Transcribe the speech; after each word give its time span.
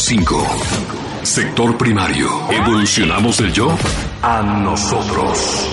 5. 0.00 0.46
Sector 1.22 1.76
primario. 1.76 2.26
Evolucionamos 2.50 3.36
del 3.36 3.52
yo 3.52 3.76
a 4.22 4.42
nosotros. 4.42 5.68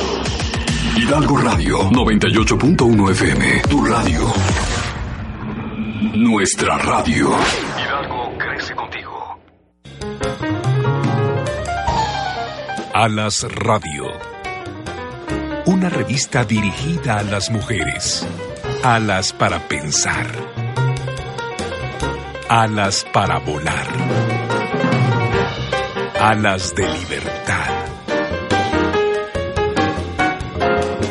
Hidalgo 0.98 1.38
Radio 1.38 1.90
98.1 1.90 3.12
FM. 3.12 3.62
Tu 3.70 3.86
radio. 3.86 4.34
Nuestra 6.16 6.78
radio. 6.78 7.30
Hidalgo 7.80 8.38
crece 8.38 8.76
contigo. 8.76 9.40
Alas 12.94 13.48
Radio. 13.50 14.12
Una 15.68 15.90
revista 15.90 16.44
dirigida 16.44 17.20
a 17.20 17.24
las 17.24 17.50
mujeres. 17.50 18.28
Alas 18.84 19.32
para 19.32 19.60
pensar. 19.68 20.28
Alas 22.50 23.06
para 23.12 23.40
volar. 23.40 23.88
Alas 26.18 26.74
de 26.76 26.88
libertad. 26.88 27.68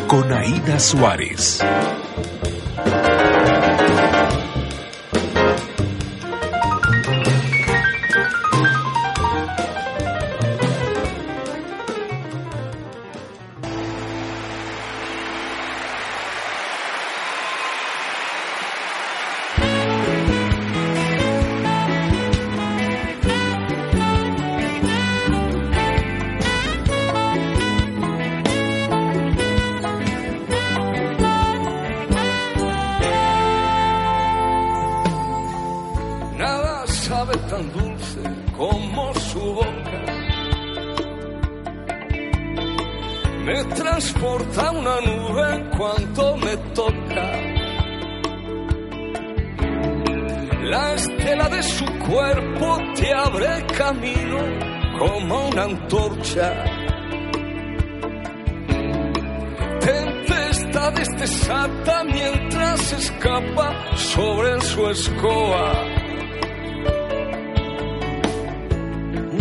Con 0.07 0.33
Aida 0.33 0.79
Suárez. 0.79 1.63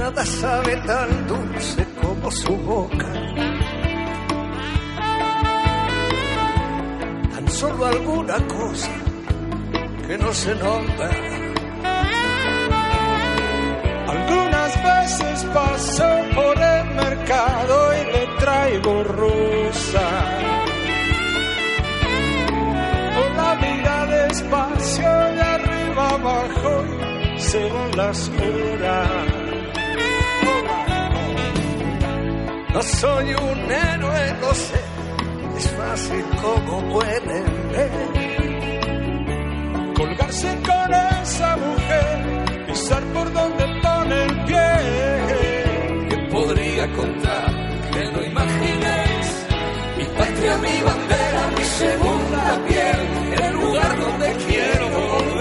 Nada 0.05 0.23
sabe 0.23 0.75
tan 0.85 1.27
dulce 1.27 1.83
como 1.99 2.29
su 2.29 2.55
boca. 2.57 3.11
Tan 7.33 7.47
solo 7.49 7.85
alguna 7.87 8.37
cosa 8.47 8.91
que 10.05 10.15
no 10.19 10.31
se 10.31 10.53
nota. 10.53 11.09
Algunas 14.13 14.71
veces 14.89 15.43
paso 15.45 16.09
por 16.35 16.55
el 16.55 16.85
mercado 17.03 17.75
y 17.99 18.05
le 18.13 18.27
traigo 18.41 19.03
rosa. 19.05 20.07
Con 23.15 23.37
la 23.37 23.55
mira 23.55 24.05
despacio 24.05 25.09
de 25.37 25.41
arriba 25.41 26.09
abajo 26.09 26.83
según 27.39 27.97
las 27.97 28.29
horas. 28.29 29.34
No 32.75 32.83
soy 32.83 33.33
un 33.33 33.71
héroe, 33.71 34.33
no 34.41 34.53
sé, 34.53 34.81
es 35.57 35.71
fácil 35.71 36.25
como 36.41 36.91
pueden 36.91 37.45
ver. 37.71 37.91
Colgarse 39.95 40.59
con 40.67 40.93
esa 40.93 41.55
mujer, 41.55 42.65
pisar 42.67 43.01
por 43.13 43.31
donde 43.31 43.65
pone 43.81 44.23
el 44.25 44.43
pie. 44.43 44.73
que 46.09 46.17
podría 46.29 46.91
contar 46.91 47.49
que 47.93 48.11
no 48.11 48.21
imaginéis 48.25 49.47
mi 49.97 50.03
patria, 50.17 50.57
mi 50.57 50.81
bandera, 50.81 51.51
mi 51.57 51.63
segunda 51.63 52.65
piel, 52.67 52.99
el 53.41 53.53
lugar 53.53 53.99
donde 54.01 54.35
quiero 54.49 54.89
volver. 54.89 55.34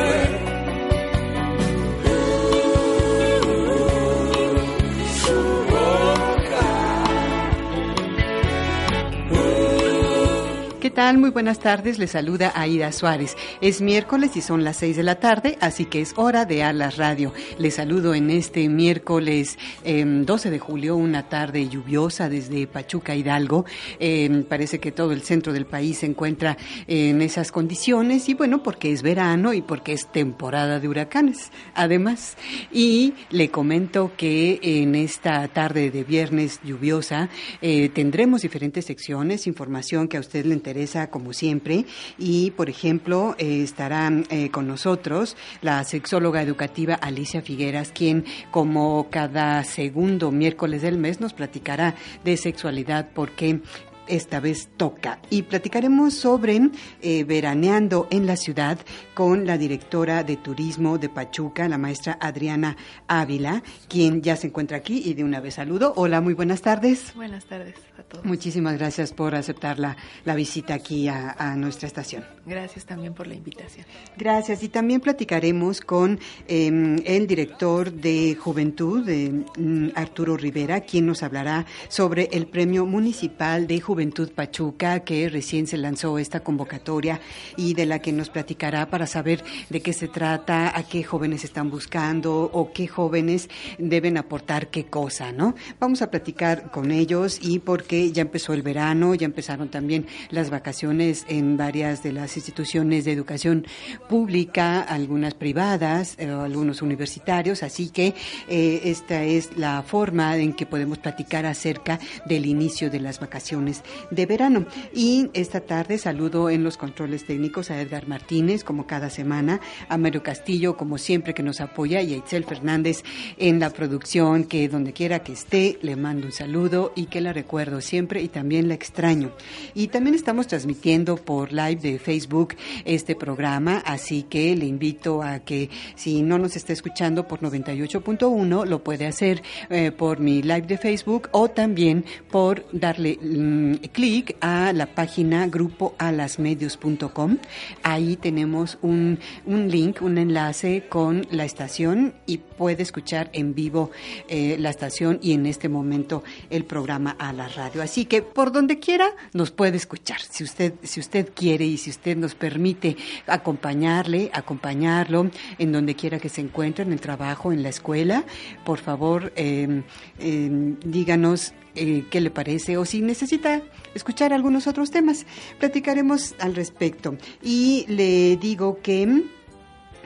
Tal? 10.94 11.18
Muy 11.18 11.30
buenas 11.30 11.58
tardes. 11.58 11.98
Les 11.98 12.12
saluda 12.12 12.52
Aida 12.54 12.92
Suárez. 12.92 13.36
Es 13.60 13.82
miércoles 13.82 14.36
y 14.36 14.40
son 14.40 14.62
las 14.62 14.76
6 14.76 14.96
de 14.96 15.02
la 15.02 15.16
tarde, 15.16 15.58
así 15.60 15.86
que 15.86 16.00
es 16.00 16.12
hora 16.16 16.44
de 16.44 16.62
Alas 16.62 16.98
Radio. 16.98 17.32
Les 17.58 17.74
saludo 17.74 18.14
en 18.14 18.30
este 18.30 18.68
miércoles 18.68 19.58
eh, 19.82 20.04
12 20.06 20.50
de 20.50 20.58
julio, 20.60 20.94
una 20.94 21.28
tarde 21.28 21.68
lluviosa 21.68 22.28
desde 22.28 22.68
Pachuca, 22.68 23.16
Hidalgo. 23.16 23.64
Eh, 23.98 24.44
parece 24.48 24.78
que 24.78 24.92
todo 24.92 25.10
el 25.10 25.22
centro 25.22 25.52
del 25.52 25.66
país 25.66 25.98
se 25.98 26.06
encuentra 26.06 26.56
en 26.86 27.22
esas 27.22 27.50
condiciones 27.50 28.28
y 28.28 28.34
bueno, 28.34 28.62
porque 28.62 28.92
es 28.92 29.02
verano 29.02 29.52
y 29.52 29.62
porque 29.62 29.94
es 29.94 30.06
temporada 30.12 30.78
de 30.78 30.86
huracanes, 30.86 31.50
además. 31.74 32.36
Y 32.72 33.14
le 33.30 33.50
comento 33.50 34.12
que 34.16 34.60
en 34.62 34.94
esta 34.94 35.48
tarde 35.48 35.90
de 35.90 36.04
viernes 36.04 36.60
lluviosa 36.62 37.30
eh, 37.60 37.88
tendremos 37.88 38.42
diferentes 38.42 38.84
secciones, 38.84 39.48
información 39.48 40.06
que 40.06 40.18
a 40.18 40.20
usted 40.20 40.46
le 40.46 40.54
interesa 40.54 40.83
como 41.10 41.32
siempre. 41.32 41.86
Y 42.18 42.50
por 42.52 42.68
ejemplo 42.68 43.34
eh, 43.38 43.62
estará 43.62 44.10
eh, 44.30 44.50
con 44.50 44.66
nosotros 44.66 45.36
la 45.62 45.82
sexóloga 45.84 46.42
educativa 46.42 46.94
Alicia 46.94 47.42
Figueras 47.42 47.92
quien 47.92 48.24
como 48.50 49.08
cada 49.10 49.64
segundo 49.64 50.30
miércoles 50.30 50.82
del 50.82 50.98
mes 50.98 51.20
nos 51.20 51.32
platicará 51.32 51.94
de 52.24 52.36
sexualidad 52.36 53.08
porque 53.14 53.60
esta 54.06 54.40
vez 54.40 54.68
toca. 54.76 55.18
Y 55.30 55.42
platicaremos 55.42 56.14
sobre 56.14 56.60
eh, 57.00 57.24
veraneando 57.24 58.06
en 58.10 58.26
la 58.26 58.36
ciudad 58.36 58.78
con 59.14 59.46
la 59.46 59.58
directora 59.58 60.22
de 60.22 60.36
turismo 60.36 60.98
de 60.98 61.08
Pachuca, 61.08 61.68
la 61.68 61.78
maestra 61.78 62.18
Adriana 62.20 62.76
Ávila, 63.08 63.62
quien 63.88 64.22
ya 64.22 64.36
se 64.36 64.48
encuentra 64.48 64.76
aquí 64.76 65.02
y 65.04 65.14
de 65.14 65.24
una 65.24 65.40
vez 65.40 65.54
saludo. 65.54 65.94
Hola, 65.96 66.20
muy 66.20 66.34
buenas 66.34 66.62
tardes. 66.62 67.14
Buenas 67.14 67.44
tardes 67.46 67.74
a 67.98 68.02
todos. 68.02 68.24
Muchísimas 68.24 68.78
gracias 68.78 69.12
por 69.12 69.34
aceptar 69.34 69.78
la, 69.78 69.96
la 70.24 70.34
visita 70.34 70.74
aquí 70.74 71.08
a, 71.08 71.32
a, 71.32 71.56
nuestra 71.56 71.86
estación. 71.86 72.24
Gracias 72.46 72.84
también 72.84 73.14
por 73.14 73.26
la 73.26 73.34
invitación. 73.34 73.86
Gracias. 74.16 74.62
Y 74.62 74.68
también 74.68 75.00
platicaremos 75.00 75.80
con 75.80 76.18
eh, 76.46 77.02
el 77.04 77.26
director 77.26 77.92
de 77.92 78.36
Juventud, 78.38 79.04
de, 79.04 79.44
mm, 79.56 79.88
Arturo 79.94 80.36
Rivera, 80.36 80.80
quien 80.82 81.06
nos 81.06 81.22
hablará 81.22 81.66
sobre 81.88 82.28
el 82.32 82.46
Premio 82.46 82.84
Municipal 82.84 83.66
de 83.66 83.80
Juventud 83.80 83.93
Pachuca, 84.34 85.00
que 85.00 85.28
recién 85.28 85.66
se 85.66 85.78
lanzó 85.78 86.18
esta 86.18 86.40
convocatoria 86.40 87.20
y 87.56 87.74
de 87.74 87.86
la 87.86 88.00
que 88.00 88.12
nos 88.12 88.28
platicará 88.28 88.90
para 88.90 89.06
saber 89.06 89.44
de 89.70 89.80
qué 89.80 89.92
se 89.92 90.08
trata, 90.08 90.76
a 90.76 90.82
qué 90.82 91.04
jóvenes 91.04 91.44
están 91.44 91.70
buscando 91.70 92.50
o 92.52 92.72
qué 92.72 92.88
jóvenes 92.88 93.48
deben 93.78 94.16
aportar 94.16 94.68
qué 94.68 94.86
cosa, 94.86 95.32
¿no? 95.32 95.54
Vamos 95.78 96.02
a 96.02 96.10
platicar 96.10 96.70
con 96.70 96.90
ellos 96.90 97.38
y 97.40 97.60
porque 97.60 98.10
ya 98.10 98.22
empezó 98.22 98.52
el 98.52 98.62
verano, 98.62 99.14
ya 99.14 99.26
empezaron 99.26 99.68
también 99.68 100.06
las 100.30 100.50
vacaciones 100.50 101.24
en 101.28 101.56
varias 101.56 102.02
de 102.02 102.12
las 102.12 102.36
instituciones 102.36 103.04
de 103.04 103.12
educación 103.12 103.66
pública, 104.08 104.80
algunas 104.80 105.34
privadas, 105.34 106.16
eh, 106.18 106.28
algunos 106.28 106.82
universitarios, 106.82 107.62
así 107.62 107.90
que 107.90 108.14
eh, 108.48 108.80
esta 108.84 109.22
es 109.22 109.56
la 109.56 109.82
forma 109.82 110.36
en 110.36 110.52
que 110.52 110.66
podemos 110.66 110.98
platicar 110.98 111.46
acerca 111.46 112.00
del 112.26 112.46
inicio 112.46 112.90
de 112.90 113.00
las 113.00 113.20
vacaciones 113.20 113.83
de 114.10 114.26
verano. 114.26 114.66
Y 114.94 115.30
esta 115.34 115.60
tarde 115.60 115.98
saludo 115.98 116.50
en 116.50 116.64
los 116.64 116.76
controles 116.76 117.26
técnicos 117.26 117.70
a 117.70 117.80
Edgar 117.80 118.08
Martínez, 118.08 118.64
como 118.64 118.86
cada 118.86 119.10
semana, 119.10 119.60
a 119.88 119.98
Mario 119.98 120.22
Castillo, 120.22 120.76
como 120.76 120.98
siempre, 120.98 121.34
que 121.34 121.42
nos 121.42 121.60
apoya, 121.60 122.00
y 122.02 122.14
a 122.14 122.16
Itzel 122.16 122.44
Fernández 122.44 123.02
en 123.38 123.60
la 123.60 123.70
producción, 123.70 124.44
que 124.44 124.68
donde 124.68 124.92
quiera 124.92 125.20
que 125.20 125.32
esté, 125.32 125.78
le 125.82 125.96
mando 125.96 126.26
un 126.26 126.32
saludo 126.32 126.92
y 126.94 127.06
que 127.06 127.20
la 127.20 127.32
recuerdo 127.32 127.80
siempre 127.80 128.22
y 128.22 128.28
también 128.28 128.68
la 128.68 128.74
extraño. 128.74 129.30
Y 129.74 129.88
también 129.88 130.14
estamos 130.14 130.46
transmitiendo 130.46 131.16
por 131.16 131.52
live 131.52 131.76
de 131.76 131.98
Facebook 131.98 132.54
este 132.84 133.14
programa, 133.14 133.82
así 133.84 134.24
que 134.24 134.56
le 134.56 134.66
invito 134.66 135.22
a 135.22 135.40
que 135.40 135.70
si 135.96 136.22
no 136.22 136.38
nos 136.38 136.56
está 136.56 136.72
escuchando 136.72 137.26
por 137.26 137.40
98.1, 137.40 138.66
lo 138.66 138.82
puede 138.82 139.06
hacer 139.06 139.42
eh, 139.70 139.90
por 139.90 140.20
mi 140.20 140.42
live 140.42 140.62
de 140.62 140.78
Facebook 140.78 141.28
o 141.32 141.48
también 141.48 142.04
por 142.30 142.64
darle 142.72 143.18
mm, 143.20 143.73
clic 143.78 144.36
a 144.40 144.72
la 144.72 144.86
página 144.86 145.46
grupoalasmedios.com. 145.46 147.38
Ahí 147.82 148.16
tenemos 148.16 148.78
un, 148.82 149.18
un, 149.46 149.70
link, 149.70 150.02
un 150.02 150.18
enlace 150.18 150.86
con 150.88 151.26
la 151.30 151.44
estación 151.44 152.14
y 152.26 152.38
puede 152.38 152.82
escuchar 152.82 153.30
en 153.32 153.54
vivo 153.54 153.90
eh, 154.28 154.56
la 154.58 154.70
estación 154.70 155.18
y 155.22 155.32
en 155.32 155.46
este 155.46 155.68
momento 155.68 156.22
el 156.50 156.64
programa 156.64 157.16
a 157.18 157.32
la 157.32 157.48
radio. 157.48 157.82
Así 157.82 158.04
que 158.04 158.22
por 158.22 158.52
donde 158.52 158.78
quiera 158.78 159.10
nos 159.32 159.50
puede 159.50 159.76
escuchar. 159.76 160.20
Si 160.20 160.44
usted, 160.44 160.74
si 160.82 161.00
usted 161.00 161.30
quiere 161.34 161.64
y 161.64 161.76
si 161.76 161.90
usted 161.90 162.16
nos 162.16 162.34
permite 162.34 162.96
acompañarle, 163.26 164.30
acompañarlo 164.32 165.30
en 165.58 165.72
donde 165.72 165.94
quiera 165.94 166.18
que 166.18 166.28
se 166.28 166.40
encuentre, 166.40 166.84
en 166.84 166.92
el 166.92 167.00
trabajo, 167.00 167.52
en 167.52 167.62
la 167.62 167.68
escuela, 167.68 168.24
por 168.64 168.78
favor, 168.78 169.32
eh, 169.36 169.82
eh, 170.18 170.74
díganos 170.84 171.52
eh, 171.74 172.04
qué 172.10 172.20
le 172.20 172.30
parece 172.30 172.76
o 172.76 172.84
si 172.84 173.00
necesita 173.00 173.62
escuchar 173.94 174.32
algunos 174.32 174.66
otros 174.66 174.90
temas. 174.90 175.26
Platicaremos 175.58 176.34
al 176.38 176.54
respecto. 176.54 177.16
Y 177.42 177.84
le 177.88 178.36
digo 178.36 178.78
que 178.82 179.24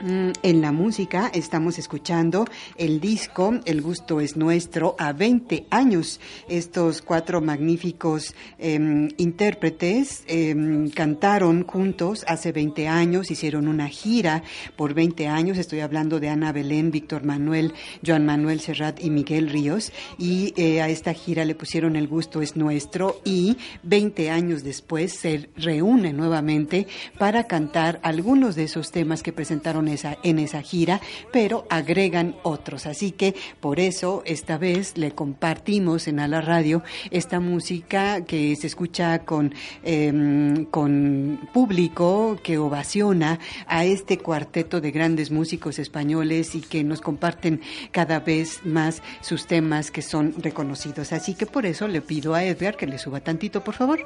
en 0.00 0.60
la 0.60 0.72
música 0.72 1.30
estamos 1.34 1.78
escuchando 1.78 2.44
el 2.76 3.00
disco 3.00 3.58
El 3.64 3.82
gusto 3.82 4.20
es 4.20 4.36
nuestro 4.36 4.94
a 4.98 5.12
20 5.12 5.66
años. 5.70 6.20
Estos 6.48 7.02
cuatro 7.02 7.40
magníficos 7.40 8.34
eh, 8.58 9.08
intérpretes 9.16 10.24
eh, 10.26 10.54
cantaron 10.94 11.64
juntos 11.64 12.24
hace 12.28 12.52
20 12.52 12.88
años, 12.88 13.30
hicieron 13.30 13.68
una 13.68 13.88
gira 13.88 14.42
por 14.76 14.94
20 14.94 15.26
años. 15.26 15.58
Estoy 15.58 15.80
hablando 15.80 16.20
de 16.20 16.28
Ana 16.28 16.52
Belén, 16.52 16.90
Víctor 16.90 17.24
Manuel, 17.24 17.74
Joan 18.06 18.26
Manuel 18.26 18.60
Serrat 18.60 19.02
y 19.02 19.10
Miguel 19.10 19.48
Ríos. 19.48 19.92
Y 20.18 20.54
eh, 20.56 20.80
a 20.80 20.88
esta 20.88 21.12
gira 21.14 21.44
le 21.44 21.54
pusieron 21.54 21.96
El 21.96 22.08
gusto 22.08 22.42
es 22.42 22.56
nuestro 22.56 23.20
y 23.24 23.56
20 23.82 24.30
años 24.30 24.62
después 24.62 25.12
se 25.12 25.48
reúnen 25.56 26.16
nuevamente 26.16 26.86
para 27.18 27.44
cantar 27.44 28.00
algunos 28.02 28.54
de 28.54 28.64
esos 28.64 28.90
temas 28.90 29.22
que 29.22 29.32
presentaron 29.32 29.87
esa, 29.88 30.18
en 30.22 30.38
esa 30.38 30.62
gira, 30.62 31.00
pero 31.32 31.66
agregan 31.70 32.36
otros. 32.42 32.86
Así 32.86 33.12
que 33.12 33.34
por 33.60 33.80
eso 33.80 34.22
esta 34.24 34.58
vez 34.58 34.96
le 34.96 35.12
compartimos 35.12 36.08
en 36.08 36.20
A 36.20 36.28
la 36.28 36.40
Radio 36.40 36.82
esta 37.10 37.40
música 37.40 38.24
que 38.24 38.54
se 38.56 38.66
escucha 38.66 39.20
con, 39.20 39.54
eh, 39.82 40.66
con 40.70 41.48
público 41.52 42.38
que 42.42 42.58
ovaciona 42.58 43.38
a 43.66 43.84
este 43.84 44.18
cuarteto 44.18 44.80
de 44.80 44.90
grandes 44.90 45.30
músicos 45.30 45.78
españoles 45.78 46.54
y 46.54 46.60
que 46.60 46.84
nos 46.84 47.00
comparten 47.00 47.60
cada 47.90 48.20
vez 48.20 48.64
más 48.64 49.02
sus 49.20 49.46
temas 49.46 49.90
que 49.90 50.02
son 50.02 50.34
reconocidos. 50.38 51.12
Así 51.12 51.34
que 51.34 51.46
por 51.46 51.66
eso 51.66 51.88
le 51.88 52.00
pido 52.00 52.34
a 52.34 52.44
Edgar 52.44 52.76
que 52.76 52.86
le 52.86 52.98
suba 52.98 53.20
tantito, 53.20 53.62
por 53.62 53.74
favor. 53.74 54.00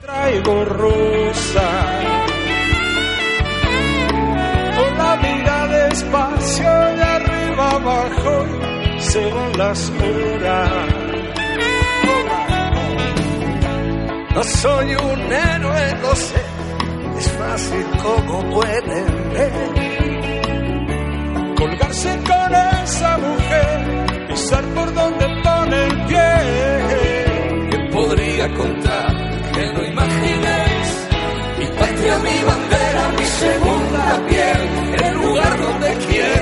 Traigo 0.00 0.64
rosa 0.64 2.26
despacio 5.92 6.70
de 6.98 7.02
arriba 7.02 7.70
abajo 7.70 8.34
según 8.98 9.52
las 9.58 9.90
horas. 9.90 10.70
No 14.34 14.42
soy 14.42 14.94
un 14.94 15.20
héroe, 15.32 15.84
lo 16.00 16.16
sé, 16.16 16.42
es 17.18 17.28
fácil 17.32 17.86
como 18.02 18.34
pueden 18.54 19.32
ver. 19.34 19.52
Colgarse 21.58 22.12
con 22.30 22.50
esa 22.82 23.18
mujer, 23.18 24.26
pisar 24.28 24.64
por 24.76 24.94
donde 24.94 25.26
pone 25.44 25.76
el 25.88 25.94
pie. 26.08 26.32
Que 27.70 27.78
podría 27.92 28.46
contar 28.54 29.10
que 29.54 29.72
no 29.74 29.84
imaginéis 29.92 30.88
mi 31.58 31.66
patria, 31.66 32.18
mi 32.26 32.36
bandera, 32.50 33.02
mi 33.18 33.24
segunda 33.42 34.31
donde 35.72 35.94
quiero 36.06 36.41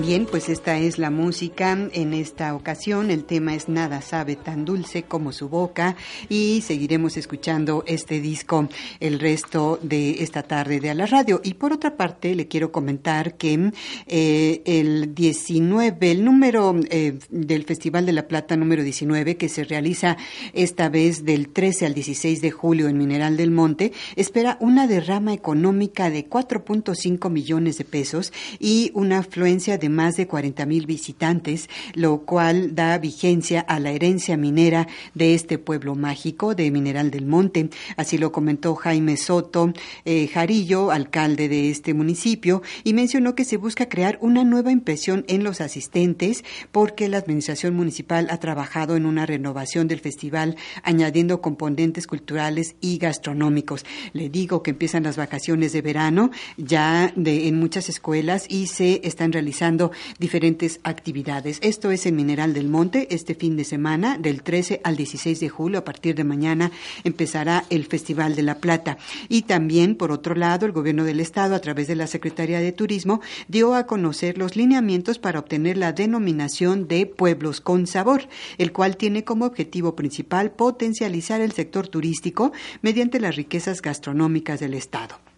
Bien, 0.00 0.24
pues 0.24 0.48
esta 0.48 0.78
es 0.78 0.96
la 0.96 1.10
música 1.10 1.72
en 1.92 2.14
esta 2.14 2.54
ocasión. 2.54 3.10
El 3.10 3.24
tema 3.24 3.54
es 3.54 3.68
Nada 3.68 4.00
sabe 4.00 4.34
tan 4.34 4.64
dulce 4.64 5.02
como 5.02 5.30
su 5.30 5.50
boca 5.50 5.94
y 6.30 6.62
seguiremos 6.62 7.18
escuchando 7.18 7.84
este 7.86 8.18
disco 8.18 8.66
el 8.98 9.20
resto 9.20 9.78
de 9.82 10.22
esta 10.22 10.42
tarde 10.42 10.80
de 10.80 10.88
a 10.88 10.94
la 10.94 11.04
radio. 11.04 11.42
Y 11.44 11.54
por 11.54 11.74
otra 11.74 11.98
parte, 11.98 12.34
le 12.34 12.48
quiero 12.48 12.72
comentar 12.72 13.36
que 13.36 13.72
eh, 14.06 14.62
el 14.64 15.14
19, 15.14 16.10
el 16.10 16.24
número 16.24 16.74
eh, 16.88 17.18
del 17.28 17.64
Festival 17.64 18.06
de 18.06 18.12
la 18.12 18.26
Plata 18.26 18.56
número 18.56 18.82
19, 18.82 19.36
que 19.36 19.50
se 19.50 19.64
realiza 19.64 20.16
esta 20.54 20.88
vez 20.88 21.26
del 21.26 21.50
13 21.50 21.84
al 21.84 21.94
16 21.94 22.40
de 22.40 22.50
julio 22.50 22.88
en 22.88 22.96
Mineral 22.96 23.36
del 23.36 23.50
Monte, 23.50 23.92
espera 24.16 24.56
una 24.60 24.86
derrama 24.86 25.34
económica 25.34 26.08
de 26.08 26.26
4.5 26.26 27.28
millones 27.28 27.76
de 27.76 27.84
pesos 27.84 28.32
y 28.58 28.92
una 28.94 29.18
afluencia 29.18 29.76
de 29.76 29.89
más 29.90 30.16
de 30.16 30.26
40 30.26 30.66
mil 30.66 30.86
visitantes, 30.86 31.68
lo 31.94 32.22
cual 32.22 32.74
da 32.74 32.96
vigencia 32.98 33.60
a 33.60 33.78
la 33.78 33.90
herencia 33.90 34.36
minera 34.36 34.88
de 35.14 35.34
este 35.34 35.58
pueblo 35.58 35.94
mágico 35.94 36.54
de 36.54 36.70
Mineral 36.70 37.10
del 37.10 37.26
Monte. 37.26 37.70
Así 37.96 38.18
lo 38.18 38.32
comentó 38.32 38.74
Jaime 38.74 39.16
Soto 39.16 39.72
eh, 40.04 40.28
Jarillo, 40.28 40.90
alcalde 40.90 41.48
de 41.48 41.70
este 41.70 41.94
municipio, 41.94 42.62
y 42.84 42.94
mencionó 42.94 43.34
que 43.34 43.44
se 43.44 43.56
busca 43.56 43.88
crear 43.88 44.18
una 44.20 44.44
nueva 44.44 44.72
impresión 44.72 45.24
en 45.28 45.44
los 45.44 45.60
asistentes 45.60 46.44
porque 46.72 47.08
la 47.08 47.18
administración 47.18 47.74
municipal 47.74 48.28
ha 48.30 48.38
trabajado 48.38 48.96
en 48.96 49.06
una 49.06 49.26
renovación 49.26 49.88
del 49.88 50.00
festival 50.00 50.56
añadiendo 50.82 51.40
componentes 51.40 52.06
culturales 52.06 52.76
y 52.80 52.98
gastronómicos. 52.98 53.84
Le 54.12 54.28
digo 54.28 54.62
que 54.62 54.70
empiezan 54.70 55.02
las 55.02 55.16
vacaciones 55.16 55.72
de 55.72 55.82
verano 55.82 56.30
ya 56.56 57.12
de, 57.16 57.48
en 57.48 57.58
muchas 57.58 57.88
escuelas 57.88 58.46
y 58.48 58.66
se 58.66 59.00
están 59.04 59.32
realizando 59.32 59.79
diferentes 60.18 60.80
actividades. 60.84 61.58
Esto 61.62 61.90
es 61.90 62.06
en 62.06 62.16
Mineral 62.16 62.52
del 62.52 62.68
Monte 62.68 63.08
este 63.10 63.34
fin 63.34 63.56
de 63.56 63.64
semana, 63.64 64.18
del 64.18 64.42
13 64.42 64.80
al 64.84 64.96
16 64.96 65.40
de 65.40 65.48
julio. 65.48 65.78
A 65.78 65.84
partir 65.84 66.14
de 66.14 66.24
mañana 66.24 66.70
empezará 67.04 67.64
el 67.70 67.86
Festival 67.86 68.34
de 68.36 68.42
la 68.42 68.56
Plata. 68.56 68.98
Y 69.28 69.42
también, 69.42 69.94
por 69.94 70.12
otro 70.12 70.34
lado, 70.34 70.66
el 70.66 70.72
Gobierno 70.72 71.04
del 71.04 71.20
Estado, 71.20 71.54
a 71.54 71.60
través 71.60 71.88
de 71.88 71.96
la 71.96 72.06
Secretaría 72.06 72.60
de 72.60 72.72
Turismo, 72.72 73.20
dio 73.48 73.74
a 73.74 73.86
conocer 73.86 74.36
los 74.38 74.56
lineamientos 74.56 75.18
para 75.18 75.38
obtener 75.38 75.76
la 75.76 75.92
denominación 75.92 76.88
de 76.88 77.06
Pueblos 77.06 77.60
con 77.60 77.86
Sabor, 77.86 78.28
el 78.58 78.72
cual 78.72 78.96
tiene 78.96 79.24
como 79.24 79.46
objetivo 79.46 79.96
principal 79.96 80.50
potencializar 80.50 81.40
el 81.40 81.52
sector 81.52 81.88
turístico 81.88 82.52
mediante 82.82 83.20
las 83.20 83.36
riquezas 83.36 83.82
gastronómicas 83.82 84.60
del 84.60 84.74
Estado. 84.74 85.29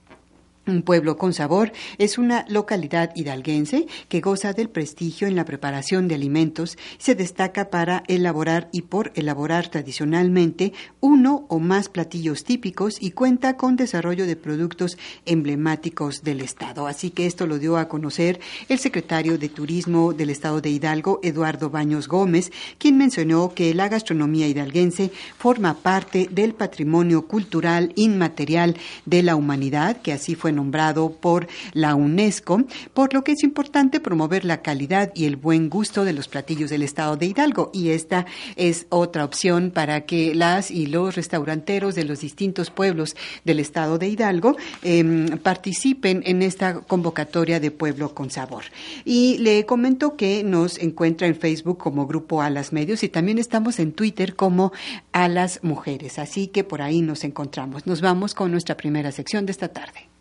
Un 0.65 0.83
pueblo 0.83 1.17
con 1.17 1.33
sabor 1.33 1.73
es 1.99 2.19
una 2.19 2.45
localidad 2.49 3.11
hidalguense 3.17 3.89
que 4.09 4.21
goza 4.21 4.53
del 4.53 4.69
prestigio 4.69 5.27
en 5.27 5.35
la 5.35 5.45
preparación 5.45 6.07
de 6.07 6.15
alimentos, 6.15 6.79
se 6.99 7.17
destaca 7.17 7.69
para 7.69 8.05
elaborar 8.07 8.69
y 8.71 8.83
por 8.83 9.11
elaborar 9.17 9.67
tradicionalmente 9.67 10.73
uno 11.01 11.47
o 11.49 11.59
más 11.59 11.89
platillos 11.89 12.45
típicos 12.45 13.03
y 13.03 13.11
cuenta 13.11 13.57
con 13.57 13.75
desarrollo 13.75 14.25
de 14.25 14.37
productos 14.37 14.99
emblemáticos 15.27 16.23
del 16.23 16.41
Estado. 16.41 16.87
Así 16.87 17.11
que 17.11 17.27
esto 17.27 17.49
lo 17.49 17.59
dio 17.59 17.77
a 17.77 17.89
conocer 17.89 18.39
el 18.69 18.79
secretario 18.79 19.39
de 19.39 19.49
Turismo 19.49 20.13
del 20.13 20.31
Estado 20.31 20.61
de 20.61 20.71
Hidalgo, 20.71 21.19
Eduardo 21.25 21.71
Baños 21.71 22.07
Gómez, 22.07 22.53
quien 22.79 22.99
mencionó 22.99 23.53
que 23.53 23.75
la 23.75 23.89
gastronomía 23.89 24.47
hidalguense 24.47 25.11
forma 25.39 25.75
parte 25.75 26.29
del 26.31 26.55
patrimonio 26.55 27.27
cultural 27.27 27.93
inmaterial 27.97 28.77
de 29.07 29.25
la 29.25 29.35
humanidad, 29.35 30.01
que 30.03 30.13
así 30.13 30.37
fue 30.37 30.52
nombrado 30.53 31.11
por 31.13 31.49
la 31.73 31.95
UNESCO, 31.95 32.63
por 32.95 33.15
lo 33.15 33.25
que 33.25 33.33
es 33.33 33.43
importante 33.43 34.01
promover 34.01 34.45
la 34.45 34.63
calidad 34.63 35.13
y 35.15 35.25
el 35.25 35.37
buen 35.37 35.69
gusto 35.69 36.05
de 36.05 36.13
los 36.13 36.29
platillos 36.29 36.71
del 36.71 36.83
estado 36.83 37.17
de 37.17 37.27
Hidalgo. 37.27 37.71
Y 37.73 37.91
esta 37.91 38.27
es 38.57 38.87
otra 38.91 39.25
opción 39.25 39.71
para 39.71 40.03
que 40.03 40.35
las 40.35 40.71
y 40.71 40.87
los 40.87 41.17
restauranteros 41.17 41.95
de 41.95 42.05
los 42.05 42.21
distintos 42.21 42.71
pueblos 42.71 43.17
del 43.45 43.61
estado 43.61 43.99
de 43.99 44.09
Hidalgo 44.09 44.57
em, 44.83 45.39
participen 45.39 46.23
en 46.27 46.43
esta 46.43 46.81
convocatoria 46.81 47.61
de 47.61 47.71
Pueblo 47.71 48.15
con 48.15 48.31
Sabor. 48.31 48.65
Y 49.05 49.39
le 49.39 49.67
comento 49.67 50.17
que 50.17 50.45
nos 50.45 50.79
encuentra 50.79 51.27
en 51.27 51.37
Facebook 51.37 51.79
como 51.79 52.07
Grupo 52.07 52.43
Alas 52.43 52.73
Medios 52.73 53.03
y 53.03 53.09
también 53.09 53.39
estamos 53.39 53.79
en 53.79 53.93
Twitter 53.93 54.37
como 54.37 54.73
Alas 55.13 55.61
Mujeres. 55.63 56.19
Así 56.19 56.49
que 56.49 56.65
por 56.65 56.83
ahí 56.83 57.03
nos 57.03 57.25
encontramos. 57.25 57.87
Nos 57.87 58.01
vamos 58.01 58.35
con 58.35 58.51
nuestra 58.51 58.77
primera 58.77 59.13
sección 59.13 59.47
de 59.47 59.53
esta 59.53 59.69
tarde. 59.69 60.12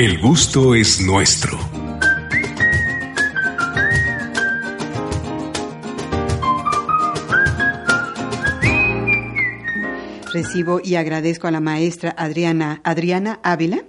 El 0.00 0.20
gusto 0.20 0.76
es 0.76 1.00
nuestro. 1.00 1.58
Recibo 10.32 10.80
y 10.84 10.94
agradezco 10.94 11.48
a 11.48 11.50
la 11.50 11.58
maestra 11.58 12.14
Adriana, 12.16 12.80
Adriana 12.84 13.40
Ávila. 13.42 13.82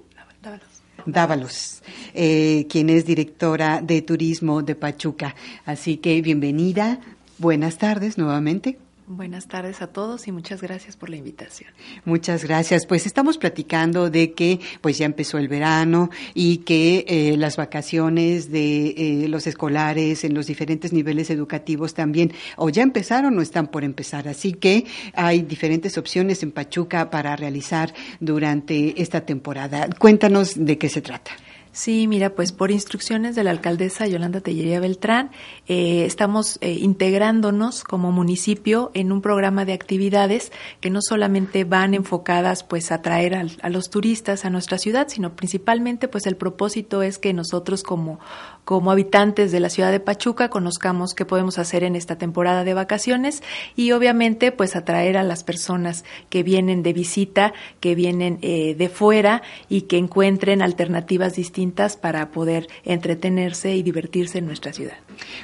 Dávalos, 1.05 1.83
eh, 2.15 2.65
quien 2.71 2.89
es 2.89 3.05
directora 3.05 3.81
de 3.83 4.01
turismo 4.01 4.63
de 4.63 4.73
Pachuca. 4.73 5.35
Así 5.63 5.97
que 5.97 6.19
bienvenida, 6.23 7.01
buenas 7.37 7.77
tardes 7.77 8.17
nuevamente. 8.17 8.79
Buenas 9.11 9.47
tardes 9.47 9.81
a 9.81 9.87
todos 9.87 10.27
y 10.27 10.31
muchas 10.31 10.61
gracias 10.61 10.95
por 10.95 11.09
la 11.09 11.15
invitación. 11.15 11.71
Muchas 12.05 12.43
gracias. 12.43 12.85
Pues 12.85 13.07
estamos 13.07 13.39
platicando 13.39 14.11
de 14.11 14.33
que 14.33 14.59
pues 14.81 14.99
ya 14.99 15.07
empezó 15.07 15.39
el 15.39 15.47
verano 15.47 16.11
y 16.35 16.57
que 16.57 17.05
eh, 17.07 17.35
las 17.35 17.57
vacaciones 17.57 18.51
de 18.51 18.89
eh, 18.89 19.27
los 19.27 19.47
escolares 19.47 20.23
en 20.25 20.35
los 20.35 20.45
diferentes 20.45 20.93
niveles 20.93 21.31
educativos 21.31 21.95
también 21.95 22.33
o 22.55 22.69
ya 22.69 22.83
empezaron 22.83 23.35
o 23.39 23.41
están 23.41 23.69
por 23.69 23.83
empezar. 23.83 24.27
Así 24.27 24.53
que 24.53 24.85
hay 25.15 25.41
diferentes 25.41 25.97
opciones 25.97 26.43
en 26.43 26.51
Pachuca 26.51 27.09
para 27.09 27.35
realizar 27.35 27.91
durante 28.19 29.01
esta 29.01 29.21
temporada. 29.21 29.89
Cuéntanos 29.97 30.53
de 30.55 30.77
qué 30.77 30.87
se 30.87 31.01
trata. 31.01 31.31
Sí, 31.79 32.07
mira, 32.07 32.35
pues 32.35 32.51
por 32.51 32.71
instrucciones 32.71 33.37
de 33.37 33.45
la 33.45 33.51
alcaldesa 33.51 34.05
Yolanda 34.05 34.41
Tellería 34.41 34.81
Beltrán, 34.81 35.31
eh, 35.65 36.03
estamos 36.03 36.57
eh, 36.59 36.73
integrándonos 36.73 37.85
como 37.85 38.11
municipio 38.11 38.91
en 38.93 39.13
un 39.13 39.21
programa 39.21 39.63
de 39.63 39.71
actividades 39.71 40.51
que 40.81 40.89
no 40.89 40.99
solamente 41.01 41.63
van 41.63 41.93
enfocadas 41.93 42.65
pues 42.65 42.91
a 42.91 42.95
atraer 42.95 43.33
a 43.61 43.69
los 43.69 43.89
turistas 43.89 44.43
a 44.43 44.49
nuestra 44.49 44.77
ciudad, 44.77 45.07
sino 45.07 45.37
principalmente 45.37 46.09
pues 46.09 46.27
el 46.27 46.35
propósito 46.35 47.01
es 47.01 47.17
que 47.17 47.31
nosotros 47.31 47.83
como, 47.83 48.19
como 48.65 48.91
habitantes 48.91 49.53
de 49.53 49.61
la 49.61 49.69
ciudad 49.69 49.93
de 49.93 50.01
Pachuca 50.01 50.49
conozcamos 50.49 51.13
qué 51.13 51.23
podemos 51.23 51.59
hacer 51.59 51.85
en 51.85 51.95
esta 51.95 52.17
temporada 52.17 52.65
de 52.65 52.73
vacaciones 52.73 53.41
y 53.77 53.93
obviamente 53.93 54.51
pues 54.51 54.75
atraer 54.75 55.15
a 55.15 55.23
las 55.23 55.45
personas 55.45 56.03
que 56.29 56.43
vienen 56.43 56.83
de 56.83 56.91
visita, 56.91 57.53
que 57.79 57.95
vienen 57.95 58.37
eh, 58.41 58.75
de 58.75 58.89
fuera 58.89 59.43
y 59.69 59.83
que 59.83 59.97
encuentren 59.97 60.61
alternativas 60.61 61.37
distintas 61.37 61.68
para 61.97 62.31
poder 62.31 62.67
entretenerse 62.85 63.75
y 63.75 63.83
divertirse 63.83 64.39
en 64.39 64.45
nuestra 64.45 64.73
ciudad. 64.73 64.97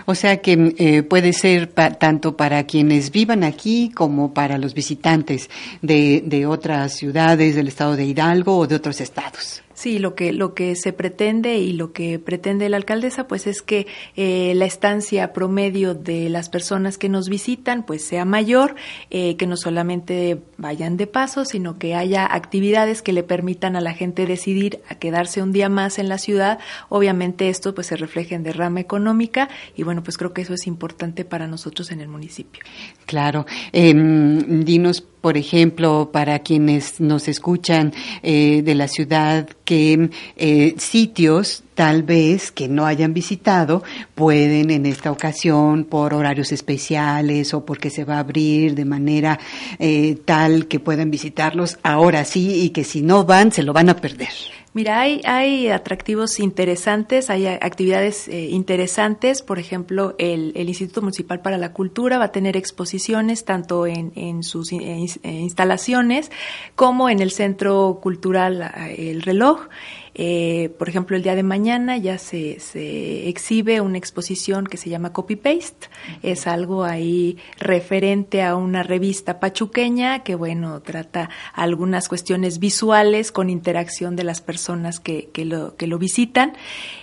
O 0.06 0.16
sea 0.16 0.42
que 0.42 0.74
eh, 0.78 1.04
puede 1.04 1.34
ser 1.34 1.68
tanto 1.68 2.38
para 2.38 2.66
quienes 2.66 3.12
vivan 3.12 3.44
aquí 3.44 3.92
como 3.94 4.34
para 4.34 4.58
los 4.58 4.74
visitantes 4.74 5.50
de, 5.82 6.24
de 6.26 6.46
otras 6.46 6.94
ciudades 6.94 7.56
del 7.56 7.68
estado 7.68 7.96
de 7.96 8.06
Hidalgo 8.06 8.58
o 8.58 8.68
de 8.68 8.76
otros 8.76 9.02
estados. 9.02 9.65
Sí, 9.76 10.00
lo 10.00 10.16
que, 10.16 10.32
lo 10.32 10.54
que 10.54 10.76
se 10.76 10.94
pretende 10.94 11.58
y 11.58 11.74
lo 11.74 11.92
que 11.92 12.18
pretende 12.18 12.70
la 12.70 12.78
alcaldesa, 12.78 13.28
pues 13.28 13.46
es 13.46 13.62
que 13.62 13.88
eh, 14.16 14.54
la 14.56 14.66
estancia 14.66 15.34
promedio 15.34 15.94
de 15.94 16.30
las 16.30 16.50
personas 16.50 16.98
que 16.98 17.10
nos 17.10 17.28
visitan, 17.28 17.86
pues 17.86 18.04
sea 18.06 18.24
mayor, 18.24 18.76
eh, 19.12 19.36
que 19.36 19.48
no 19.48 19.58
solamente 19.58 20.40
vayan 20.58 20.96
de 20.96 21.08
paso, 21.08 21.44
sino 21.44 21.78
que 21.78 21.94
haya 21.94 22.26
actividades 22.26 23.02
que 23.02 23.12
le 23.12 23.24
permitan 23.24 23.76
a 23.76 23.82
la 23.82 23.94
gente 23.94 24.26
decidir 24.26 24.80
a 24.88 24.96
quedarse 24.96 25.42
un 25.42 25.52
día 25.52 25.68
más 25.68 26.00
en 26.00 26.08
la 26.08 26.18
ciudad. 26.18 26.60
Obviamente 26.88 27.50
esto 27.50 27.76
pues 27.76 27.88
se 27.88 27.98
refleja 27.98 28.36
en 28.36 28.44
derrama 28.44 28.80
económica 28.80 29.50
y 29.76 29.84
bueno, 29.84 30.04
pues 30.04 30.18
creo 30.18 30.34
que 30.34 30.44
eso 30.44 30.54
es 30.54 30.68
importante 30.68 31.26
para 31.26 31.48
nosotros 31.48 31.92
en 31.92 32.00
el 32.00 32.08
municipio. 32.08 32.64
Claro. 33.06 33.46
Em, 33.74 34.64
dinos, 34.64 35.02
por 35.02 35.38
ejemplo, 35.38 36.12
para 36.14 36.40
quienes 36.40 37.02
nos 37.02 37.28
escuchan 37.28 37.94
eh, 38.24 38.62
de 38.64 38.76
la 38.76 38.88
ciudad, 38.88 39.50
que 39.66 40.10
eh, 40.38 40.76
sitios 40.78 41.64
tal 41.74 42.04
vez 42.04 42.52
que 42.52 42.70
no 42.70 42.86
hayan 42.86 43.14
visitado 43.14 43.84
pueden 44.14 44.70
en 44.72 44.86
esta 44.86 45.12
ocasión 45.12 45.84
por 45.84 46.14
horarios 46.14 46.52
especiales 46.52 47.54
o 47.54 47.66
porque 47.66 47.90
se 47.90 48.06
va 48.06 48.16
a 48.16 48.20
abrir 48.20 48.76
de 48.76 48.86
manera 48.86 49.40
eh, 49.80 50.18
tal 50.24 50.68
que 50.68 50.80
puedan 50.80 51.12
visitarlos 51.12 51.78
ahora 51.84 52.24
sí 52.24 52.64
y 52.64 52.70
que 52.70 52.84
si 52.84 53.02
no 53.02 53.26
van 53.26 53.52
se 53.52 53.64
lo 53.64 53.74
van 53.74 53.90
a 53.90 53.98
perder. 53.98 54.30
Mira, 54.76 55.00
hay, 55.00 55.22
hay 55.24 55.70
atractivos 55.70 56.38
interesantes, 56.38 57.30
hay 57.30 57.48
actividades 57.48 58.28
eh, 58.28 58.50
interesantes. 58.50 59.42
Por 59.42 59.58
ejemplo, 59.58 60.16
el, 60.18 60.52
el, 60.54 60.68
Instituto 60.68 61.02
Municipal 61.02 61.40
para 61.40 61.58
la 61.58 61.72
Cultura 61.72 62.18
va 62.18 62.26
a 62.26 62.32
tener 62.34 62.58
exposiciones 62.58 63.46
tanto 63.46 63.88
en, 63.88 64.12
en 64.16 64.44
sus 64.44 64.74
instalaciones 64.74 66.30
como 66.76 67.08
en 67.08 67.22
el 67.22 67.32
Centro 67.32 68.00
Cultural 68.02 68.70
El 68.98 69.22
Reloj. 69.22 69.70
Eh, 70.16 70.74
por 70.80 70.88
ejemplo, 70.88 71.18
el 71.18 71.24
día 71.24 71.36
de 71.36 71.44
mañana 71.44 71.98
ya 71.98 72.18
se, 72.18 72.60
se 72.62 73.28
exhibe 73.28 73.82
una 73.82 73.98
exposición 73.98 74.66
que 74.66 74.78
se 74.78 74.90
llama 74.90 75.12
Copy 75.12 75.36
Paste. 75.36 75.90
Es 76.24 76.48
algo 76.48 76.86
ahí 76.86 77.38
referente 77.60 78.42
a 78.42 78.56
una 78.56 78.82
revista 78.82 79.40
pachuqueña 79.40 80.24
que, 80.24 80.36
bueno, 80.36 80.82
trata 80.82 81.30
algunas 81.54 82.08
cuestiones 82.08 82.60
visuales 82.60 83.32
con 83.32 83.50
interacción 83.50 84.16
de 84.16 84.24
las 84.24 84.40
personas 84.40 85.00
que, 85.02 85.30
que, 85.34 85.44
lo, 85.44 85.76
que 85.76 85.88
lo 85.88 85.98
visitan. 85.98 86.54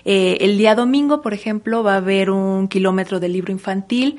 Eh, 0.05 0.39
el 0.41 0.57
día 0.57 0.75
domingo, 0.75 1.21
por 1.21 1.35
ejemplo, 1.35 1.83
va 1.83 1.95
a 1.95 1.99
haber 1.99 2.31
un 2.31 2.69
kilómetro 2.69 3.21
de 3.21 3.29
libro 3.29 3.53
infantil. 3.53 4.19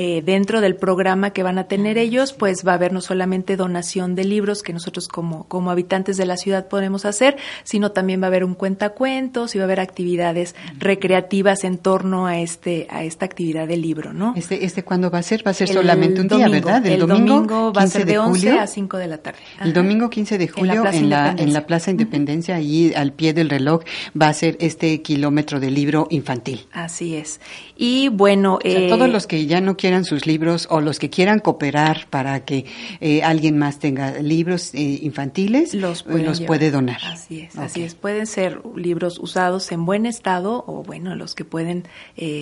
Eh, 0.00 0.22
dentro 0.24 0.60
del 0.60 0.76
programa 0.76 1.30
que 1.30 1.42
van 1.42 1.58
a 1.58 1.64
tener 1.64 1.98
ellos, 1.98 2.32
pues 2.32 2.64
va 2.64 2.70
a 2.70 2.74
haber 2.76 2.92
no 2.92 3.00
solamente 3.00 3.56
donación 3.56 4.14
de 4.14 4.22
libros 4.22 4.62
que 4.62 4.72
nosotros 4.72 5.08
como, 5.08 5.48
como 5.48 5.72
habitantes 5.72 6.16
de 6.16 6.24
la 6.24 6.36
ciudad 6.36 6.68
podemos 6.68 7.04
hacer, 7.04 7.36
sino 7.64 7.90
también 7.90 8.20
va 8.22 8.26
a 8.26 8.28
haber 8.28 8.44
un 8.44 8.54
cuentacuentos 8.54 9.56
y 9.56 9.58
va 9.58 9.64
a 9.64 9.66
haber 9.66 9.80
actividades 9.80 10.54
recreativas 10.78 11.64
en 11.64 11.78
torno 11.78 12.28
a 12.28 12.38
este 12.38 12.86
a 12.90 13.02
esta 13.02 13.24
actividad 13.24 13.66
del 13.66 13.82
libro, 13.82 14.12
¿no? 14.12 14.34
Este 14.36 14.64
este 14.64 14.84
cuándo 14.84 15.10
va 15.10 15.18
a 15.18 15.22
ser? 15.24 15.44
Va 15.44 15.50
a 15.50 15.54
ser 15.54 15.66
solamente 15.66 16.20
un 16.20 16.28
día, 16.28 16.48
¿verdad? 16.48 16.86
El, 16.86 17.00
domingo, 17.00 17.72
va 17.72 17.82
a 17.82 17.86
ser 17.88 18.06
de, 18.06 18.20
11 18.20 18.52
a 18.52 18.68
5 18.68 18.98
de 18.98 19.08
la 19.08 19.18
tarde. 19.18 19.40
El 19.60 19.72
domingo 19.72 20.10
15 20.10 20.38
de 20.38 20.46
julio 20.46 20.86
en 20.92 21.10
la, 21.10 21.34
en 21.36 21.52
la, 21.52 21.66
Plaza 21.66 21.90
Independencia, 21.90 22.54
ahí 22.54 22.92
al 22.94 23.12
pie 23.14 23.32
del 23.32 23.50
reloj 23.50 23.82
va 24.16 24.28
a 24.28 24.32
ser 24.32 24.56
este 24.60 25.02
kilómetro 25.02 25.58
de 25.58 25.72
libro 25.72 26.06
infantil. 26.10 26.68
Así 26.72 27.16
es. 27.16 27.40
Y 27.76 28.10
bueno, 28.10 28.60
eh, 28.62 28.88
todos 28.88 29.08
los 29.08 29.26
que 29.26 29.46
ya 29.46 29.60
no 29.60 29.76
quieran 29.88 30.04
sus 30.04 30.26
libros 30.26 30.68
o 30.70 30.82
los 30.82 30.98
que 30.98 31.08
quieran 31.08 31.38
cooperar 31.38 32.08
para 32.10 32.44
que 32.44 32.66
eh, 33.00 33.22
alguien 33.22 33.56
más 33.56 33.78
tenga 33.78 34.18
libros 34.18 34.74
eh, 34.74 34.98
infantiles, 35.00 35.72
los, 35.72 36.04
los 36.04 36.42
puede 36.42 36.70
donar. 36.70 37.00
Así 37.04 37.40
es, 37.40 37.56
así 37.56 37.82
es. 37.84 37.94
Pueden 37.94 38.26
ser 38.26 38.60
libros 38.76 39.18
usados 39.18 39.72
en 39.72 39.86
buen 39.86 40.04
estado 40.04 40.62
o 40.66 40.82
bueno, 40.82 41.16
los 41.16 41.34
que 41.34 41.46
pueden 41.46 41.84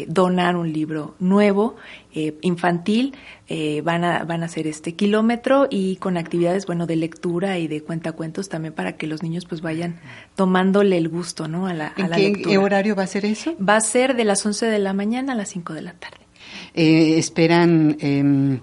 donar 0.08 0.56
un 0.56 0.72
libro 0.72 1.14
nuevo 1.20 1.76
infantil 2.40 3.14
van 3.84 4.04
a 4.04 4.24
van 4.24 4.42
a 4.42 4.46
hacer 4.46 4.66
este 4.66 4.94
kilómetro 4.94 5.68
y 5.70 5.96
con 5.96 6.16
actividades 6.16 6.64
bueno 6.64 6.86
de 6.86 6.96
lectura 6.96 7.58
y 7.58 7.68
de 7.68 7.82
cuentacuentos 7.82 8.48
también 8.48 8.72
para 8.72 8.96
que 8.96 9.06
los 9.06 9.22
niños 9.22 9.44
pues 9.44 9.60
vayan 9.60 10.00
tomándole 10.34 10.96
el 10.96 11.10
gusto 11.10 11.46
no 11.46 11.66
a 11.66 11.74
la, 11.74 11.88
a 11.88 12.08
la 12.08 12.18
¿En 12.18 12.42
qué 12.42 12.56
horario 12.56 12.96
va 12.96 13.02
a 13.02 13.06
ser 13.06 13.26
eso? 13.26 13.54
Va 13.62 13.76
a 13.76 13.80
ser 13.82 14.16
de 14.16 14.24
las 14.24 14.44
11 14.44 14.66
de 14.66 14.78
la 14.78 14.94
mañana 14.94 15.34
a 15.34 15.36
las 15.36 15.50
5 15.50 15.74
de 15.74 15.82
la 15.82 15.92
tarde. 15.92 16.25
Eh, 16.76 17.16
¿Esperan 17.18 17.96
eh, 18.00 18.60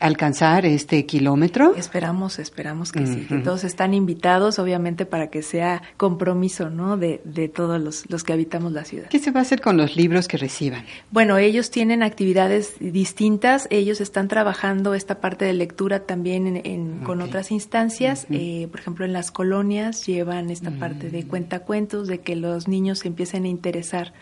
alcanzar 0.00 0.64
este 0.66 1.04
kilómetro? 1.06 1.74
Esperamos, 1.76 2.38
esperamos 2.38 2.92
que 2.92 3.06
sí, 3.06 3.26
que 3.28 3.38
todos 3.38 3.64
están 3.64 3.94
invitados, 3.94 4.58
obviamente, 4.58 5.06
para 5.06 5.28
que 5.28 5.42
sea 5.42 5.82
compromiso, 5.96 6.70
¿no? 6.70 6.96
De, 6.96 7.20
de 7.24 7.48
todos 7.48 7.80
los, 7.80 8.08
los, 8.08 8.24
que 8.24 8.32
habitamos 8.32 8.72
la 8.72 8.84
ciudad. 8.84 9.08
¿Qué 9.08 9.18
se 9.18 9.30
va 9.30 9.40
a 9.40 9.42
hacer 9.42 9.60
con 9.60 9.76
los 9.76 9.96
libros 9.96 10.28
que 10.28 10.36
reciban? 10.36 10.84
Bueno, 11.10 11.38
ellos 11.38 11.70
tienen 11.70 12.02
actividades 12.02 12.74
distintas, 12.80 13.66
ellos 13.70 14.00
están 14.00 14.28
trabajando 14.28 14.94
esta 14.94 15.20
parte 15.20 15.44
de 15.44 15.52
lectura 15.52 16.00
también 16.00 16.46
en, 16.46 16.60
en, 16.64 16.98
con 17.00 17.20
otras 17.20 17.50
instancias, 17.50 18.26
eh, 18.30 18.68
por 18.70 18.80
ejemplo, 18.80 19.04
en 19.04 19.12
las 19.12 19.30
colonias 19.30 20.06
llevan 20.06 20.50
esta 20.50 20.70
parte 20.70 21.10
de 21.10 21.26
cuentacuentos, 21.26 22.08
de 22.08 22.20
que 22.20 22.36
los 22.36 22.68
niños 22.68 23.00
se 23.00 23.08
empiecen 23.08 23.44
a 23.44 23.48
interesar 23.48 24.12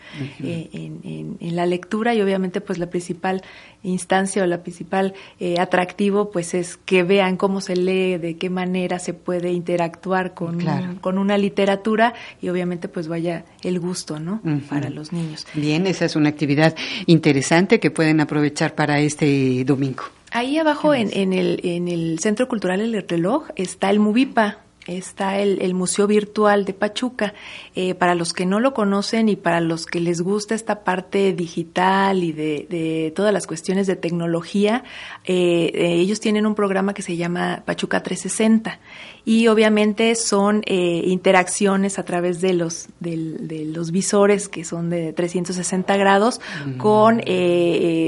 eh, 0.43 0.69
en, 0.73 1.37
en, 1.39 1.55
la 1.55 1.65
lectura 1.65 2.13
y 2.13 2.21
obviamente, 2.21 2.61
pues 2.61 2.77
la 2.77 2.89
principal 2.89 3.41
instancia 3.83 4.43
o 4.43 4.45
la 4.45 4.61
principal 4.61 5.13
eh, 5.39 5.59
atractivo 5.67 6.31
pues 6.31 6.53
es 6.53 6.77
que 6.77 7.03
vean 7.03 7.37
cómo 7.37 7.61
se 7.61 7.75
lee, 7.75 8.17
de 8.17 8.37
qué 8.37 8.49
manera 8.49 8.99
se 8.99 9.13
puede 9.13 9.51
interactuar 9.51 10.33
con, 10.33 10.59
con 11.01 11.17
una 11.17 11.37
literatura 11.37 12.13
y 12.41 12.49
obviamente 12.49 12.87
pues 12.87 13.07
vaya 13.07 13.45
el 13.63 13.79
gusto, 13.79 14.19
¿no? 14.19 14.41
Para 14.69 14.89
los 14.89 15.13
niños. 15.13 15.45
Bien, 15.53 15.87
esa 15.87 16.05
es 16.05 16.15
una 16.15 16.29
actividad 16.29 16.75
interesante 17.05 17.79
que 17.79 17.91
pueden 17.91 18.19
aprovechar 18.19 18.75
para 18.75 18.99
este 18.99 19.63
domingo. 19.65 20.03
Ahí 20.31 20.57
abajo 20.57 20.93
en, 20.93 21.09
en, 21.13 21.33
el, 21.33 21.61
en 21.63 21.87
el 21.87 22.19
Centro 22.19 22.47
Cultural 22.47 22.81
El 22.81 23.07
Reloj 23.07 23.47
está 23.55 23.89
el 23.89 23.99
Mubipa, 23.99 24.59
está 24.87 25.39
el, 25.39 25.73
Museo 25.73 26.07
Virtual 26.07 26.65
de 26.65 26.73
Pachuca. 26.73 27.33
Eh, 27.75 27.93
para 27.93 28.15
los 28.15 28.33
que 28.33 28.45
no 28.45 28.59
lo 28.59 28.73
conocen 28.73 29.29
y 29.29 29.35
para 29.35 29.59
los 29.59 29.85
que 29.85 29.99
les 29.99 30.21
gusta 30.21 30.55
esta 30.55 30.83
parte 30.83 31.33
digital 31.33 32.23
y 32.23 32.31
de, 32.31 33.13
todas 33.15 33.33
las 33.33 33.47
cuestiones 33.47 33.87
de 33.87 33.95
tecnología, 33.95 34.83
eh, 35.25 35.71
eh, 35.73 35.93
ellos 35.95 36.19
tienen 36.19 36.45
un 36.45 36.55
programa 36.55 36.93
que 36.93 37.01
se 37.01 37.17
llama 37.17 37.63
Pachuca 37.65 38.01
360 38.01 38.79
y 39.25 39.47
obviamente 39.47 40.15
son 40.15 40.61
interacciones 40.67 41.99
a 41.99 42.03
través 42.03 42.39
de 42.39 42.53
los, 42.53 42.87
de, 43.01 43.65
los 43.65 43.91
visores 43.91 44.47
que 44.47 44.63
son 44.63 44.89
de 44.89 45.11
360 45.11 45.97
grados 45.97 46.39
mm. 46.65 46.77
con 46.77 47.21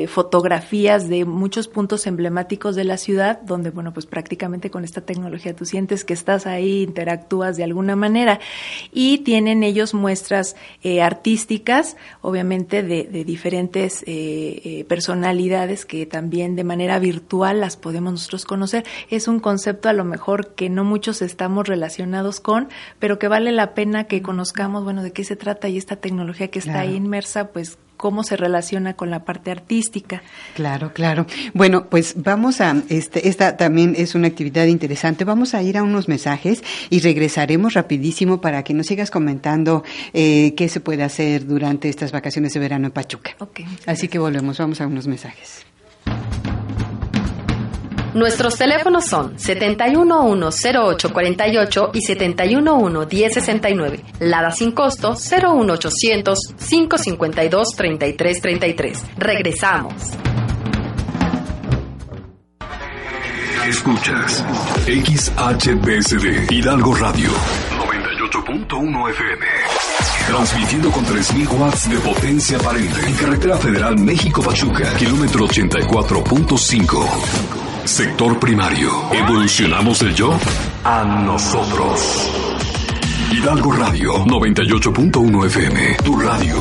fotografías 0.07 1.09
de 1.09 1.25
muchos 1.25 1.67
puntos 1.67 2.07
emblemáticos 2.07 2.77
de 2.77 2.85
la 2.85 2.97
ciudad 2.97 3.41
donde, 3.41 3.69
bueno, 3.71 3.93
pues 3.93 4.05
prácticamente 4.05 4.69
con 4.69 4.85
esta 4.85 5.01
tecnología 5.01 5.53
tú 5.53 5.65
sientes 5.65 6.05
que 6.05 6.13
estás 6.13 6.47
ahí 6.47 6.68
interactúas 6.69 7.57
de 7.57 7.63
alguna 7.63 7.95
manera. 7.95 8.39
Y 8.91 9.19
tienen 9.19 9.63
ellos 9.63 9.93
muestras 9.93 10.55
eh, 10.83 11.01
artísticas, 11.01 11.97
obviamente 12.21 12.83
de, 12.83 13.03
diferentes 13.23 14.03
eh, 14.03 14.61
eh, 14.63 14.85
personalidades 14.87 15.85
que 15.85 16.05
también 16.05 16.55
de 16.55 16.63
manera 16.63 16.99
virtual 16.99 17.59
las 17.61 17.77
podemos 17.77 18.13
nosotros 18.13 18.45
conocer. 18.45 18.85
Es 19.09 19.27
un 19.27 19.39
concepto 19.39 19.89
a 19.89 19.93
lo 19.93 20.05
mejor 20.05 20.53
que 20.53 20.69
no 20.69 20.83
muchos 20.83 21.21
estamos 21.21 21.67
relacionados 21.67 22.39
con, 22.39 22.69
pero 22.99 23.19
que 23.19 23.27
vale 23.27 23.51
la 23.51 23.73
pena 23.73 24.05
que 24.05 24.21
conozcamos, 24.21 24.83
bueno, 24.83 25.03
de 25.03 25.11
qué 25.11 25.23
se 25.23 25.35
trata 25.35 25.67
y 25.67 25.77
esta 25.77 25.95
tecnología 25.97 26.49
que 26.49 26.59
está 26.59 26.79
ahí 26.79 26.95
inmersa, 26.95 27.49
pues 27.49 27.77
cómo 27.99 28.23
se 28.23 28.37
relaciona 28.37 28.93
con 28.93 29.09
la 29.09 29.25
parte 29.25 29.51
artística. 29.51 30.23
Claro, 30.55 30.93
claro. 30.93 31.25
Bueno, 31.53 31.87
pues 31.89 32.13
vamos 32.15 32.61
a, 32.61 32.81
este, 32.87 33.27
esta 33.27 33.57
también 33.57 33.93
es 33.97 34.15
una 34.15 34.29
actividad 34.29 34.67
interesante. 34.67 35.25
Vamos 35.25 35.53
a 35.53 35.61
ir 35.61 35.77
a 35.77 35.83
unos 35.83 36.07
mensajes 36.07 36.63
y 36.89 37.01
regresaremos 37.01 37.73
rapidísimo 37.73 38.39
para 38.39 38.63
que 38.63 38.73
nos 38.73 38.87
sigas 38.87 39.11
comentando 39.11 39.83
eh, 40.13 40.53
qué 40.55 40.69
se 40.69 40.79
puede 40.79 41.03
hacer 41.03 41.45
durante 41.45 41.89
estas 41.89 42.13
vacaciones 42.13 42.53
de 42.53 42.61
verano 42.61 42.85
en 42.85 42.93
Pachuca. 42.93 43.35
Okay, 43.37 43.65
Así 43.85 44.07
que 44.07 44.17
volvemos, 44.17 44.57
vamos 44.57 44.79
a 44.79 44.87
unos 44.87 45.05
mensajes. 45.05 45.68
Nuestros 48.13 48.55
teléfonos 48.57 49.05
son 49.05 49.37
7110848 49.37 51.91
y 51.93 51.99
7111069. 51.99 54.01
Lada 54.19 54.51
sin 54.51 54.71
costo 54.71 55.13
01800 55.13 56.39
552 56.57 57.67
3333. 57.75 59.05
Regresamos. 59.17 59.93
Escuchas 63.67 64.43
XHBSD 64.87 66.49
Hidalgo 66.51 66.95
Radio 66.95 67.29
98.1 68.39 69.09
FM. 69.11 69.45
Transmitiendo 70.27 70.89
con 70.91 71.05
3.000 71.05 71.59
watts 71.59 71.89
de 71.89 71.97
potencia 71.99 72.57
aparente 72.57 72.99
en 73.05 73.13
carretera 73.13 73.57
federal 73.57 73.97
México-Pachuca, 73.99 74.95
kilómetro 74.97 75.45
84.5. 75.47 77.68
Sector 77.89 78.39
primario. 78.39 78.91
Evolucionamos 79.11 79.99
del 79.99 80.13
yo 80.13 80.37
a 80.83 81.03
nosotros. 81.03 82.29
Hidalgo 83.31 83.71
Radio 83.71 84.13
98.1 84.25 85.45
FM. 85.47 85.97
Tu 86.05 86.19
radio. 86.19 86.55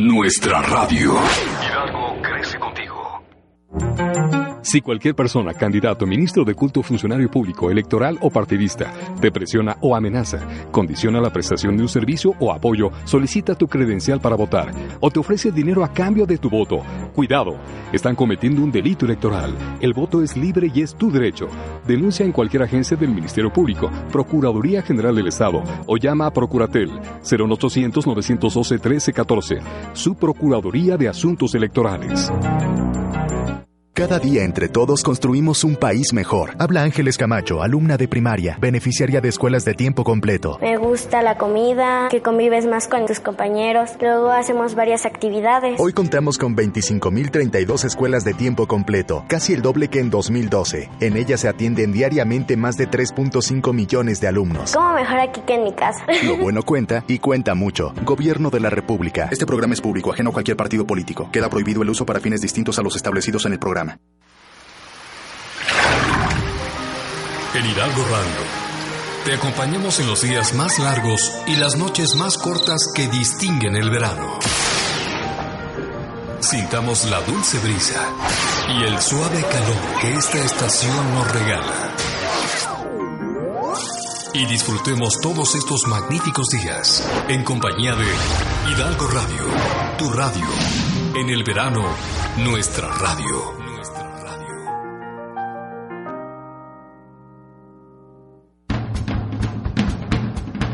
Nuestra 0.00 0.60
radio. 0.62 1.14
Hidalgo 1.62 2.20
crece 2.20 2.58
contigo. 2.58 4.47
Si 4.62 4.80
cualquier 4.80 5.14
persona, 5.14 5.54
candidato, 5.54 6.06
ministro 6.06 6.44
de 6.44 6.54
culto, 6.54 6.82
funcionario 6.82 7.30
público, 7.30 7.70
electoral 7.70 8.18
o 8.20 8.30
partidista, 8.30 8.92
te 9.20 9.30
presiona 9.30 9.76
o 9.80 9.94
amenaza, 9.94 10.40
condiciona 10.72 11.20
la 11.20 11.30
prestación 11.30 11.76
de 11.76 11.82
un 11.82 11.88
servicio 11.88 12.34
o 12.40 12.52
apoyo, 12.52 12.90
solicita 13.04 13.54
tu 13.54 13.68
credencial 13.68 14.20
para 14.20 14.36
votar 14.36 14.72
o 15.00 15.10
te 15.10 15.20
ofrece 15.20 15.52
dinero 15.52 15.84
a 15.84 15.92
cambio 15.92 16.26
de 16.26 16.38
tu 16.38 16.50
voto, 16.50 16.82
cuidado, 17.14 17.56
están 17.92 18.16
cometiendo 18.16 18.62
un 18.62 18.72
delito 18.72 19.06
electoral. 19.06 19.54
El 19.80 19.92
voto 19.92 20.22
es 20.22 20.36
libre 20.36 20.70
y 20.74 20.82
es 20.82 20.94
tu 20.94 21.10
derecho. 21.10 21.48
Denuncia 21.86 22.26
en 22.26 22.32
cualquier 22.32 22.64
agencia 22.64 22.96
del 22.96 23.10
Ministerio 23.10 23.52
Público, 23.52 23.90
Procuraduría 24.10 24.82
General 24.82 25.14
del 25.14 25.28
Estado 25.28 25.62
o 25.86 25.96
llama 25.96 26.26
a 26.26 26.32
Procuratel 26.32 26.90
0800 27.22 28.06
912 28.06 28.74
1314, 28.74 29.58
su 29.92 30.14
Procuraduría 30.16 30.96
de 30.96 31.08
Asuntos 31.08 31.54
Electorales. 31.54 32.30
Cada 33.98 34.20
día 34.20 34.44
entre 34.44 34.68
todos 34.68 35.02
construimos 35.02 35.64
un 35.64 35.74
país 35.74 36.12
mejor. 36.12 36.54
Habla 36.60 36.84
Ángeles 36.84 37.16
Camacho, 37.16 37.64
alumna 37.64 37.96
de 37.96 38.06
primaria, 38.06 38.56
beneficiaria 38.60 39.20
de 39.20 39.28
escuelas 39.28 39.64
de 39.64 39.74
tiempo 39.74 40.04
completo. 40.04 40.56
Me 40.60 40.76
gusta 40.76 41.20
la 41.20 41.36
comida, 41.36 42.06
que 42.08 42.22
convives 42.22 42.64
más 42.64 42.86
con 42.86 43.06
tus 43.06 43.18
compañeros. 43.18 43.90
Luego 44.00 44.30
hacemos 44.30 44.76
varias 44.76 45.04
actividades. 45.04 45.80
Hoy 45.80 45.92
contamos 45.92 46.38
con 46.38 46.54
25.032 46.54 47.84
escuelas 47.86 48.22
de 48.22 48.34
tiempo 48.34 48.68
completo, 48.68 49.24
casi 49.26 49.52
el 49.52 49.62
doble 49.62 49.88
que 49.88 49.98
en 49.98 50.10
2012. 50.10 50.90
En 51.00 51.16
ellas 51.16 51.40
se 51.40 51.48
atienden 51.48 51.90
diariamente 51.90 52.56
más 52.56 52.76
de 52.76 52.88
3.5 52.88 53.74
millones 53.74 54.20
de 54.20 54.28
alumnos. 54.28 54.74
¿Cómo 54.74 54.94
mejor 54.94 55.18
aquí 55.18 55.40
que 55.40 55.56
en 55.56 55.64
mi 55.64 55.72
casa? 55.72 56.06
Lo 56.24 56.36
bueno 56.36 56.62
cuenta 56.62 57.02
y 57.08 57.18
cuenta 57.18 57.56
mucho. 57.56 57.92
Gobierno 58.04 58.50
de 58.50 58.60
la 58.60 58.70
República. 58.70 59.28
Este 59.32 59.44
programa 59.44 59.74
es 59.74 59.80
público, 59.80 60.12
ajeno 60.12 60.30
a 60.30 60.34
cualquier 60.34 60.56
partido 60.56 60.86
político. 60.86 61.28
Queda 61.32 61.50
prohibido 61.50 61.82
el 61.82 61.90
uso 61.90 62.06
para 62.06 62.20
fines 62.20 62.40
distintos 62.40 62.78
a 62.78 62.82
los 62.82 62.94
establecidos 62.94 63.44
en 63.44 63.54
el 63.54 63.58
programa. 63.58 63.87
En 67.54 67.66
Hidalgo 67.66 68.02
Radio, 68.04 68.68
te 69.24 69.34
acompañamos 69.34 69.98
en 70.00 70.06
los 70.06 70.22
días 70.22 70.54
más 70.54 70.78
largos 70.78 71.32
y 71.46 71.56
las 71.56 71.76
noches 71.76 72.14
más 72.14 72.38
cortas 72.38 72.78
que 72.94 73.08
distinguen 73.08 73.76
el 73.76 73.90
verano. 73.90 74.38
Sintamos 76.40 77.04
la 77.10 77.20
dulce 77.22 77.58
brisa 77.58 78.00
y 78.68 78.84
el 78.84 79.00
suave 79.00 79.42
calor 79.42 80.00
que 80.00 80.14
esta 80.14 80.38
estación 80.38 81.14
nos 81.14 81.30
regala. 81.32 81.94
Y 84.34 84.46
disfrutemos 84.46 85.20
todos 85.20 85.54
estos 85.56 85.86
magníficos 85.88 86.46
días 86.48 87.02
en 87.28 87.42
compañía 87.44 87.94
de 87.96 88.06
Hidalgo 88.70 89.08
Radio, 89.08 89.44
tu 89.98 90.10
radio. 90.10 90.46
En 91.16 91.28
el 91.28 91.42
verano, 91.42 91.84
nuestra 92.36 92.88
radio. 92.88 93.67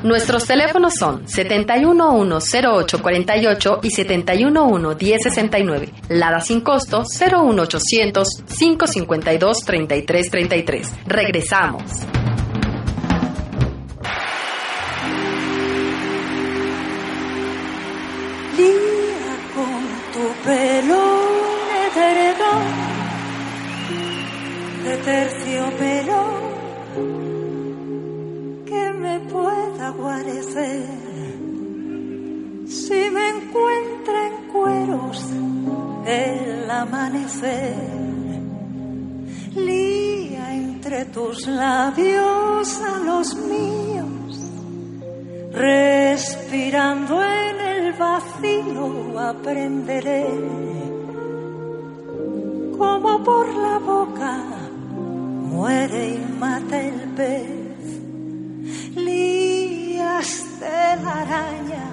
Nuestros 0.05 0.47
teléfonos 0.47 0.95
son 0.99 1.27
7110848 1.27 3.81
y 3.83 3.89
7111069. 3.89 5.93
Lada 6.11 6.41
sin 6.43 6.61
costo 6.61 7.05
01800 7.05 8.29
552 8.47 9.65
3333. 9.65 10.93
Regresamos. 11.07 11.83
Lía 18.59 19.39
con 19.55 19.89
tu 20.13 20.29
pelo 20.45 21.14
si 32.67 33.11
me 33.11 33.29
encuentra 33.31 34.27
en 34.27 34.53
cueros 34.53 35.25
el 36.07 36.71
amanecer. 36.71 37.75
Lía 39.55 40.55
entre 40.55 41.05
tus 41.07 41.47
labios 41.47 42.81
a 42.81 42.99
los 42.99 43.37
míos, 43.37 44.41
respirando 45.53 47.23
en 47.23 47.61
el 47.61 47.93
vacío 47.93 49.19
aprenderé 49.19 50.27
como 52.77 53.23
por 53.23 53.47
la 53.55 53.79
boca 53.79 54.45
muere 55.55 56.15
y 56.17 56.39
mata 56.39 56.81
el 56.81 57.01
pez 57.17 57.65
de 60.61 61.03
la 61.03 61.13
araña 61.23 61.87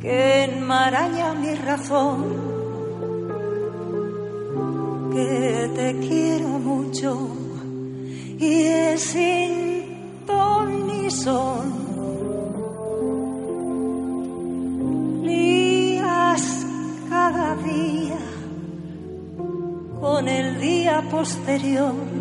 que 0.00 0.44
enmaraña 0.44 1.34
mi 1.34 1.54
razón. 1.54 2.54
que 5.14 5.70
te 5.74 5.88
quiero 6.06 6.48
mucho 6.70 7.28
y 8.38 8.52
es 8.64 9.00
sin 9.00 10.24
ton 10.26 10.86
ni. 10.88 11.08
Lías 15.22 16.66
cada 17.08 17.54
día 17.56 18.22
con 20.00 20.28
el 20.28 20.60
día 20.60 21.02
posterior 21.10 22.13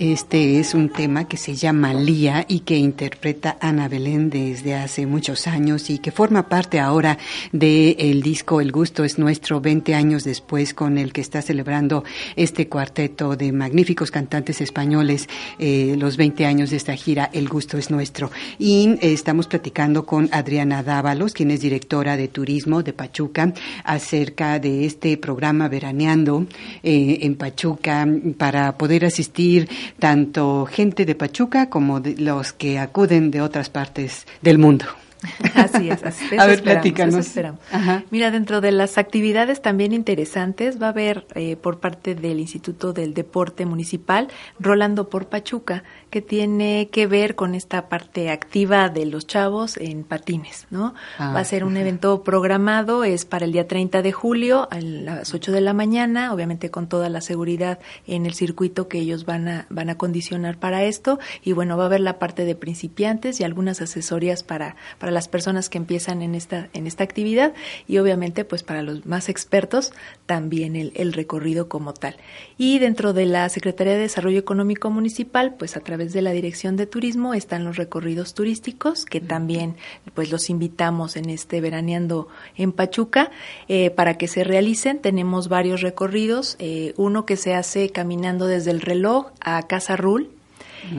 Este 0.00 0.60
es 0.60 0.74
un 0.74 0.90
tema 0.90 1.26
que 1.26 1.36
se 1.36 1.56
llama 1.56 1.92
Lía 1.92 2.46
y 2.46 2.60
que 2.60 2.76
interpreta 2.76 3.58
Ana 3.60 3.88
Belén 3.88 4.30
desde 4.30 4.76
hace 4.76 5.06
muchos 5.06 5.48
años 5.48 5.90
y 5.90 5.98
que 5.98 6.12
forma 6.12 6.48
parte 6.48 6.78
ahora 6.78 7.18
del 7.50 8.22
disco 8.22 8.60
El 8.60 8.70
gusto 8.70 9.02
es 9.02 9.18
nuestro 9.18 9.60
20 9.60 9.96
años 9.96 10.22
después 10.22 10.72
con 10.72 10.98
el 10.98 11.12
que 11.12 11.20
está 11.20 11.42
celebrando 11.42 12.04
este 12.36 12.68
cuarteto 12.68 13.34
de 13.34 13.50
magníficos 13.50 14.12
cantantes 14.12 14.60
españoles 14.60 15.28
eh, 15.58 15.96
los 15.98 16.16
20 16.16 16.46
años 16.46 16.70
de 16.70 16.76
esta 16.76 16.94
gira 16.94 17.28
El 17.32 17.48
gusto 17.48 17.76
es 17.76 17.90
nuestro. 17.90 18.30
Y 18.56 18.98
estamos 19.00 19.48
platicando 19.48 20.06
con 20.06 20.28
Adriana 20.30 20.84
Dávalos, 20.84 21.32
quien 21.32 21.50
es 21.50 21.60
directora 21.60 22.16
de 22.16 22.28
turismo 22.28 22.84
de 22.84 22.92
Pachuca, 22.92 23.52
acerca 23.82 24.60
de 24.60 24.86
este 24.86 25.16
programa 25.16 25.66
Veraneando 25.66 26.46
eh, 26.84 27.18
en 27.22 27.34
Pachuca 27.34 28.06
para 28.36 28.78
poder 28.78 29.04
asistir 29.04 29.68
tanto 29.98 30.66
gente 30.66 31.04
de 31.04 31.14
Pachuca 31.14 31.70
como 31.70 32.00
de 32.00 32.16
los 32.16 32.52
que 32.52 32.78
acuden 32.78 33.30
de 33.30 33.40
otras 33.40 33.70
partes 33.70 34.26
del 34.42 34.58
mundo. 34.58 34.86
Así 35.54 35.90
es, 35.90 36.02
así 36.04 36.24
A 36.38 36.46
ver, 36.46 36.56
esperamos, 36.56 36.60
platícanos. 36.60 37.14
eso 37.14 37.28
esperamos. 37.28 37.60
Ajá. 37.72 38.04
Mira, 38.10 38.30
dentro 38.30 38.60
de 38.60 38.72
las 38.72 38.98
actividades 38.98 39.60
también 39.60 39.92
interesantes 39.92 40.80
va 40.80 40.86
a 40.86 40.90
haber 40.90 41.26
eh, 41.34 41.56
por 41.56 41.80
parte 41.80 42.14
del 42.14 42.38
Instituto 42.38 42.92
del 42.92 43.14
Deporte 43.14 43.66
Municipal 43.66 44.28
Rolando 44.60 45.08
por 45.08 45.26
Pachuca, 45.26 45.82
que 46.10 46.22
tiene 46.22 46.88
que 46.90 47.06
ver 47.06 47.34
con 47.34 47.54
esta 47.54 47.88
parte 47.88 48.30
activa 48.30 48.88
de 48.88 49.06
los 49.06 49.26
chavos 49.26 49.76
en 49.76 50.04
patines, 50.04 50.66
¿no? 50.70 50.94
Ah, 51.18 51.32
va 51.34 51.40
a 51.40 51.44
ser 51.44 51.64
un 51.64 51.76
evento 51.76 52.22
programado, 52.22 53.04
es 53.04 53.24
para 53.24 53.44
el 53.44 53.52
día 53.52 53.66
30 53.66 54.02
de 54.02 54.12
julio 54.12 54.68
a 54.70 54.80
las 54.80 55.34
8 55.34 55.52
de 55.52 55.60
la 55.60 55.72
mañana, 55.72 56.32
obviamente 56.32 56.70
con 56.70 56.88
toda 56.88 57.08
la 57.08 57.20
seguridad 57.20 57.78
en 58.06 58.26
el 58.26 58.34
circuito 58.34 58.88
que 58.88 58.98
ellos 58.98 59.26
van 59.26 59.48
a, 59.48 59.66
van 59.68 59.90
a 59.90 59.96
condicionar 59.96 60.58
para 60.58 60.84
esto. 60.84 61.18
Y 61.42 61.52
bueno, 61.52 61.76
va 61.76 61.84
a 61.84 61.86
haber 61.86 62.00
la 62.00 62.18
parte 62.18 62.44
de 62.44 62.54
principiantes 62.54 63.40
y 63.40 63.44
algunas 63.44 63.80
asesorías 63.80 64.42
para, 64.42 64.76
para 64.98 65.07
las 65.10 65.28
personas 65.28 65.68
que 65.68 65.78
empiezan 65.78 66.22
en 66.22 66.34
esta, 66.34 66.68
en 66.72 66.86
esta 66.86 67.04
actividad 67.04 67.54
y 67.86 67.98
obviamente 67.98 68.44
pues 68.44 68.62
para 68.62 68.82
los 68.82 69.06
más 69.06 69.28
expertos 69.28 69.92
también 70.26 70.76
el, 70.76 70.92
el 70.94 71.12
recorrido 71.12 71.68
como 71.68 71.94
tal. 71.94 72.16
Y 72.56 72.78
dentro 72.78 73.12
de 73.12 73.26
la 73.26 73.48
Secretaría 73.48 73.94
de 73.94 74.00
Desarrollo 74.00 74.38
Económico 74.38 74.90
Municipal, 74.90 75.54
pues 75.58 75.76
a 75.76 75.80
través 75.80 76.12
de 76.12 76.22
la 76.22 76.32
Dirección 76.32 76.76
de 76.76 76.86
Turismo 76.86 77.34
están 77.34 77.64
los 77.64 77.76
recorridos 77.76 78.34
turísticos 78.34 79.04
que 79.04 79.20
también 79.20 79.76
pues 80.14 80.30
los 80.30 80.50
invitamos 80.50 81.16
en 81.16 81.30
este 81.30 81.60
veraneando 81.60 82.28
en 82.56 82.72
Pachuca 82.72 83.30
eh, 83.68 83.90
para 83.90 84.14
que 84.18 84.28
se 84.28 84.44
realicen. 84.44 85.00
Tenemos 85.00 85.48
varios 85.48 85.80
recorridos, 85.80 86.56
eh, 86.58 86.94
uno 86.96 87.26
que 87.26 87.36
se 87.36 87.54
hace 87.54 87.90
caminando 87.90 88.46
desde 88.46 88.70
el 88.70 88.80
reloj 88.80 89.28
a 89.40 89.66
Casa 89.66 89.96
Rul, 89.96 90.30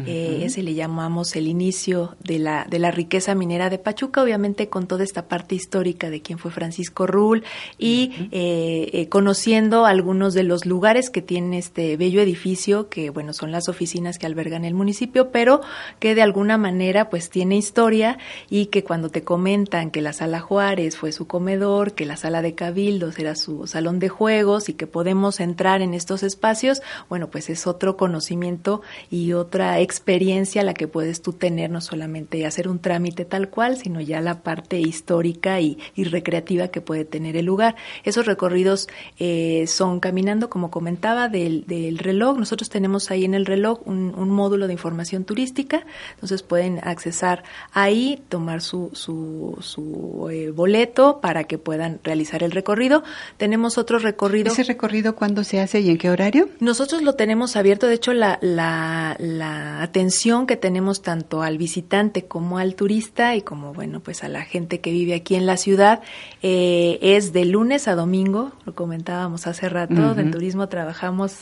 eh, 0.06 0.42
ese 0.44 0.64
le 0.64 0.74
llamamos 0.74 1.36
el 1.36 1.48
inicio 1.48 2.16
de 2.24 2.40
la, 2.40 2.66
de 2.70 2.80
la 2.80 2.92
riqueza 2.92 3.36
minera 3.36 3.70
de 3.70 3.80
Pachuca, 3.80 4.22
obviamente 4.22 4.70
con 4.70 4.88
toda 4.88 5.04
esta 5.04 5.28
parte 5.28 5.56
histórica 5.56 6.10
de 6.10 6.22
quién 6.22 6.40
fue 6.40 6.52
Francisco 6.52 7.08
Rull 7.08 7.44
y 7.78 8.12
eh, 8.32 8.90
eh, 8.94 9.10
conociendo 9.10 9.86
algunos 9.86 10.34
de 10.34 10.44
los 10.44 10.66
lugares 10.66 11.10
que 11.10 11.22
tiene 11.22 11.58
este 11.58 11.98
bello 11.98 12.22
edificio, 12.22 12.90
que 12.90 13.10
bueno, 13.10 13.34
son 13.34 13.52
las 13.52 13.70
oficinas 13.70 14.18
que 14.18 14.26
albergan 14.26 14.66
el 14.66 14.74
municipio, 14.74 15.32
pero 15.32 15.62
que 16.00 16.16
de 16.16 16.22
alguna 16.22 16.58
manera 16.58 17.10
pues 17.10 17.30
tiene 17.30 17.58
historia 17.58 18.18
y 18.50 18.68
que 18.68 18.84
cuando 18.84 19.10
te 19.10 19.24
comentan 19.24 19.92
que 19.92 20.02
la 20.02 20.14
sala 20.14 20.40
Juárez 20.40 20.98
fue 20.98 21.12
su 21.12 21.28
comedor, 21.28 21.94
que 21.94 22.06
la 22.06 22.18
sala 22.18 22.42
de 22.42 22.56
Cabildos 22.56 23.20
era 23.20 23.36
su 23.36 23.68
salón 23.68 24.00
de 24.00 24.10
juegos 24.10 24.70
y 24.70 24.74
que 24.74 24.88
podemos 24.88 25.40
entrar 25.40 25.82
en 25.82 25.94
estos 25.94 26.24
espacios, 26.24 26.82
bueno, 27.10 27.30
pues 27.30 27.50
es 27.50 27.68
otro 27.68 27.98
conocimiento 27.98 28.82
y 29.12 29.34
otra 29.34 29.69
experiencia 29.78 30.64
la 30.64 30.74
que 30.74 30.88
puedes 30.88 31.22
tú 31.22 31.34
tener, 31.34 31.70
no 31.70 31.82
solamente 31.82 32.46
hacer 32.46 32.68
un 32.68 32.80
trámite 32.80 33.26
tal 33.26 33.50
cual, 33.50 33.78
sino 33.78 34.02
ya 34.02 34.22
la 34.22 34.42
parte 34.42 34.80
histórica 34.80 35.60
y, 35.60 35.78
y 35.96 36.06
recreativa 36.06 36.70
que 36.70 36.82
puede 36.82 37.06
tener 37.06 37.36
el 37.36 37.46
lugar. 37.46 37.76
Esos 38.04 38.26
recorridos 38.26 38.88
eh, 39.20 39.66
son 39.68 40.00
caminando, 40.00 40.50
como 40.50 40.72
comentaba, 40.72 41.28
del, 41.28 41.66
del 41.68 41.98
reloj. 41.98 42.38
Nosotros 42.38 42.70
tenemos 42.70 43.12
ahí 43.12 43.26
en 43.26 43.34
el 43.34 43.46
reloj 43.46 43.82
un, 43.86 44.14
un 44.16 44.30
módulo 44.30 44.68
de 44.68 44.74
información 44.74 45.26
turística, 45.26 45.86
entonces 46.14 46.42
pueden 46.42 46.80
accesar 46.84 47.44
ahí, 47.74 48.24
tomar 48.30 48.62
su, 48.62 48.92
su, 48.94 49.58
su 49.60 50.30
eh, 50.32 50.52
boleto 50.52 51.20
para 51.22 51.44
que 51.44 51.58
puedan 51.58 52.00
realizar 52.04 52.42
el 52.44 52.52
recorrido. 52.52 53.04
Tenemos 53.38 53.78
otro 53.78 54.00
recorrido. 54.00 54.52
¿Ese 54.52 54.64
recorrido 54.64 55.16
cuándo 55.16 55.44
se 55.44 55.60
hace 55.60 55.82
y 55.82 55.90
en 55.90 55.98
qué 55.98 56.10
horario? 56.10 56.48
Nosotros 56.60 57.02
lo 57.02 57.16
tenemos 57.16 57.56
abierto, 57.56 57.88
de 57.88 57.96
hecho 57.96 58.14
la, 58.14 58.40
la, 58.42 59.16
la 59.20 59.59
atención 59.82 60.48
que 60.48 60.58
tenemos 60.58 61.02
tanto 61.02 61.42
al 61.42 61.58
visitante 61.58 62.26
como 62.26 62.58
al 62.58 62.76
turista 62.76 63.36
y 63.36 63.42
como 63.42 63.74
bueno 63.74 64.00
pues 64.00 64.24
a 64.24 64.30
la 64.30 64.44
gente 64.44 64.80
que 64.80 64.92
vive 64.92 65.14
aquí 65.14 65.36
en 65.36 65.46
la 65.46 65.58
ciudad 65.58 66.02
eh, 66.42 67.00
es 67.02 67.34
de 67.34 67.46
lunes 67.46 67.88
a 67.88 67.96
domingo, 67.96 68.52
lo 68.66 68.76
comentábamos 68.76 69.48
hace 69.48 69.70
rato, 69.70 69.94
Ujú. 70.12 70.20
en 70.20 70.32
turismo 70.32 70.68
trabajamos 70.70 71.38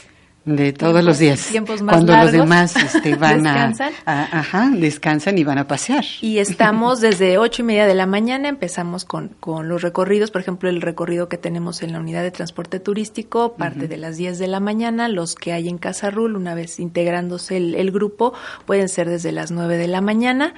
De 0.47 0.71
todos 0.71 1.03
los 1.03 1.19
días. 1.19 1.45
tiempos 1.47 1.81
más 1.81 1.93
Cuando 1.95 2.13
largos. 2.13 2.33
los 2.33 2.41
demás 2.41 2.75
este, 2.77 3.15
van 3.17 3.45
a, 3.45 3.67
Descansan. 3.67 3.93
a- 4.05 4.39
Ajá, 4.39 4.71
descansan 4.73 5.37
y 5.37 5.43
van 5.43 5.57
a 5.57 5.67
pasear. 5.67 6.05
Y 6.21 6.39
estamos 6.39 7.01
desde 7.01 7.37
ocho 7.37 7.61
y 7.61 7.65
media 7.65 7.85
de 7.85 7.93
la 7.93 8.05
mañana, 8.05 8.47
empezamos 8.47 9.03
con, 9.03 9.29
con 9.41 9.67
los 9.67 9.81
recorridos, 9.81 10.31
por 10.31 10.39
ejemplo, 10.41 10.69
el 10.69 10.81
recorrido 10.81 11.27
que 11.27 11.37
tenemos 11.37 11.83
en 11.83 11.91
la 11.91 11.99
unidad 11.99 12.23
de 12.23 12.31
transporte 12.31 12.79
turístico, 12.79 13.55
parte 13.57 13.87
de 13.89 13.97
las 13.97 14.15
10 14.15 14.39
de 14.39 14.47
la 14.47 14.59
mañana, 14.61 15.09
los 15.09 15.35
que 15.35 15.51
hay 15.51 15.67
en 15.67 15.77
Casa 15.77 16.09
Rul, 16.11 16.37
una 16.37 16.55
vez 16.55 16.79
integrándose 16.79 17.57
el, 17.57 17.75
el 17.75 17.91
grupo, 17.91 18.33
pueden 18.65 18.87
ser 18.87 19.09
desde 19.09 19.33
las 19.33 19.51
9 19.51 19.77
de 19.77 19.87
la 19.89 19.99
mañana. 19.99 20.53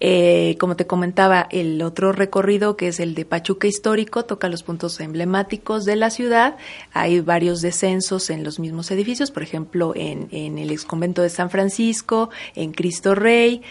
Eh, 0.00 0.56
como 0.58 0.76
te 0.76 0.86
comentaba, 0.86 1.46
el 1.50 1.80
otro 1.82 2.12
recorrido 2.12 2.76
que 2.76 2.88
es 2.88 3.00
el 3.00 3.14
de 3.14 3.24
Pachuca 3.24 3.66
Histórico, 3.66 4.24
toca 4.24 4.48
los 4.48 4.62
puntos 4.62 5.00
emblemáticos 5.00 5.84
de 5.84 5.96
la 5.96 6.10
ciudad. 6.10 6.56
Hay 6.92 7.20
varios 7.20 7.60
descensos 7.60 8.30
en 8.30 8.44
los 8.44 8.58
mismos 8.58 8.90
edificios, 8.90 9.30
por 9.30 9.42
ejemplo, 9.42 9.92
en, 9.94 10.28
en 10.30 10.58
el 10.58 10.70
exconvento 10.70 11.22
de 11.22 11.30
San 11.30 11.50
Francisco, 11.50 12.30
en 12.54 12.72
Cristo 12.72 13.14
Rey. 13.14 13.62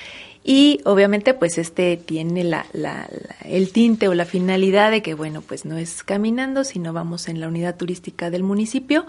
Y 0.44 0.82
obviamente 0.84 1.34
pues 1.34 1.58
este 1.58 1.96
tiene 1.98 2.44
la, 2.44 2.66
la- 2.74 3.08
la- 3.10 3.50
el 3.50 3.72
tinte 3.72 4.08
o 4.10 4.14
la 4.14 4.26
finalidad 4.26 4.92
de 4.92 5.02
que 5.02 5.14
bueno 5.14 5.42
pues 5.42 5.64
no 5.66 5.78
es 5.78 6.04
caminando 6.04 6.64
sino 6.64 6.92
vamos 6.92 7.28
en 7.30 7.40
la 7.40 7.48
unidad 7.48 7.78
turística 7.78 8.30
del 8.30 8.44
municipio 8.44 9.06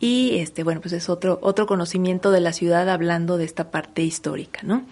y 0.00 0.36
este 0.38 0.62
bueno 0.64 0.80
pues 0.80 0.94
es 0.94 1.08
otro 1.08 1.38
otro 1.42 1.66
conocimiento 1.66 2.30
de 2.30 2.40
la 2.40 2.52
ciudad 2.52 2.88
hablando 2.88 3.36
de 3.36 3.44
esta 3.44 3.70
parte 3.70 4.02
histórica 4.02 4.60
no 4.62 4.84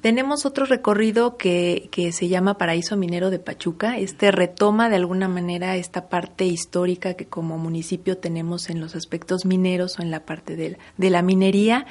tenemos 0.00 0.46
otro 0.46 0.66
recorrido 0.66 1.36
que, 1.36 1.88
que 1.90 2.12
se 2.12 2.28
llama 2.28 2.56
Paraíso 2.58 2.96
Minero 2.96 3.30
de 3.30 3.38
Pachuca. 3.38 3.98
Este 3.98 4.30
retoma 4.30 4.88
de 4.88 4.96
alguna 4.96 5.28
manera 5.28 5.76
esta 5.76 6.08
parte 6.08 6.44
histórica 6.46 7.14
que 7.14 7.26
como 7.26 7.58
municipio 7.58 8.18
tenemos 8.18 8.70
en 8.70 8.80
los 8.80 8.94
aspectos 8.96 9.44
mineros 9.44 9.98
o 9.98 10.02
en 10.02 10.10
la 10.10 10.20
parte 10.24 10.56
de, 10.56 10.78
de 10.96 11.10
la 11.10 11.22
minería. 11.22 11.86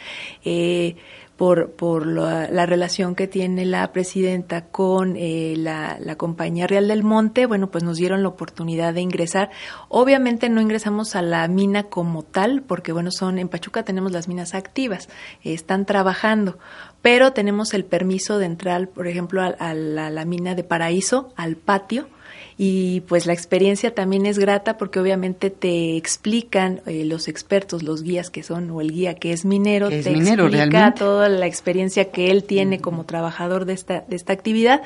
Eh, 0.46 0.96
por, 1.44 1.72
por 1.72 2.08
la, 2.08 2.48
la 2.50 2.66
relación 2.66 3.16
que 3.16 3.28
tiene 3.28 3.66
la 3.66 3.92
presidenta 3.92 4.68
con 4.68 5.18
eh, 5.18 5.56
la, 5.58 5.98
la 6.00 6.16
Compañía 6.16 6.68
Real 6.68 6.88
del 6.88 7.04
Monte, 7.04 7.48
bueno, 7.48 7.70
pues 7.70 7.84
nos 7.84 7.98
dieron 7.98 8.24
la 8.24 8.30
oportunidad 8.30 8.94
de 8.94 9.02
ingresar. 9.02 9.50
Obviamente 9.90 10.48
no 10.48 10.62
ingresamos 10.62 11.18
a 11.18 11.22
la 11.22 11.46
mina 11.50 11.84
como 11.84 12.24
tal, 12.24 12.62
porque 12.62 12.94
bueno, 12.94 13.12
son 13.12 13.40
en 13.40 13.50
Pachuca 13.50 13.84
tenemos 13.84 14.14
las 14.14 14.30
minas 14.30 14.54
activas, 14.54 15.10
están 15.44 15.86
trabajando, 15.86 16.60
pero 17.02 17.34
tenemos 17.34 17.74
el 17.74 17.84
permiso 17.84 18.38
de 18.38 18.46
entrar, 18.46 18.88
por 18.88 19.10
ejemplo, 19.10 19.42
a, 19.42 19.48
a 19.48 19.74
la 19.74 20.24
mina 20.24 20.56
de 20.56 20.64
Paraíso, 20.64 21.34
al 21.36 21.58
patio, 21.58 22.08
y 22.58 23.02
pues 23.02 23.26
la 23.26 23.34
experiencia 23.34 23.94
también 23.96 24.26
es 24.26 24.38
grata 24.40 24.78
porque 24.78 25.00
obviamente 25.00 25.50
te 25.50 25.98
explican 25.98 26.82
eh, 26.86 27.06
los 27.06 27.28
expertos, 27.28 27.84
los 27.84 28.04
guías 28.04 28.30
que 28.30 28.44
son, 28.44 28.70
o 28.72 28.82
el 28.82 28.92
guía 28.92 29.16
que 29.16 29.32
es 29.34 29.46
minero, 29.46 29.90
Que 29.90 30.00
es 30.00 30.06
te 30.06 30.12
minero, 30.12 30.44
explica 30.46 30.66
realmente. 30.66 31.00
toda 31.00 31.30
la 31.30 31.48
experiencia 31.48 32.12
que 32.12 32.32
él 32.32 32.44
tiene 32.44 32.80
como 32.80 33.06
trabajador 33.06 33.66
de 33.66 33.74
esta, 33.74 34.06
de 34.08 34.16
esta 34.16 34.34
actividad, 34.34 34.82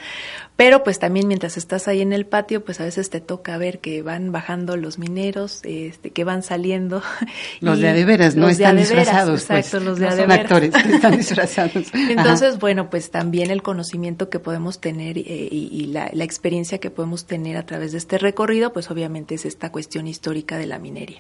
Pero 0.58 0.84
pues 0.84 0.98
también 0.98 1.28
mientras 1.28 1.56
estás 1.56 1.88
ahí 1.88 2.02
en 2.02 2.14
el 2.14 2.26
patio, 2.26 2.66
pues 2.66 2.82
a 2.82 2.84
veces 2.84 3.12
te 3.12 3.22
toca 3.22 3.58
ver 3.60 3.78
que 3.78 4.02
van 4.02 4.32
bajando 4.32 4.76
los 4.76 4.98
mineros, 4.98 5.62
este, 5.64 6.10
que 6.10 6.24
van 6.24 6.42
saliendo. 6.42 7.04
Los 7.62 7.80
de 7.80 7.90
adeveras, 7.90 8.36
no 8.36 8.50
están 8.50 8.78
disfrazados. 8.78 9.46
Pues. 9.46 9.66
Exacto, 9.66 9.86
los 9.86 10.00
de 10.00 10.08
no 10.08 10.16
Son 10.16 10.32
actores 10.32 10.74
están 10.94 11.18
disfrazados. 11.18 11.88
Entonces, 11.94 12.58
bueno, 12.58 12.90
pues 12.90 13.12
también 13.12 13.52
el 13.52 13.62
conocimiento 13.62 14.30
que 14.30 14.40
podemos 14.40 14.80
tener 14.80 15.18
eh, 15.18 15.24
y, 15.52 15.86
la, 15.88 16.10
la 16.12 16.24
experiencia 16.24 16.80
que 16.80 16.90
podemos 16.90 17.26
tener 17.26 17.56
a 17.58 17.66
través 17.66 17.92
de 17.92 18.00
este 18.00 18.18
recorrido, 18.18 18.74
pues 18.74 18.90
obviamente 18.90 19.36
es 19.36 19.46
esta 19.46 19.72
cuestión 19.72 20.08
histórica 20.08 20.58
de 20.58 20.66
la 20.66 20.80
minería. 20.80 21.20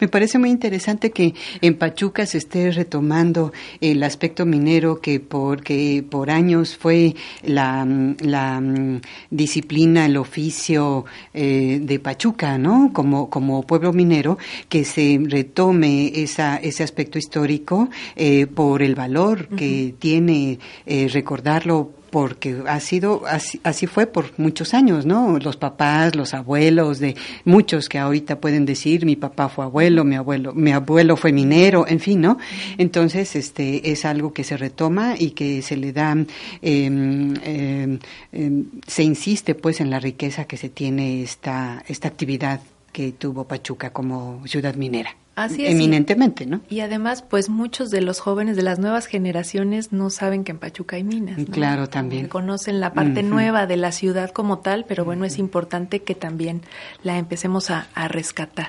Me 0.00 0.08
parece 0.08 0.38
muy 0.38 0.50
interesante 0.50 1.10
que 1.10 1.34
en 1.60 1.76
Pachuca 1.76 2.26
se 2.26 2.38
esté 2.38 2.70
retomando 2.70 3.52
el 3.80 4.02
aspecto 4.02 4.46
minero 4.46 5.00
que 5.00 5.20
por, 5.20 5.62
por 6.08 6.30
años 6.30 6.76
fue 6.76 7.14
la, 7.42 7.86
la 8.20 8.60
mm, 8.60 9.00
disciplina, 9.30 10.06
el 10.06 10.16
oficio 10.16 11.04
eh, 11.34 11.80
de 11.82 11.98
Pachuca, 11.98 12.58
¿no? 12.58 12.90
Como, 12.92 13.28
como 13.28 13.62
pueblo 13.62 13.92
minero, 13.92 14.38
que 14.68 14.84
se 14.84 15.18
retome 15.22 16.12
esa, 16.22 16.56
ese 16.56 16.82
aspecto 16.82 17.18
histórico 17.18 17.88
eh, 18.14 18.46
por 18.46 18.82
el 18.82 18.94
valor 18.94 19.48
que 19.48 19.94
tiene 19.98 20.58
eh, 20.86 21.08
recordarlo 21.12 21.95
porque 22.10 22.62
ha 22.66 22.80
sido 22.80 23.26
así, 23.26 23.60
así, 23.64 23.86
fue 23.86 24.06
por 24.06 24.32
muchos 24.38 24.74
años, 24.74 25.06
¿no? 25.06 25.38
Los 25.38 25.56
papás, 25.56 26.14
los 26.14 26.34
abuelos 26.34 26.98
de 26.98 27.16
muchos 27.44 27.88
que 27.88 27.98
ahorita 27.98 28.40
pueden 28.40 28.66
decir 28.66 29.04
mi 29.04 29.16
papá 29.16 29.48
fue 29.48 29.64
abuelo, 29.64 30.04
mi 30.04 30.16
abuelo, 30.16 30.52
mi 30.52 30.72
abuelo 30.72 31.16
fue 31.16 31.32
minero, 31.32 31.86
en 31.86 32.00
fin, 32.00 32.20
¿no? 32.20 32.38
Entonces, 32.78 33.36
este 33.36 33.90
es 33.90 34.04
algo 34.04 34.32
que 34.32 34.44
se 34.44 34.56
retoma 34.56 35.14
y 35.18 35.30
que 35.30 35.62
se 35.62 35.76
le 35.76 35.92
da, 35.92 36.16
em, 36.62 37.98
se 38.86 39.02
insiste, 39.02 39.54
pues, 39.54 39.80
en 39.80 39.90
la 39.90 40.00
riqueza 40.00 40.44
que 40.44 40.56
se 40.56 40.68
tiene 40.68 41.22
esta 41.22 41.84
esta 41.88 42.08
actividad 42.08 42.60
que 42.96 43.12
tuvo 43.12 43.44
Pachuca 43.44 43.90
como 43.90 44.40
ciudad 44.46 44.74
minera. 44.74 45.10
Así 45.34 45.66
es. 45.66 45.72
Eminentemente, 45.72 46.46
¿no? 46.46 46.62
Y 46.70 46.80
además, 46.80 47.20
pues 47.20 47.50
muchos 47.50 47.90
de 47.90 48.00
los 48.00 48.20
jóvenes 48.20 48.56
de 48.56 48.62
las 48.62 48.78
nuevas 48.78 49.04
generaciones 49.04 49.92
no 49.92 50.08
saben 50.08 50.44
que 50.44 50.52
en 50.52 50.58
Pachuca 50.58 50.96
hay 50.96 51.04
minas. 51.04 51.38
Claro, 51.50 51.90
también. 51.90 52.26
conocen 52.26 52.80
la 52.80 52.94
parte 52.94 53.22
nueva 53.22 53.66
de 53.66 53.76
la 53.76 53.92
ciudad 53.92 54.30
como 54.30 54.60
tal, 54.60 54.86
pero 54.88 55.04
bueno, 55.04 55.26
es 55.26 55.38
importante 55.38 56.00
que 56.00 56.14
también 56.14 56.62
la 57.02 57.18
empecemos 57.18 57.70
a, 57.70 57.86
rescatar. 58.08 58.68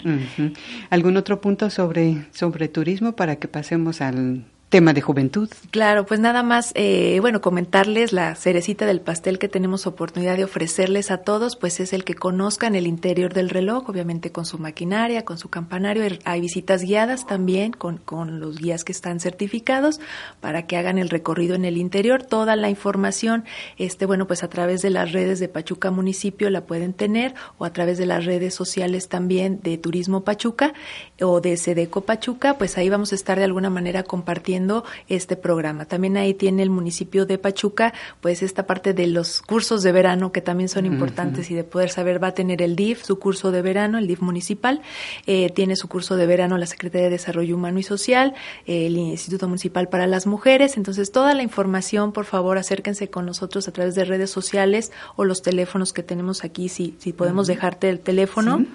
¿Algún 0.90 1.16
otro 1.16 1.40
punto 1.40 1.70
sobre, 1.70 2.28
sobre 2.34 2.68
turismo 2.68 3.13
para 3.13 3.38
que 3.38 3.48
pasemos 3.48 4.02
al 4.02 4.44
tema 4.70 4.92
de 4.94 5.00
juventud. 5.00 5.50
Claro, 5.72 6.06
pues 6.06 6.20
nada 6.20 6.44
más, 6.44 6.74
eh, 6.76 7.20
bueno, 7.22 7.40
comentarles 7.40 8.12
la 8.12 8.36
cerecita 8.36 8.86
del 8.86 9.00
pastel 9.00 9.40
que 9.40 9.48
tenemos 9.48 9.88
oportunidad 9.88 10.36
de 10.36 10.44
ofrecerles 10.44 11.10
a 11.10 11.20
todos, 11.20 11.56
pues 11.56 11.80
es 11.80 11.94
el 11.94 12.04
que 12.04 12.16
conozcan 12.16 12.76
el 12.76 12.86
interior 12.86 13.34
del 13.34 13.50
reloj, 13.50 13.90
obviamente 13.90 14.34
con 14.34 14.46
su 14.46 14.58
maquinaria, 14.58 15.24
con 15.24 15.38
su 15.38 15.50
campanario. 15.50 16.04
Hay 16.26 16.42
visitas 16.42 16.82
guiadas 16.82 17.26
también 17.26 17.72
con, 17.72 17.98
con 17.98 18.42
los 18.42 18.58
guías 18.58 18.84
que 18.84 18.92
están 18.92 19.22
certificados 19.22 20.02
para 20.42 20.68
que 20.68 20.76
hagan 20.76 20.98
el 20.98 21.10
recorrido 21.10 21.56
en 21.56 21.64
el 21.64 21.78
interior. 21.78 22.24
Toda 22.24 22.58
la 22.58 22.70
información, 22.70 23.46
este, 23.78 24.06
bueno, 24.06 24.28
pues 24.28 24.44
a 24.44 24.50
través 24.50 24.82
de 24.82 24.90
las 24.90 25.14
redes 25.14 25.40
de 25.40 25.48
Pachuca 25.48 25.92
Municipio 25.92 26.50
la 26.50 26.66
pueden 26.66 26.94
tener 26.94 27.36
o 27.58 27.64
a 27.64 27.72
través 27.72 27.98
de 27.98 28.06
las 28.06 28.26
redes 28.26 28.54
sociales 28.54 29.08
también 29.08 29.62
de 29.64 29.78
Turismo 29.78 30.26
Pachuca 30.26 30.74
o 31.22 31.40
de 31.40 31.56
Sedeco 31.56 32.02
Pachuca, 32.02 32.58
pues 32.58 32.78
ahí 32.78 32.90
vamos 32.90 33.14
a 33.14 33.16
estar 33.16 33.38
de 33.38 33.46
alguna 33.46 33.70
manera 33.70 34.04
compartiendo 34.04 34.57
este 35.08 35.36
programa. 35.36 35.86
También 35.86 36.17
ahí 36.17 36.34
tiene 36.34 36.63
el 36.63 36.70
municipio 36.70 37.26
de 37.26 37.38
Pachuca, 37.38 37.93
pues 38.22 38.43
esta 38.43 38.65
parte 38.65 38.93
de 38.93 39.08
los 39.08 39.41
cursos 39.41 39.84
de 39.84 39.91
verano 39.91 40.32
que 40.32 40.41
también 40.41 40.70
son 40.70 40.86
importantes 40.86 41.52
y 41.52 41.56
de 41.56 41.63
poder 41.63 41.89
saber, 41.89 42.22
va 42.22 42.30
a 42.30 42.34
tener 42.34 42.62
el 42.62 42.76
DIF, 42.76 43.04
su 43.04 43.20
curso 43.20 43.52
de 43.52 43.62
verano, 43.62 43.98
el 43.98 44.08
DIF 44.08 44.22
municipal, 44.22 44.82
eh, 45.26 45.52
tiene 45.54 45.76
su 45.76 45.88
curso 45.88 46.15
de 46.15 46.26
verano 46.26 46.58
la 46.58 46.65
Secretaría 46.65 47.06
de 47.06 47.12
Desarrollo 47.12 47.56
Humano 47.56 47.80
y 47.80 47.84
Social, 47.84 48.34
el 48.65 48.98
Instituto 48.98 49.48
Municipal 49.48 49.89
para 49.89 50.08
las 50.08 50.28
Mujeres. 50.28 50.78
Entonces, 50.78 51.12
toda 51.12 51.34
la 51.34 51.43
información, 51.43 52.12
por 52.12 52.26
favor, 52.26 52.58
acérquense 52.58 53.10
con 53.10 53.26
nosotros 53.26 53.67
a 53.67 53.72
través 53.72 53.96
de 53.96 54.06
redes 54.06 54.32
sociales 54.32 54.91
o 55.15 55.26
los 55.26 55.41
teléfonos 55.41 55.93
que 55.93 56.04
tenemos 56.04 56.43
aquí, 56.43 56.70
si, 56.70 56.96
si 57.00 57.13
podemos 57.13 57.48
dejarte 57.48 57.89
el 57.89 58.00
teléfono 58.00 58.65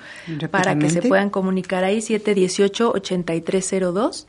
para 0.50 0.78
que 0.78 0.90
se 0.90 1.02
puedan 1.02 1.30
comunicar 1.30 1.84
ahí, 1.84 1.98
718-8302 1.98 4.26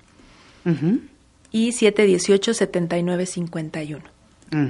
y 1.54 1.72
718-7951. 1.72 4.02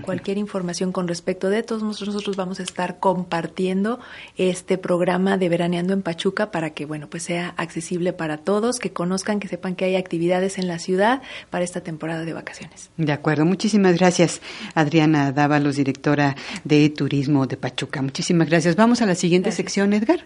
Cualquier 0.02 0.38
información 0.38 0.94
con 0.94 1.10
respecto 1.10 1.50
de 1.50 1.62
todos 1.62 1.84
nosotros 1.84 2.38
vamos 2.38 2.62
a 2.62 2.64
estar 2.64 3.00
compartiendo 3.00 4.00
este 4.38 4.78
programa 4.78 5.38
de 5.38 5.50
Veraneando 5.50 5.92
en 5.92 6.02
Pachuca 6.02 6.52
para 6.52 6.70
que 6.70 6.86
bueno 6.86 7.10
pues 7.10 7.24
sea 7.24 7.54
accesible 7.58 8.14
para 8.14 8.38
todos, 8.38 8.80
que 8.80 8.94
conozcan, 8.94 9.42
que 9.42 9.50
sepan 9.50 9.76
que 9.76 9.84
hay 9.84 9.98
actividades 9.98 10.58
en 10.58 10.70
la 10.70 10.80
ciudad 10.80 11.22
para 11.50 11.66
esta 11.66 11.82
temporada 11.82 12.24
de 12.24 12.32
vacaciones. 12.32 12.92
De 12.96 13.12
acuerdo, 13.12 13.44
muchísimas 13.44 13.98
gracias 13.98 14.40
Adriana 14.74 15.34
Dávalos, 15.34 15.76
directora 15.76 16.38
de 16.64 16.90
Turismo 16.90 17.46
de 17.46 17.58
Pachuca. 17.58 18.02
Muchísimas 18.02 18.50
gracias. 18.50 18.78
Vamos 18.78 19.02
a 19.02 19.06
la 19.06 19.16
siguiente 19.16 19.52
sección, 19.52 19.92
Edgar. 19.92 20.26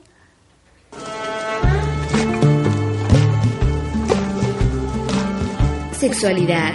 Sexualidad. 5.98 6.74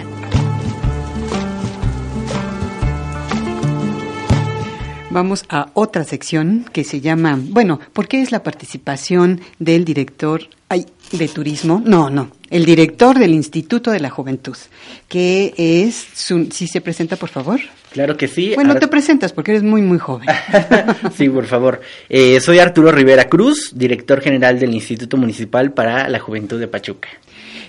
Vamos 5.09 5.45
a 5.47 5.69
otra 5.75 6.03
sección 6.03 6.65
que 6.73 6.83
se 6.83 6.99
llama, 6.99 7.39
bueno, 7.39 7.79
¿por 7.93 8.07
qué 8.07 8.21
es 8.21 8.31
la 8.31 8.41
participación 8.41 9.41
del 9.59 9.85
director 9.85 10.41
ay, 10.69 10.87
de 11.11 11.27
turismo? 11.27 11.81
No, 11.85 12.09
no, 12.09 12.31
el 12.49 12.65
director 12.65 13.17
del 13.17 13.31
Instituto 13.33 13.91
de 13.91 13.99
la 13.99 14.09
Juventud, 14.09 14.57
que 15.07 15.53
es, 15.55 16.07
si 16.15 16.67
se 16.67 16.81
presenta, 16.81 17.15
por 17.15 17.29
favor. 17.29 17.59
Claro 17.91 18.17
que 18.17 18.27
sí. 18.27 18.53
Bueno, 18.55 18.75
te 18.75 18.87
presentas 18.87 19.31
porque 19.31 19.51
eres 19.51 19.63
muy, 19.63 19.83
muy 19.83 19.99
joven. 19.99 20.27
sí, 21.15 21.29
por 21.29 21.45
favor. 21.45 21.79
Eh, 22.09 22.41
soy 22.41 22.57
Arturo 22.57 22.91
Rivera 22.91 23.29
Cruz, 23.29 23.71
director 23.75 24.19
general 24.19 24.59
del 24.59 24.73
Instituto 24.73 25.15
Municipal 25.15 25.71
para 25.71 26.09
la 26.09 26.19
Juventud 26.19 26.59
de 26.59 26.67
Pachuca 26.67 27.09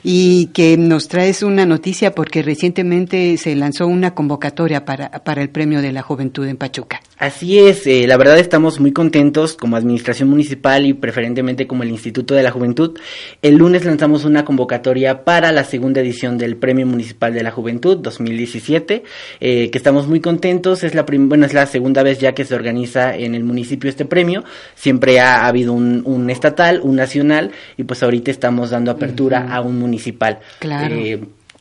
y 0.06 0.48
que 0.48 0.76
nos 0.76 1.08
traes 1.08 1.42
una 1.42 1.64
noticia 1.64 2.14
porque 2.14 2.42
recientemente 2.42 3.38
se 3.38 3.56
lanzó 3.56 3.86
una 3.86 4.14
convocatoria 4.14 4.84
para, 4.84 5.10
para 5.24 5.40
el 5.40 5.48
Premio 5.48 5.80
de 5.80 5.92
la 5.92 6.02
Juventud 6.02 6.46
en 6.46 6.58
Pachuca. 6.58 7.00
Así 7.16 7.58
es, 7.58 7.86
eh, 7.86 8.06
la 8.06 8.18
verdad 8.18 8.38
estamos 8.38 8.80
muy 8.80 8.92
contentos 8.92 9.54
como 9.54 9.76
Administración 9.76 10.28
Municipal 10.28 10.84
y 10.84 10.92
preferentemente 10.92 11.66
como 11.66 11.82
el 11.82 11.88
Instituto 11.88 12.34
de 12.34 12.42
la 12.42 12.50
Juventud. 12.50 12.98
El 13.40 13.54
lunes 13.56 13.86
lanzamos 13.86 14.26
una 14.26 14.44
convocatoria 14.44 15.24
para 15.24 15.52
la 15.52 15.64
segunda 15.64 16.02
edición 16.02 16.36
del 16.36 16.56
Premio 16.56 16.86
Municipal 16.86 17.32
de 17.32 17.42
la 17.42 17.50
Juventud 17.50 17.96
2017, 17.96 19.04
eh, 19.40 19.70
que 19.70 19.78
estamos 19.78 20.06
muy 20.06 20.20
contentos. 20.20 20.84
Es 20.84 20.94
la, 20.94 21.06
bueno, 21.08 21.46
es 21.46 21.54
la 21.54 21.64
segunda 21.64 22.02
vez 22.02 22.18
ya 22.18 22.34
que 22.34 22.44
se 22.44 22.54
organiza 22.54 23.16
en 23.16 23.34
el 23.34 23.44
municipio 23.44 23.88
este 23.88 24.04
premio. 24.04 24.44
Siempre 24.74 25.18
ha, 25.20 25.46
habido 25.46 25.72
un, 25.72 26.28
estatal, 26.28 26.80
un 26.82 26.96
nacional 26.96 27.52
y 27.78 27.84
pues 27.84 28.02
ahorita 28.02 28.30
estamos 28.30 28.68
dando 28.68 28.90
apertura 28.90 29.54
a 29.54 29.62
un 29.62 29.78
municipio 29.78 29.93
municipal. 29.94 30.40
Claro. 30.58 30.96
Eh, 30.96 31.20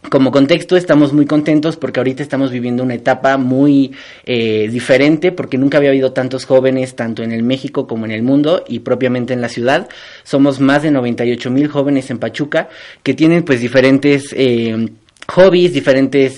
como 0.09 0.31
contexto 0.31 0.75
estamos 0.75 1.13
muy 1.13 1.25
contentos 1.25 1.77
porque 1.77 2.01
ahorita 2.01 2.23
estamos 2.23 2.51
viviendo 2.51 2.83
una 2.83 2.95
etapa 2.95 3.37
muy 3.37 3.93
eh, 4.25 4.67
diferente 4.69 5.31
porque 5.31 5.57
nunca 5.57 5.77
había 5.77 5.91
habido 5.91 6.11
tantos 6.11 6.43
jóvenes 6.43 6.97
tanto 6.97 7.23
en 7.23 7.31
el 7.31 7.41
México 7.41 7.87
como 7.87 8.03
en 8.03 8.11
el 8.11 8.21
mundo 8.21 8.65
y 8.67 8.79
propiamente 8.79 9.33
en 9.33 9.39
la 9.39 9.47
ciudad. 9.47 9.87
Somos 10.23 10.59
más 10.59 10.83
de 10.83 10.91
98 10.91 11.49
mil 11.49 11.69
jóvenes 11.69 12.09
en 12.09 12.19
Pachuca 12.19 12.67
que 13.01 13.13
tienen 13.13 13.43
pues 13.43 13.61
diferentes 13.61 14.33
eh, 14.35 14.89
hobbies, 15.27 15.73
diferentes 15.73 16.37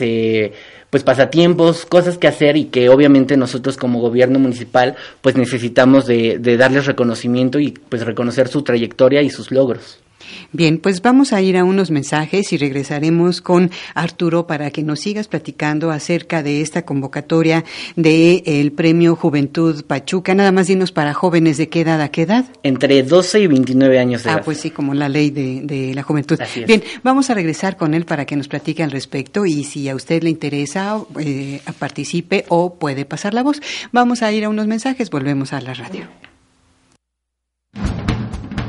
pues 0.91 1.03
pasatiempos, 1.03 1.87
cosas 1.87 2.19
que 2.19 2.27
hacer 2.27 2.57
y 2.57 2.65
que 2.65 2.89
obviamente 2.89 3.35
nosotros 3.35 3.77
como 3.77 3.99
gobierno 3.99 4.37
municipal 4.37 4.95
pues 5.21 5.35
necesitamos 5.35 6.05
de, 6.05 6.37
de 6.37 6.55
darles 6.55 6.85
reconocimiento 6.85 7.59
y 7.59 7.71
pues 7.71 8.05
reconocer 8.05 8.47
su 8.47 8.61
trayectoria 8.61 9.23
y 9.23 9.31
sus 9.31 9.51
logros. 9.51 10.04
Bien, 10.51 10.77
pues 10.77 11.01
vamos 11.01 11.33
a 11.33 11.41
ir 11.41 11.57
a 11.57 11.63
unos 11.63 11.91
mensajes 11.91 12.53
y 12.53 12.57
regresaremos 12.57 13.41
con 13.41 13.71
Arturo 13.93 14.47
para 14.47 14.71
que 14.71 14.83
nos 14.83 15.01
sigas 15.01 15.27
platicando 15.27 15.91
acerca 15.91 16.43
de 16.43 16.61
esta 16.61 16.83
convocatoria 16.83 17.63
del 17.95 18.43
el 18.45 18.71
Premio 18.71 19.15
Juventud 19.15 19.83
Pachuca. 19.85 20.33
Nada 20.33 20.51
más 20.51 20.67
dinos 20.67 20.91
para 20.91 21.13
jóvenes 21.13 21.57
de 21.57 21.69
qué 21.69 21.81
edad 21.81 22.01
a 22.01 22.09
qué 22.09 22.23
edad. 22.23 22.45
Entre 22.63 23.03
12 23.03 23.41
y 23.41 23.47
29 23.47 23.99
años 23.99 24.23
de 24.23 24.29
ah, 24.29 24.33
edad. 24.33 24.41
Ah, 24.41 24.45
pues 24.45 24.59
sí, 24.59 24.71
como 24.71 24.93
la 24.93 25.09
ley 25.09 25.29
de, 25.29 25.91
la 25.93 26.03
juventud. 26.03 26.39
Bien, 26.67 26.83
vamos 27.03 27.29
a 27.29 27.33
regresar 27.33 27.77
con 27.77 27.93
él 27.93 28.05
para 28.05 28.25
que 28.25 28.35
nos 28.35 28.47
platique 28.47 28.83
al 28.83 28.91
respecto 28.91 29.45
y 29.45 29.63
si 29.63 29.89
a 29.89 29.95
usted 29.95 30.23
le 30.23 30.29
interesa, 30.29 30.99
eh, 31.19 31.61
participe 31.79 32.45
o 32.49 32.75
puede 32.75 33.05
pasar 33.05 33.33
la 33.33 33.43
voz. 33.43 33.61
Vamos 33.91 34.21
a 34.21 34.31
ir 34.31 34.45
a 34.45 34.49
unos 34.49 34.67
mensajes, 34.67 35.09
volvemos 35.09 35.53
a 35.53 35.61
la 35.61 35.73
radio. 35.73 36.07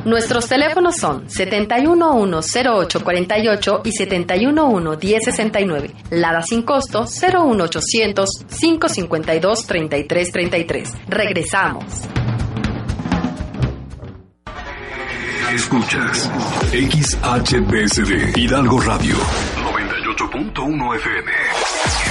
Nuestros 0.07 0.47
teléfonos 0.47 0.97
son 0.97 1.29
7110848 1.29 3.81
y 3.83 3.90
7111069. 3.90 5.90
Lada 6.11 6.42
sin 6.42 6.62
costo 6.62 7.07
01800 7.07 8.29
552 8.49 9.66
3333. 9.66 10.95
Regresamos. 11.09 11.85
Escuchas 15.53 16.31
XHBSD 16.71 18.37
Hidalgo 18.37 18.81
Radio 18.83 19.16
98.1 19.16 20.97
FM. 20.97 21.33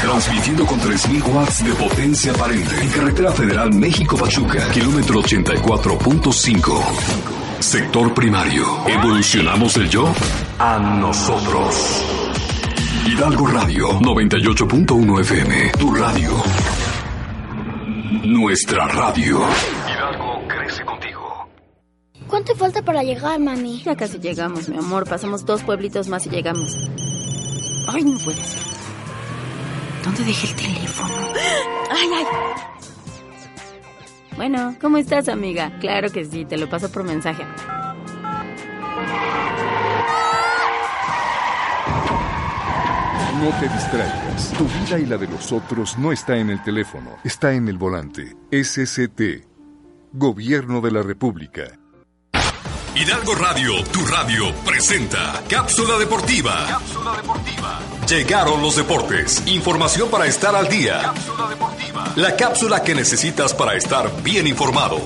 Transmitiendo 0.02 0.66
con 0.66 0.82
3.000 0.82 1.34
watts 1.34 1.64
de 1.64 1.74
potencia 1.74 2.34
aparente 2.34 2.76
en 2.82 2.90
Carretera 2.90 3.32
Federal 3.32 3.74
México-Pachuca, 3.74 4.70
kilómetro 4.72 5.22
84.5. 5.22 7.45
Sector 7.60 8.14
primario. 8.14 8.66
¿Evolucionamos 8.88 9.76
el 9.78 9.90
yo? 9.90 10.14
A 10.60 10.78
nosotros. 10.80 12.04
Hidalgo 13.08 13.48
Radio 13.48 13.90
98.1 14.00 15.22
FM. 15.22 15.72
Tu 15.80 15.94
radio. 15.94 16.32
Nuestra 18.24 18.88
radio. 18.88 19.40
Hidalgo 19.88 20.48
crece 20.48 20.84
contigo. 20.86 21.50
¿Cuánto 22.28 22.56
falta 22.56 22.82
para 22.84 23.04
llegar, 23.04 23.40
mami? 23.40 23.82
Ya 23.84 23.96
casi 23.96 24.20
llegamos, 24.20 24.70
mi 24.70 24.78
amor. 24.78 25.08
Pasamos 25.08 25.46
dos 25.46 25.64
pueblitos 25.64 26.08
más 26.08 26.26
y 26.26 26.30
llegamos. 26.30 26.90
Ay, 27.88 28.04
no 28.04 28.18
puede 28.20 28.44
ser. 28.44 28.62
¿Dónde 30.04 30.24
dejé 30.24 30.48
el 30.48 30.56
teléfono? 30.56 31.16
¡Ay, 31.92 32.10
ay! 32.16 32.26
Bueno, 34.36 34.76
¿cómo 34.82 34.98
estás, 34.98 35.30
amiga? 35.30 35.72
Claro 35.80 36.10
que 36.10 36.26
sí, 36.26 36.46
te 36.46 36.58
lo 36.58 36.70
paso 36.70 36.92
por 36.92 37.04
mensaje. 37.04 37.46
No 43.42 43.50
te 43.60 43.68
distraigas. 43.70 44.54
Tu 44.58 44.66
vida 44.66 45.00
y 45.00 45.06
la 45.06 45.18
de 45.18 45.28
los 45.28 45.52
otros 45.52 45.98
no 45.98 46.12
está 46.12 46.38
en 46.38 46.50
el 46.50 46.64
teléfono, 46.64 47.18
está 47.24 47.54
en 47.54 47.68
el 47.68 47.78
volante. 47.78 48.36
SCT. 48.52 49.46
Gobierno 50.14 50.82
de 50.82 50.92
la 50.92 51.02
República. 51.04 51.64
Hidalgo 52.96 53.36
Radio, 53.36 53.84
tu 53.92 54.06
radio, 54.06 54.54
presenta 54.66 55.44
Cápsula 55.50 55.98
Deportiva. 55.98 56.66
Cápsula 56.66 57.18
Deportiva. 57.18 57.80
Llegaron 58.08 58.62
los 58.62 58.78
deportes. 58.78 59.44
Información 59.48 60.10
para 60.10 60.28
estar 60.28 60.56
al 60.56 60.70
día. 60.70 61.02
Cápsula 61.02 61.50
Deportiva. 61.50 61.85
La 62.16 62.36
cápsula 62.36 62.82
que 62.82 62.96
necesitas 62.96 63.54
para 63.54 63.76
estar 63.76 64.10
bien 64.24 64.48
informado. 64.48 65.02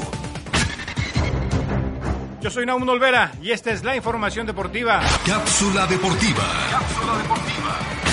Yo 2.41 2.49
soy 2.49 2.65
Naum 2.65 2.87
Olvera 2.87 3.31
y 3.41 3.51
esta 3.51 3.71
es 3.71 3.83
la 3.83 3.95
información 3.95 4.45
deportiva. 4.45 5.01
Cápsula 5.25 5.87
Deportiva. 5.87 6.43
Cápsula 6.71 7.17
Deportiva. 7.17 7.58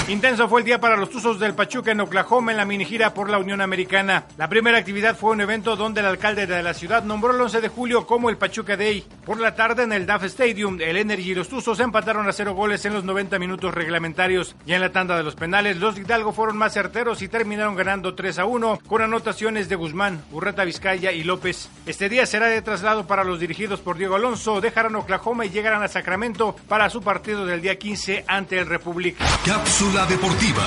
Intenso 0.09 0.49
fue 0.49 0.61
el 0.61 0.65
día 0.65 0.81
para 0.81 0.97
los 0.97 1.11
Tuzos 1.11 1.41
del 1.41 1.57
Pachuca 1.57 1.91
en 1.91 2.01
Oklahoma 2.01 2.53
en 2.53 2.59
la 2.59 2.65
mini 2.65 2.85
gira 2.85 3.13
por 3.13 3.29
la 3.29 3.39
Unión 3.39 3.61
Americana. 3.61 4.27
La 4.39 4.49
primera 4.49 4.79
actividad 4.79 5.17
fue 5.17 5.33
un 5.33 5.41
evento 5.41 5.75
donde 5.75 5.99
el 5.99 6.07
alcalde 6.07 6.47
de 6.47 6.63
la 6.63 6.75
ciudad 6.75 7.03
nombró 7.03 7.35
el 7.35 7.41
11 7.41 7.61
de 7.61 7.69
julio 7.69 8.07
como 8.07 8.31
el 8.31 8.37
Pachuca 8.37 8.77
Day. 8.77 9.05
Por 9.25 9.41
la 9.41 9.57
tarde 9.57 9.83
en 9.83 9.93
el 9.93 10.07
DAF 10.07 10.23
Stadium, 10.27 10.79
el 10.81 10.97
Energy 10.97 11.33
y 11.33 11.35
los 11.35 11.49
Tuzos 11.49 11.81
empataron 11.81 12.29
a 12.29 12.33
cero 12.33 12.55
goles 12.55 12.85
en 12.85 12.95
los 12.95 13.03
90 13.03 13.41
minutos 13.41 13.75
reglamentarios. 13.75 14.55
Y 14.65 14.75
en 14.75 14.81
la 14.81 14.93
tanda 14.93 15.17
de 15.17 15.25
los 15.25 15.35
penales, 15.35 15.79
los 15.79 15.99
Hidalgo 15.99 16.33
fueron 16.33 16.57
más 16.57 16.75
certeros 16.75 17.21
y 17.21 17.27
terminaron 17.27 17.75
ganando 17.75 18.15
3 18.15 18.39
a 18.39 18.45
1 18.45 18.79
con 18.87 19.03
anotaciones 19.03 19.69
de 19.69 19.75
Guzmán, 19.75 20.23
Urreta 20.31 20.63
Vizcaya 20.65 21.11
y 21.11 21.25
López. 21.25 21.69
Este 21.85 22.09
día 22.09 22.27
será 22.27 22.47
de 22.47 22.63
traslado 22.63 23.09
para 23.09 23.25
los 23.25 23.41
dirigidos 23.41 23.81
por 23.81 23.99
Diego 23.99 24.15
Alonso. 24.15 24.61
Dejarán 24.61 24.95
Oklahoma 24.95 25.47
y 25.47 25.51
llegarán 25.51 25.83
a 25.83 25.89
Sacramento 25.89 26.55
para 26.69 26.91
su 26.91 27.03
partido 27.03 27.45
del 27.45 27.61
día 27.61 27.77
15 27.77 28.25
ante 28.29 28.61
el 28.61 28.67
Republic. 28.67 29.17
Cápsula 29.45 29.96
Deportiva. 30.05 30.63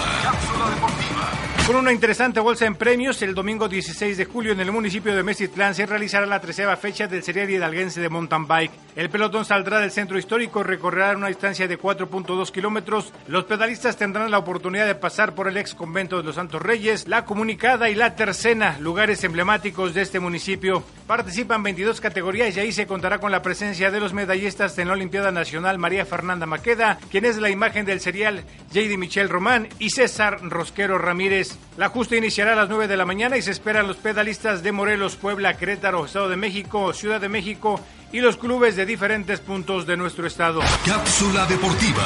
Con 1.69 1.75
una 1.75 1.93
interesante 1.93 2.39
bolsa 2.39 2.65
en 2.65 2.73
premios, 2.73 3.21
el 3.21 3.36
domingo 3.36 3.69
16 3.69 4.17
de 4.17 4.25
julio 4.25 4.53
en 4.53 4.60
el 4.60 4.71
municipio 4.71 5.15
de 5.15 5.21
Mesitlán 5.21 5.75
se 5.75 5.86
realizará 5.86 6.25
la 6.25 6.41
tercera 6.41 6.75
fecha 6.77 7.05
del 7.05 7.21
serial 7.21 7.47
hidalguense 7.47 8.01
de 8.01 8.10
mountain 8.10 8.47
bike. 8.47 8.71
El 8.95 9.12
pelotón 9.12 9.45
saldrá 9.45 9.79
del 9.79 9.91
centro 9.91 10.17
histórico 10.17 10.63
recorrerá 10.63 11.15
una 11.15 11.27
distancia 11.27 11.67
de 11.67 11.77
4.2 11.77 12.49
kilómetros. 12.49 13.13
Los 13.27 13.43
pedalistas 13.43 13.97
tendrán 13.97 14.32
la 14.32 14.39
oportunidad 14.39 14.88
de 14.88 14.95
pasar 14.95 15.36
por 15.36 15.47
el 15.47 15.58
ex 15.58 15.75
convento 15.75 16.17
de 16.17 16.23
los 16.23 16.34
Santos 16.34 16.60
Reyes, 16.60 17.08
la 17.08 17.23
Comunicada 17.23 17.88
y 17.88 17.93
la 17.93 18.15
Tercena, 18.15 18.79
lugares 18.79 19.23
emblemáticos 19.23 19.93
de 19.93 20.01
este 20.01 20.19
municipio. 20.19 20.84
Participan 21.05 21.62
22 21.62 22.01
categorías 22.01 22.58
y 22.58 22.62
ahí 22.62 22.71
se 22.71 22.88
contará 22.88 23.19
con 23.19 23.32
la 23.32 23.43
presencia 23.43 23.91
de 23.91 23.99
los 23.99 24.13
medallistas 24.13 24.75
en 24.79 24.88
la 24.88 24.95
Olimpiada 24.95 25.32
Nacional 25.32 25.77
María 25.77 26.08
Fernanda 26.08 26.47
Maqueda, 26.47 26.97
quien 27.12 27.25
es 27.25 27.38
la 27.38 27.51
imagen 27.51 27.86
del 27.86 27.99
serial 27.99 28.43
J.D. 28.73 28.97
Michel 28.97 29.29
Román 29.29 29.69
y 29.77 29.91
César 29.91 30.39
Rosquero 30.41 30.97
Ramírez. 30.97 31.59
La 31.78 31.89
justa 31.89 32.15
iniciará 32.17 32.54
a 32.54 32.56
las 32.56 32.69
9 32.69 32.88
de 32.88 32.98
la 32.98 33.06
mañana 33.06 33.38
y 33.38 33.41
se 33.41 33.52
esperan 33.52 33.88
los 33.88 33.98
pedalistas 33.98 34.63
de 34.63 34.72
Morelos, 34.72 35.15
Puebla, 35.15 35.56
Querétaro, 35.56 36.06
Estado 36.06 36.28
de 36.28 36.36
México, 36.36 36.93
Ciudad 36.93 37.22
de 37.22 37.30
México 37.30 37.80
y 38.12 38.19
los 38.19 38.38
clubes 38.38 38.76
de 38.76 38.86
diferentes 38.86 39.39
puntos 39.39 39.86
de 39.86 39.95
nuestro 39.95 40.28
estado. 40.28 40.62
Cápsula 40.86 41.45
Deportiva. 41.45 42.04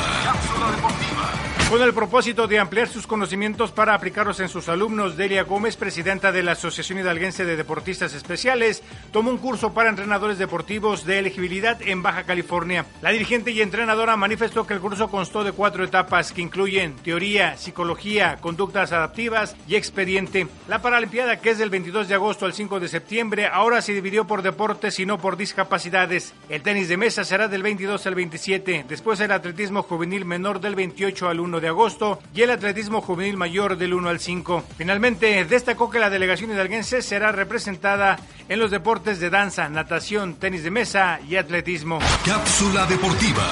Con 1.74 1.82
el 1.82 1.92
propósito 1.92 2.48
de 2.48 2.60
ampliar 2.60 2.88
sus 2.88 3.08
conocimientos 3.08 3.72
para 3.72 3.96
aplicarlos 3.96 4.40
en 4.40 4.48
sus 4.48 4.70
alumnos, 4.70 5.18
Delia 5.18 5.42
Gómez, 5.42 5.76
presidenta 5.76 6.32
de 6.32 6.44
la 6.44 6.52
Asociación 6.52 7.00
Hidalguense 7.00 7.46
de 7.46 7.56
Deportistas 7.56 8.14
Especiales, 8.14 8.84
tomó 9.12 9.32
un 9.32 9.40
curso 9.40 9.74
para 9.74 9.90
entrenadores 9.90 10.38
deportivos 10.38 11.04
de 11.04 11.18
elegibilidad 11.18 11.82
en 11.82 12.04
Baja 12.04 12.26
California. 12.26 12.86
La 13.02 13.10
dirigente 13.10 13.50
y 13.50 13.64
entrenadora 13.64 14.16
manifestó 14.16 14.68
que 14.68 14.76
el 14.76 14.82
curso 14.82 15.10
constó 15.10 15.44
de 15.44 15.52
cuatro 15.52 15.84
etapas 15.84 16.32
que 16.32 16.44
incluyen 16.44 16.96
teoría, 16.98 17.58
psicología, 17.58 18.38
conductas 18.40 18.92
adaptivas 18.92 19.56
y 19.68 19.74
expediente. 19.74 20.48
La 20.68 20.80
Paralimpiada, 20.80 21.42
que 21.42 21.50
es 21.50 21.58
del 21.58 21.72
22 21.72 22.08
de 22.08 22.14
agosto 22.14 22.46
al 22.46 22.54
5 22.54 22.80
de 22.82 22.88
septiembre, 22.88 23.48
ahora 23.48 23.82
se 23.82 23.94
dividió 23.94 24.28
por 24.28 24.44
deportes 24.44 25.00
y 25.00 25.08
no 25.08 25.18
por 25.18 25.38
discapacidades. 25.38 26.36
El 26.50 26.62
tenis 26.62 26.88
de 26.88 26.98
mesa 26.98 27.24
será 27.24 27.48
del 27.48 27.64
22 27.64 28.06
al 28.06 28.14
27, 28.14 28.86
después 28.88 29.20
el 29.22 29.32
atletismo 29.32 29.82
juvenil 29.82 30.24
menor 30.24 30.62
del 30.62 30.76
28 30.76 31.30
al 31.30 31.40
1 31.40 31.63
de 31.63 31.63
agosto 31.68 32.20
y 32.34 32.42
el 32.42 32.52
atletismo 32.52 33.02
juvenil 33.02 33.38
mayor 33.38 33.78
del 33.78 33.94
1 33.94 34.10
al 34.10 34.20
5. 34.20 34.64
Finalmente, 34.78 35.46
destacó 35.46 35.90
que 35.90 36.00
la 36.00 36.10
delegación 36.10 36.52
hidalguense 36.52 37.02
será 37.02 37.32
representada 37.32 38.18
en 38.50 38.60
los 38.60 38.72
deportes 38.72 39.20
de 39.20 39.30
danza, 39.30 39.70
natación, 39.70 40.36
tenis 40.36 40.64
de 40.64 40.72
mesa 40.72 41.20
y 41.28 41.36
atletismo. 41.36 42.00
Cápsula 42.26 42.86
Deportiva. 42.86 43.44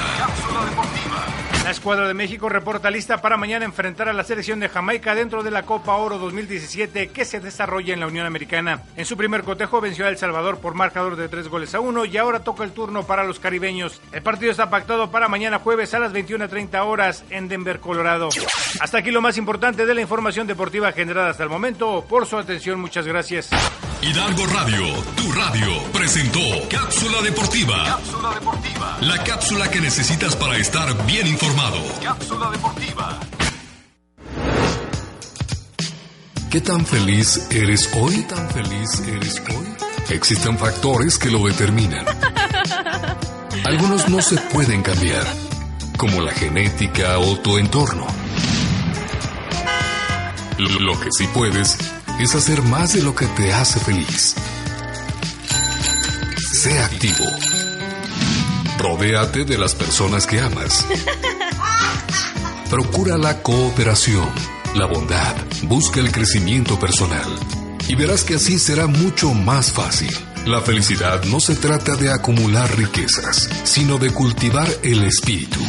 La 1.64 1.70
escuadra 1.70 2.08
de 2.08 2.16
México 2.16 2.50
reporta 2.50 2.90
lista 2.90 3.22
para 3.22 3.38
mañana 3.38 3.66
enfrentar 3.66 4.10
a 4.10 4.14
la 4.14 4.24
selección 4.24 4.60
de 4.60 4.68
Jamaica 4.68 5.14
dentro 5.14 5.44
de 5.44 5.52
la 5.52 5.62
Copa 5.64 5.96
Oro 5.96 6.18
2017 6.18 7.10
que 7.10 7.24
se 7.24 7.40
desarrolla 7.40 7.94
en 7.94 8.00
la 8.00 8.08
Unión 8.08 8.26
Americana. 8.26 8.82
En 8.98 9.06
su 9.06 9.16
primer 9.16 9.44
cotejo 9.44 9.80
venció 9.80 10.06
a 10.06 10.10
El 10.10 10.18
Salvador 10.18 10.58
por 10.58 10.74
marcador 10.74 11.16
de 11.16 11.30
tres 11.30 11.48
goles 11.50 11.76
a 11.76 11.80
uno 11.80 12.04
y 12.06 12.18
ahora 12.18 12.44
toca 12.44 12.64
el 12.64 12.72
turno 12.72 13.04
para 13.04 13.24
los 13.24 13.40
caribeños. 13.40 14.02
El 14.12 14.24
partido 14.24 14.52
está 14.52 14.72
pactado 14.72 15.12
para 15.12 15.28
mañana 15.28 15.60
jueves 15.60 15.94
a 15.94 16.00
las 16.00 16.14
21.30 16.14 16.84
horas 16.84 17.24
en 17.30 17.48
Denver, 17.48 17.80
Colorado. 17.80 18.30
Hasta 18.80 18.98
aquí 18.98 19.12
lo 19.12 19.22
más 19.22 19.38
importante 19.38 19.86
de 19.86 19.94
la 19.94 20.02
información 20.02 20.48
deportiva 20.48 20.92
generada 20.94 21.30
hasta 21.30 21.44
el 21.44 21.50
momento. 21.50 22.04
Por 22.10 22.26
su 22.26 22.38
atención, 22.38 22.80
muchas 22.80 23.06
gracias. 23.06 23.50
Hidalgo 24.02 24.48
Radio, 24.48 24.84
tu 25.16 25.32
radio, 25.32 25.84
presentó 25.94 26.40
Cápsula 26.70 27.22
Deportiva. 27.22 27.86
Cápsula 27.86 28.34
Deportiva. 28.34 28.98
La 29.02 29.24
cápsula 29.24 29.70
que 29.70 29.80
necesitas 29.80 30.36
para 30.36 30.58
estar 30.58 31.06
bien 31.06 31.28
informado. 31.28 31.51
Cápsula 32.02 32.50
Deportiva. 32.50 33.20
¿Qué 36.50 36.62
tan 36.62 36.86
feliz 36.86 37.48
eres 37.52 37.90
hoy? 37.94 38.16
¿Qué 38.16 38.36
tan 38.36 38.50
feliz 38.52 39.00
eres 39.06 39.42
hoy? 39.50 40.16
Existen 40.16 40.58
factores 40.58 41.18
que 41.18 41.30
lo 41.30 41.46
determinan. 41.46 42.06
Algunos 43.66 44.08
no 44.08 44.22
se 44.22 44.38
pueden 44.38 44.82
cambiar, 44.82 45.26
como 45.98 46.22
la 46.22 46.32
genética 46.32 47.20
o 47.20 47.38
tu 47.40 47.58
entorno. 47.58 48.08
Lo 50.58 50.98
que 51.02 51.10
sí 51.12 51.28
puedes 51.34 51.78
es 52.20 52.34
hacer 52.34 52.62
más 52.62 52.94
de 52.94 53.04
lo 53.04 53.14
que 53.14 53.26
te 53.28 53.52
hace 53.54 53.78
feliz. 53.82 54.36
Sé 56.54 56.80
activo. 56.80 57.26
Rodéate 58.78 59.44
de 59.44 59.58
las 59.58 59.76
personas 59.76 60.26
que 60.26 60.40
amas. 60.40 60.86
Procura 62.72 63.18
la 63.18 63.44
cooperación, 63.44 64.30
la 64.76 64.86
bondad, 64.86 65.36
busca 65.64 66.00
el 66.00 66.10
crecimiento 66.10 66.80
personal. 66.80 67.28
Y 67.90 67.96
verás 67.96 68.24
que 68.24 68.36
así 68.36 68.58
será 68.58 68.88
mucho 68.88 69.34
más 69.34 69.74
fácil. 69.74 70.10
La 70.46 70.62
felicidad 70.62 71.22
no 71.26 71.42
se 71.42 71.58
trata 71.58 71.98
de 71.98 72.14
acumular 72.14 72.74
riquezas, 72.78 73.50
sino 73.66 73.98
de 73.98 74.14
cultivar 74.14 74.70
el 74.84 75.04
espíritu. 75.04 75.60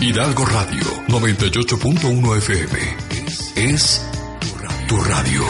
Hidalgo 0.00 0.44
Radio 0.46 0.82
98.1 1.06 2.36
FM 2.38 2.78
es 3.54 4.04
tu 4.88 5.00
radio. 5.00 5.44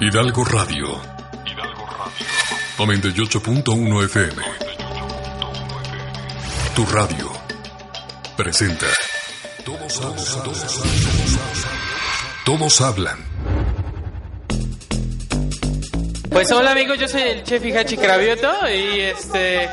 Hidalgo 0.00 0.44
Radio. 0.44 1.00
Hidalgo 1.44 1.86
Radio. 1.88 2.22
98.1 2.78 4.04
FM. 4.04 4.65
Tu 6.76 6.84
radio 6.84 7.32
presenta. 8.36 8.84
Todos, 9.64 9.98
todos, 9.98 10.42
todos, 10.44 10.82
todos 12.44 12.80
hablan. 12.82 13.35
Pues 16.36 16.52
hola 16.52 16.72
amigos, 16.72 16.98
yo 16.98 17.08
soy 17.08 17.22
el 17.22 17.44
chef 17.44 17.64
Hachi 17.64 17.96
Cravioto 17.96 18.52
y 18.68 19.00
este 19.00 19.70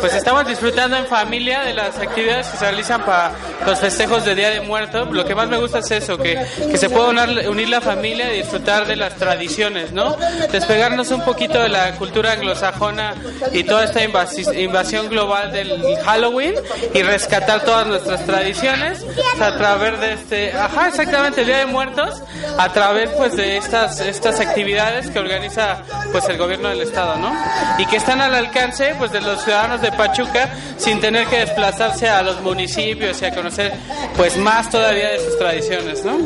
pues 0.00 0.12
estamos 0.12 0.44
disfrutando 0.44 0.96
en 0.96 1.06
familia 1.06 1.60
de 1.60 1.72
las 1.72 1.96
actividades 2.00 2.48
que 2.48 2.56
se 2.56 2.64
realizan 2.64 3.04
para 3.04 3.30
los 3.64 3.78
festejos 3.78 4.24
de 4.24 4.34
Día 4.34 4.50
de 4.50 4.60
Muertos. 4.60 5.08
Lo 5.12 5.24
que 5.24 5.36
más 5.36 5.46
me 5.46 5.56
gusta 5.58 5.78
es 5.78 5.90
eso, 5.92 6.18
que, 6.18 6.36
que 6.68 6.76
se 6.76 6.90
pueda 6.90 7.10
unir, 7.10 7.48
unir, 7.48 7.68
la 7.68 7.80
familia 7.80 8.34
y 8.34 8.38
disfrutar 8.38 8.88
de 8.88 8.96
las 8.96 9.14
tradiciones, 9.14 9.92
¿no? 9.92 10.16
Despegarnos 10.50 11.12
un 11.12 11.24
poquito 11.24 11.62
de 11.62 11.68
la 11.68 11.92
cultura 11.92 12.32
anglosajona 12.32 13.14
y 13.52 13.62
toda 13.62 13.84
esta 13.84 14.02
invasión 14.02 15.10
global 15.10 15.52
del 15.52 15.80
Halloween 16.04 16.54
y 16.92 17.02
rescatar 17.02 17.64
todas 17.64 17.86
nuestras 17.86 18.26
tradiciones 18.26 19.06
a 19.40 19.56
través 19.56 20.00
de 20.00 20.12
este, 20.14 20.52
ajá, 20.54 20.88
exactamente, 20.88 21.42
el 21.42 21.46
Día 21.46 21.58
de 21.58 21.66
Muertos, 21.66 22.20
a 22.58 22.72
través 22.72 23.10
pues 23.10 23.36
de 23.36 23.58
estas, 23.58 24.00
estas 24.00 24.40
actividades 24.40 25.08
que 25.08 25.18
organiza 25.20 25.84
pues 26.12 26.28
el 26.28 26.38
gobierno 26.38 26.68
del 26.68 26.80
estado, 26.82 27.16
¿no? 27.16 27.32
Y 27.78 27.86
que 27.86 27.96
están 27.96 28.20
al 28.20 28.34
alcance 28.34 28.94
pues 28.98 29.12
de 29.12 29.20
los 29.20 29.42
ciudadanos 29.42 29.80
de 29.80 29.92
Pachuca 29.92 30.50
sin 30.76 31.00
tener 31.00 31.26
que 31.26 31.38
desplazarse 31.38 32.08
a 32.08 32.22
los 32.22 32.40
municipios 32.40 33.20
y 33.22 33.24
a 33.24 33.34
conocer 33.34 33.72
pues 34.16 34.36
más 34.36 34.70
todavía 34.70 35.10
de 35.10 35.18
sus 35.18 35.38
tradiciones, 35.38 36.04
¿no? 36.04 36.18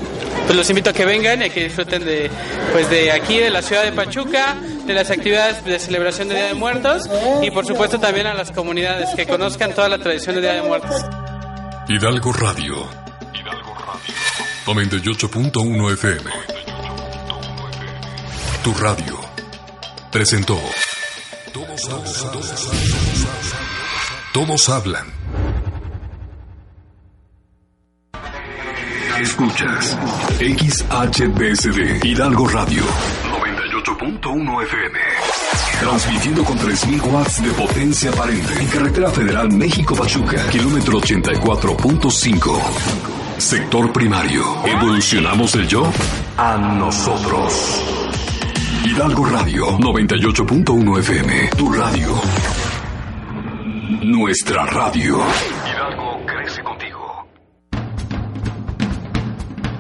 Pues 0.47 0.57
los 0.57 0.69
invito 0.71 0.91
a 0.91 0.93
que 0.93 1.05
vengan 1.05 1.43
y 1.43 1.45
a 1.45 1.49
que 1.49 1.65
disfruten 1.65 2.05
de 2.05 2.31
pues 2.73 2.89
de 2.91 3.13
aquí 3.13 3.39
de 3.39 3.51
la 3.51 3.63
ciudad 3.63 3.85
de 3.85 3.93
Pachuca, 3.93 4.57
de 4.85 4.95
las 4.95 5.11
actividades 5.11 5.65
de 5.65 5.79
celebración 5.79 6.29
de 6.29 6.35
Día 6.37 6.47
de 6.47 6.55
Muertos 6.55 7.09
y 7.43 7.51
por 7.51 7.67
supuesto 7.67 7.99
también 7.99 8.27
a 8.27 8.35
las 8.35 8.51
comunidades 8.51 9.11
que 9.15 9.27
conozcan 9.27 9.75
toda 9.75 9.89
la 9.89 9.99
tradición 9.99 10.37
de 10.37 10.43
Día 10.43 10.55
de 10.55 10.63
Muertos. 10.63 11.03
Hidalgo 11.89 12.33
Radio. 12.33 12.89
Hidalgo 13.33 13.75
Radio. 13.75 14.15
98.1 14.67 15.93
FM. 15.93 16.31
Tu 18.63 18.73
radio 18.75 19.24
presentó 20.15 20.57
Todos, 21.53 21.89
todos, 21.89 22.31
todos, 22.31 22.71
todos 24.33 24.69
hablan. 24.69 25.07
Escuchas 29.21 29.99
XHBSD 30.39 32.05
Hidalgo 32.05 32.47
Radio 32.47 32.85
98.1 33.25 34.63
FM. 34.63 34.99
Transmitiendo 35.81 36.45
con 36.45 36.59
3000 36.59 37.01
watts 37.01 37.43
de 37.43 37.51
potencia 37.51 38.11
aparente 38.11 38.55
en 38.61 38.69
carretera 38.69 39.11
federal 39.11 39.51
México-Pachuca, 39.51 40.49
kilómetro 40.49 41.01
84.5. 41.01 42.61
Sector 43.39 43.93
primario. 43.93 44.45
¿Evolucionamos 44.65 45.57
el 45.57 45.67
yo? 45.67 45.93
A 46.37 46.57
nosotros. 46.57 48.04
Hidalgo 48.85 49.25
Radio 49.25 49.79
98.1 49.79 50.99
FM. 50.99 51.49
Tu 51.57 51.73
radio. 51.73 52.09
Nuestra 54.03 54.67
radio. 54.67 55.19
Hidalgo 55.67 56.21
crece 56.27 56.63
contigo. 56.63 57.27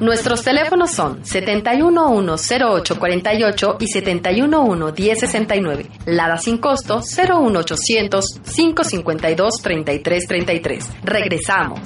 Nuestros 0.00 0.42
teléfonos 0.42 0.90
son 0.90 1.22
7110848 1.22 3.76
y 3.80 3.86
7111069. 3.86 5.86
Lada 6.06 6.38
sin 6.38 6.56
costo 6.58 7.00
01800 7.00 8.40
552 8.42 9.62
3333. 9.62 10.90
Regresamos. 11.04 11.78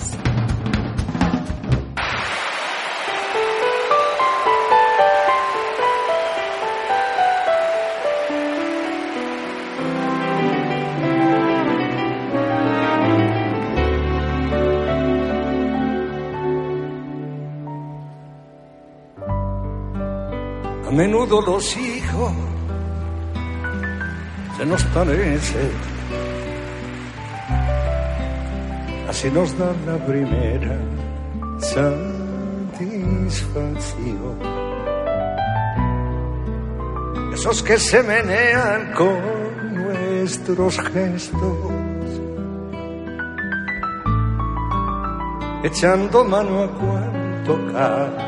Menudo 20.99 21.41
los 21.41 21.75
hijos 21.77 22.33
se 24.57 24.67
nos 24.67 24.83
parecen. 24.87 25.71
Así 29.09 29.31
nos 29.31 29.57
dan 29.57 29.77
la 29.87 29.97
primera 30.05 30.77
satisfacción. 31.61 34.39
Esos 37.33 37.63
que 37.63 37.79
se 37.79 38.03
menean 38.03 38.93
con 38.95 39.77
nuestros 39.77 40.81
gestos, 40.81 41.71
echando 45.63 46.25
mano 46.25 46.65
a 46.65 46.69
cuanto 46.73 47.73
cae 47.73 48.28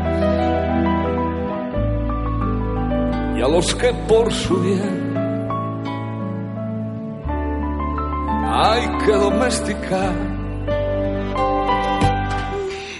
a 3.41 3.47
los 3.47 3.73
que 3.73 3.91
por 4.07 4.31
su 4.31 4.59
bien 4.61 5.11
hay 8.53 8.87
que 9.03 9.11
domesticar. 9.13 10.31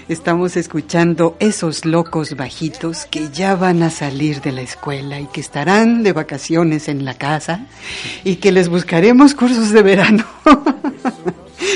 Estamos 0.08 0.56
escuchando 0.56 1.36
esos 1.38 1.84
locos 1.84 2.34
bajitos 2.36 3.06
que 3.06 3.30
ya 3.30 3.54
van 3.54 3.82
a 3.82 3.90
salir 3.90 4.40
de 4.40 4.52
la 4.52 4.62
escuela 4.62 5.20
y 5.20 5.26
que 5.26 5.40
estarán 5.40 6.02
de 6.02 6.12
vacaciones 6.12 6.88
en 6.88 7.04
la 7.04 7.14
casa 7.14 7.66
y 8.24 8.36
que 8.36 8.50
les 8.50 8.68
buscaremos 8.68 9.34
cursos 9.34 9.70
de 9.70 9.82
verano. 9.82 10.24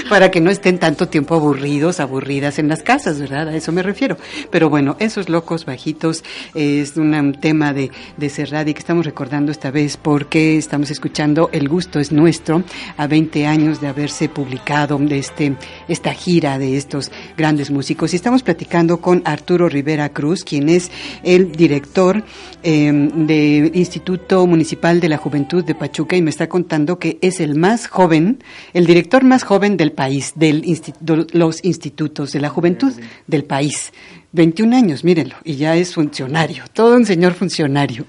para 0.08 0.30
que 0.30 0.40
no 0.40 0.50
estén 0.50 0.78
tanto 0.78 1.08
tiempo 1.08 1.34
aburridos, 1.34 2.00
aburridas 2.00 2.58
en 2.58 2.68
las 2.68 2.82
casas, 2.82 3.18
¿verdad? 3.18 3.48
A 3.48 3.56
eso 3.56 3.72
me 3.72 3.82
refiero. 3.82 4.16
Pero 4.50 4.70
bueno, 4.70 4.96
esos 4.98 5.28
locos 5.28 5.64
bajitos 5.64 6.24
es 6.54 6.96
un 6.96 7.34
tema 7.40 7.72
de, 7.72 7.90
de 8.16 8.28
Cerradi 8.28 8.74
que 8.74 8.80
estamos 8.80 9.04
recordando 9.04 9.52
esta 9.52 9.70
vez 9.70 9.96
porque 9.96 10.56
estamos 10.56 10.90
escuchando 10.90 11.50
El 11.52 11.68
gusto 11.68 12.00
es 12.00 12.12
nuestro 12.12 12.62
a 12.96 13.06
20 13.06 13.46
años 13.46 13.80
de 13.80 13.88
haberse 13.88 14.28
publicado 14.28 14.98
de 14.98 15.18
este, 15.18 15.56
esta 15.88 16.12
gira 16.12 16.58
de 16.58 16.76
estos 16.76 17.10
grandes 17.36 17.70
músicos. 17.70 18.12
Y 18.12 18.16
estamos 18.16 18.42
platicando 18.42 19.00
con 19.00 19.22
Arturo 19.24 19.68
Rivera 19.68 20.10
Cruz, 20.10 20.44
quien 20.44 20.68
es 20.68 20.90
el 21.22 21.52
director 21.52 22.24
eh, 22.62 22.92
del 23.14 23.76
Instituto 23.76 24.46
Municipal 24.46 25.00
de 25.00 25.08
la 25.08 25.16
Juventud 25.16 25.64
de 25.64 25.74
Pachuca 25.74 26.16
y 26.16 26.22
me 26.22 26.30
está 26.30 26.48
contando 26.48 26.98
que 26.98 27.18
es 27.20 27.40
el 27.40 27.56
más 27.56 27.86
joven, 27.88 28.42
el 28.74 28.86
director 28.86 29.24
más 29.24 29.42
joven 29.42 29.76
del 29.86 29.92
país, 29.92 30.32
de 30.36 31.26
los 31.32 31.64
institutos 31.64 32.32
de 32.32 32.40
la 32.40 32.48
juventud 32.48 32.92
del 33.26 33.44
país. 33.44 33.92
21 34.32 34.76
años, 34.76 35.04
mírenlo, 35.04 35.36
y 35.44 35.56
ya 35.56 35.76
es 35.76 35.94
funcionario, 35.94 36.64
todo 36.72 36.96
un 36.96 37.06
señor 37.06 37.32
funcionario. 37.32 38.04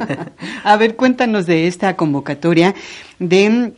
a 0.64 0.76
ver, 0.76 0.96
cuéntanos 0.96 1.46
de 1.46 1.68
esta 1.68 1.94
convocatoria 1.96 2.74
de, 3.18 3.72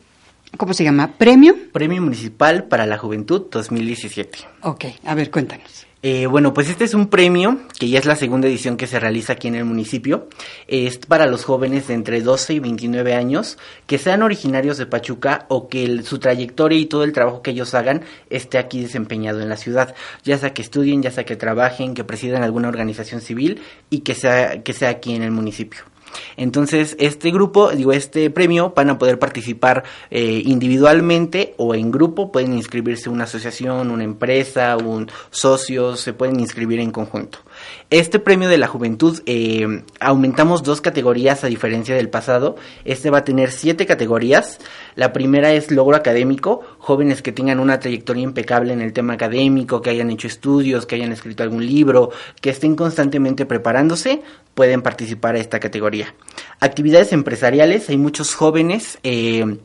¿cómo 0.56 0.72
se 0.72 0.84
llama? 0.84 1.12
¿Premio? 1.18 1.54
Premio 1.72 2.00
Municipal 2.00 2.64
para 2.64 2.86
la 2.86 2.96
Juventud 2.96 3.42
2017. 3.50 4.38
Ok, 4.62 4.86
a 5.04 5.14
ver, 5.14 5.30
cuéntanos. 5.30 5.81
Eh, 6.04 6.26
bueno, 6.26 6.52
pues 6.52 6.68
este 6.68 6.82
es 6.82 6.94
un 6.94 7.06
premio 7.06 7.60
que 7.78 7.88
ya 7.88 8.00
es 8.00 8.06
la 8.06 8.16
segunda 8.16 8.48
edición 8.48 8.76
que 8.76 8.88
se 8.88 8.98
realiza 8.98 9.34
aquí 9.34 9.46
en 9.46 9.54
el 9.54 9.64
municipio. 9.64 10.28
Es 10.66 10.98
para 10.98 11.26
los 11.26 11.44
jóvenes 11.44 11.86
de 11.86 11.94
entre 11.94 12.22
12 12.22 12.54
y 12.54 12.58
29 12.58 13.14
años 13.14 13.56
que 13.86 13.98
sean 13.98 14.22
originarios 14.22 14.78
de 14.78 14.86
Pachuca 14.86 15.46
o 15.48 15.68
que 15.68 16.02
su 16.02 16.18
trayectoria 16.18 16.78
y 16.78 16.86
todo 16.86 17.04
el 17.04 17.12
trabajo 17.12 17.40
que 17.40 17.52
ellos 17.52 17.72
hagan 17.74 18.02
esté 18.30 18.58
aquí 18.58 18.80
desempeñado 18.80 19.40
en 19.42 19.48
la 19.48 19.56
ciudad. 19.56 19.94
Ya 20.24 20.38
sea 20.38 20.52
que 20.52 20.62
estudien, 20.62 21.02
ya 21.02 21.12
sea 21.12 21.24
que 21.24 21.36
trabajen, 21.36 21.94
que 21.94 22.02
presidan 22.02 22.42
alguna 22.42 22.68
organización 22.68 23.20
civil 23.20 23.62
y 23.88 24.00
que 24.00 24.16
sea, 24.16 24.64
que 24.64 24.72
sea 24.72 24.88
aquí 24.88 25.14
en 25.14 25.22
el 25.22 25.30
municipio. 25.30 25.91
Entonces, 26.36 26.96
este 26.98 27.30
grupo, 27.30 27.70
digo, 27.70 27.92
este 27.92 28.30
premio 28.30 28.72
van 28.74 28.90
a 28.90 28.98
poder 28.98 29.18
participar 29.18 29.84
eh, 30.10 30.42
individualmente 30.44 31.54
o 31.56 31.74
en 31.74 31.90
grupo, 31.90 32.32
pueden 32.32 32.54
inscribirse 32.54 33.08
una 33.08 33.24
asociación, 33.24 33.90
una 33.90 34.04
empresa, 34.04 34.76
un 34.76 35.10
socio, 35.30 35.96
se 35.96 36.12
pueden 36.12 36.40
inscribir 36.40 36.80
en 36.80 36.90
conjunto. 36.90 37.38
Este 37.90 38.18
premio 38.18 38.48
de 38.48 38.58
la 38.58 38.66
juventud 38.66 39.20
eh, 39.26 39.84
aumentamos 40.00 40.62
dos 40.62 40.80
categorías 40.80 41.44
a 41.44 41.48
diferencia 41.48 41.94
del 41.94 42.08
pasado. 42.08 42.56
Este 42.84 43.10
va 43.10 43.18
a 43.18 43.24
tener 43.24 43.50
siete 43.50 43.86
categorías. 43.86 44.58
La 44.94 45.12
primera 45.12 45.52
es 45.52 45.70
logro 45.70 45.96
académico, 45.96 46.62
jóvenes 46.78 47.22
que 47.22 47.32
tengan 47.32 47.60
una 47.60 47.80
trayectoria 47.80 48.22
impecable 48.22 48.72
en 48.72 48.80
el 48.80 48.92
tema 48.92 49.14
académico, 49.14 49.82
que 49.82 49.90
hayan 49.90 50.10
hecho 50.10 50.26
estudios, 50.26 50.86
que 50.86 50.96
hayan 50.96 51.12
escrito 51.12 51.42
algún 51.42 51.66
libro, 51.66 52.10
que 52.40 52.50
estén 52.50 52.76
constantemente 52.76 53.46
preparándose, 53.46 54.22
pueden 54.54 54.82
participar 54.82 55.34
a 55.34 55.38
esta 55.38 55.60
categoría. 55.60 56.14
Actividades 56.60 57.12
empresariales, 57.12 57.88
hay 57.88 57.98
muchos 57.98 58.34
jóvenes. 58.34 58.98
Eh, 59.02 59.58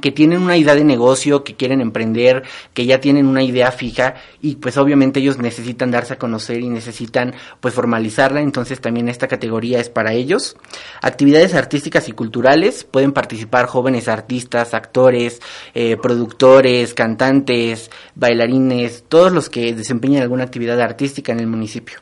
que 0.00 0.12
tienen 0.12 0.40
una 0.40 0.56
idea 0.56 0.74
de 0.74 0.84
negocio, 0.84 1.42
que 1.42 1.56
quieren 1.56 1.80
emprender, 1.80 2.44
que 2.74 2.86
ya 2.86 3.00
tienen 3.00 3.26
una 3.26 3.42
idea 3.42 3.72
fija 3.72 4.14
y 4.40 4.56
pues 4.56 4.76
obviamente 4.76 5.18
ellos 5.18 5.38
necesitan 5.38 5.90
darse 5.90 6.14
a 6.14 6.18
conocer 6.18 6.60
y 6.60 6.68
necesitan 6.68 7.34
pues 7.60 7.74
formalizarla, 7.74 8.40
entonces 8.40 8.80
también 8.80 9.08
esta 9.08 9.26
categoría 9.26 9.80
es 9.80 9.88
para 9.88 10.12
ellos. 10.12 10.56
Actividades 11.02 11.54
artísticas 11.54 12.08
y 12.08 12.12
culturales, 12.12 12.84
pueden 12.84 13.12
participar 13.12 13.66
jóvenes 13.66 14.06
artistas, 14.06 14.74
actores, 14.74 15.40
eh, 15.74 15.96
productores, 15.96 16.94
cantantes, 16.94 17.90
bailarines, 18.14 19.04
todos 19.08 19.32
los 19.32 19.50
que 19.50 19.74
desempeñan 19.74 20.22
alguna 20.22 20.44
actividad 20.44 20.80
artística 20.80 21.32
en 21.32 21.40
el 21.40 21.46
municipio. 21.48 21.98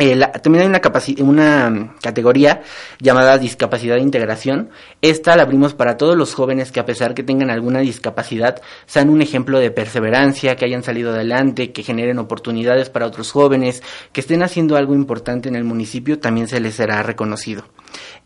Eh, 0.00 0.18
también 0.42 0.62
hay 0.62 0.68
una, 0.68 1.68
una 1.68 1.94
categoría 2.00 2.62
llamada 3.00 3.36
discapacidad 3.36 3.96
de 3.96 4.00
integración. 4.00 4.70
Esta 5.02 5.36
la 5.36 5.42
abrimos 5.42 5.74
para 5.74 5.98
todos 5.98 6.16
los 6.16 6.32
jóvenes 6.32 6.72
que 6.72 6.80
a 6.80 6.86
pesar 6.86 7.12
que 7.12 7.22
tengan 7.22 7.50
alguna 7.50 7.80
discapacidad, 7.80 8.62
sean 8.86 9.10
un 9.10 9.20
ejemplo 9.20 9.58
de 9.58 9.70
perseverancia, 9.70 10.56
que 10.56 10.64
hayan 10.64 10.82
salido 10.82 11.12
adelante, 11.12 11.72
que 11.72 11.82
generen 11.82 12.18
oportunidades 12.18 12.88
para 12.88 13.06
otros 13.06 13.30
jóvenes, 13.30 13.82
que 14.12 14.22
estén 14.22 14.42
haciendo 14.42 14.76
algo 14.76 14.94
importante 14.94 15.50
en 15.50 15.56
el 15.56 15.64
municipio, 15.64 16.18
también 16.18 16.48
se 16.48 16.60
les 16.60 16.76
será 16.76 17.02
reconocido. 17.02 17.64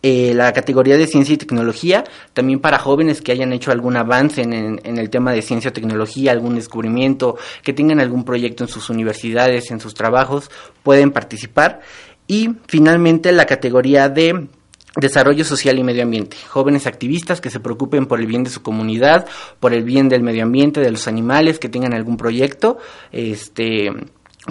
Eh, 0.06 0.34
la 0.34 0.52
categoría 0.52 0.98
de 0.98 1.06
ciencia 1.06 1.32
y 1.32 1.38
tecnología, 1.38 2.04
también 2.34 2.60
para 2.60 2.78
jóvenes 2.78 3.22
que 3.22 3.32
hayan 3.32 3.54
hecho 3.54 3.72
algún 3.72 3.96
avance 3.96 4.42
en, 4.42 4.78
el 4.84 5.08
tema 5.08 5.32
de 5.32 5.40
ciencia 5.40 5.70
o 5.70 5.72
tecnología, 5.72 6.30
algún 6.30 6.56
descubrimiento, 6.56 7.38
que 7.62 7.72
tengan 7.72 8.00
algún 8.00 8.22
proyecto 8.22 8.64
en 8.64 8.68
sus 8.68 8.90
universidades, 8.90 9.70
en 9.70 9.80
sus 9.80 9.94
trabajos, 9.94 10.50
pueden 10.82 11.10
participar. 11.10 11.80
Y 12.26 12.50
finalmente 12.66 13.32
la 13.32 13.46
categoría 13.46 14.10
de 14.10 14.46
Desarrollo 14.94 15.42
social 15.42 15.78
y 15.78 15.82
medio 15.82 16.02
ambiente. 16.02 16.36
Jóvenes 16.48 16.86
activistas 16.86 17.40
que 17.40 17.48
se 17.48 17.58
preocupen 17.58 18.04
por 18.04 18.20
el 18.20 18.26
bien 18.26 18.44
de 18.44 18.50
su 18.50 18.62
comunidad, 18.62 19.26
por 19.58 19.72
el 19.72 19.84
bien 19.84 20.10
del 20.10 20.22
medio 20.22 20.42
ambiente, 20.42 20.80
de 20.80 20.90
los 20.90 21.08
animales, 21.08 21.58
que 21.58 21.70
tengan 21.70 21.94
algún 21.94 22.18
proyecto, 22.18 22.76
este, 23.10 23.90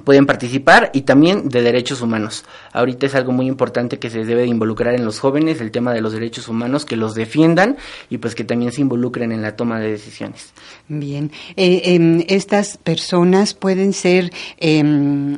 pueden 0.01 0.25
participar 0.25 0.89
y 0.93 1.01
también 1.01 1.49
de 1.49 1.61
derechos 1.61 2.01
humanos. 2.01 2.45
Ahorita 2.71 3.05
es 3.05 3.15
algo 3.15 3.31
muy 3.31 3.47
importante 3.47 3.99
que 3.99 4.09
se 4.09 4.25
debe 4.25 4.41
de 4.41 4.47
involucrar 4.47 4.95
en 4.95 5.05
los 5.05 5.19
jóvenes, 5.19 5.61
el 5.61 5.71
tema 5.71 5.93
de 5.93 6.01
los 6.01 6.13
derechos 6.13 6.47
humanos, 6.47 6.85
que 6.85 6.95
los 6.95 7.13
defiendan 7.13 7.77
y 8.09 8.17
pues 8.17 8.33
que 8.33 8.43
también 8.43 8.71
se 8.71 8.81
involucren 8.81 9.31
en 9.31 9.41
la 9.41 9.55
toma 9.55 9.79
de 9.79 9.91
decisiones. 9.91 10.53
Bien, 10.87 11.31
eh, 11.55 11.81
em, 11.85 12.23
estas 12.27 12.77
personas 12.77 13.53
pueden 13.53 13.93
ser 13.93 14.31
em, 14.57 15.37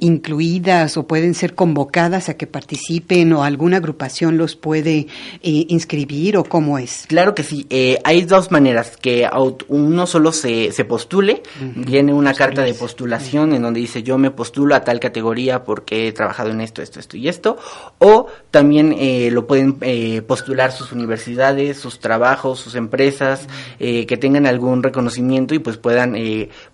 incluidas 0.00 0.96
o 0.96 1.06
pueden 1.06 1.34
ser 1.34 1.54
convocadas 1.54 2.28
a 2.28 2.34
que 2.34 2.46
participen 2.46 3.32
o 3.32 3.44
alguna 3.44 3.76
agrupación 3.76 4.36
los 4.38 4.56
puede 4.56 5.06
eh, 5.42 5.66
inscribir 5.68 6.36
o 6.36 6.44
cómo 6.44 6.78
es. 6.78 7.04
Claro 7.08 7.34
que 7.34 7.44
sí, 7.44 7.66
eh, 7.70 7.98
hay 8.04 8.22
dos 8.22 8.50
maneras, 8.50 8.96
que 8.96 9.28
uno 9.68 10.06
solo 10.06 10.32
se, 10.32 10.72
se 10.72 10.84
postule, 10.84 11.42
viene 11.76 12.12
una 12.12 12.34
carta 12.34 12.62
de 12.62 12.74
postulación 12.74 13.51
en 13.54 13.62
donde 13.62 13.80
dice 13.80 14.02
yo 14.02 14.18
me 14.18 14.30
postulo 14.30 14.74
a 14.74 14.82
tal 14.82 15.00
categoría 15.00 15.64
porque 15.64 16.08
he 16.08 16.12
trabajado 16.12 16.50
en 16.50 16.60
esto, 16.60 16.82
esto, 16.82 17.00
esto 17.00 17.16
y 17.16 17.28
esto, 17.28 17.56
o 17.98 18.26
también 18.50 18.94
eh, 18.98 19.30
lo 19.30 19.46
pueden 19.46 19.78
eh, 19.80 20.22
postular 20.22 20.72
sus 20.72 20.92
universidades, 20.92 21.78
sus 21.78 22.00
trabajos, 22.00 22.60
sus 22.60 22.74
empresas, 22.74 23.48
eh, 23.78 24.06
que 24.06 24.16
tengan 24.16 24.46
algún 24.46 24.82
reconocimiento 24.82 25.54
y 25.54 25.58
pues 25.58 25.76
puedan 25.76 26.16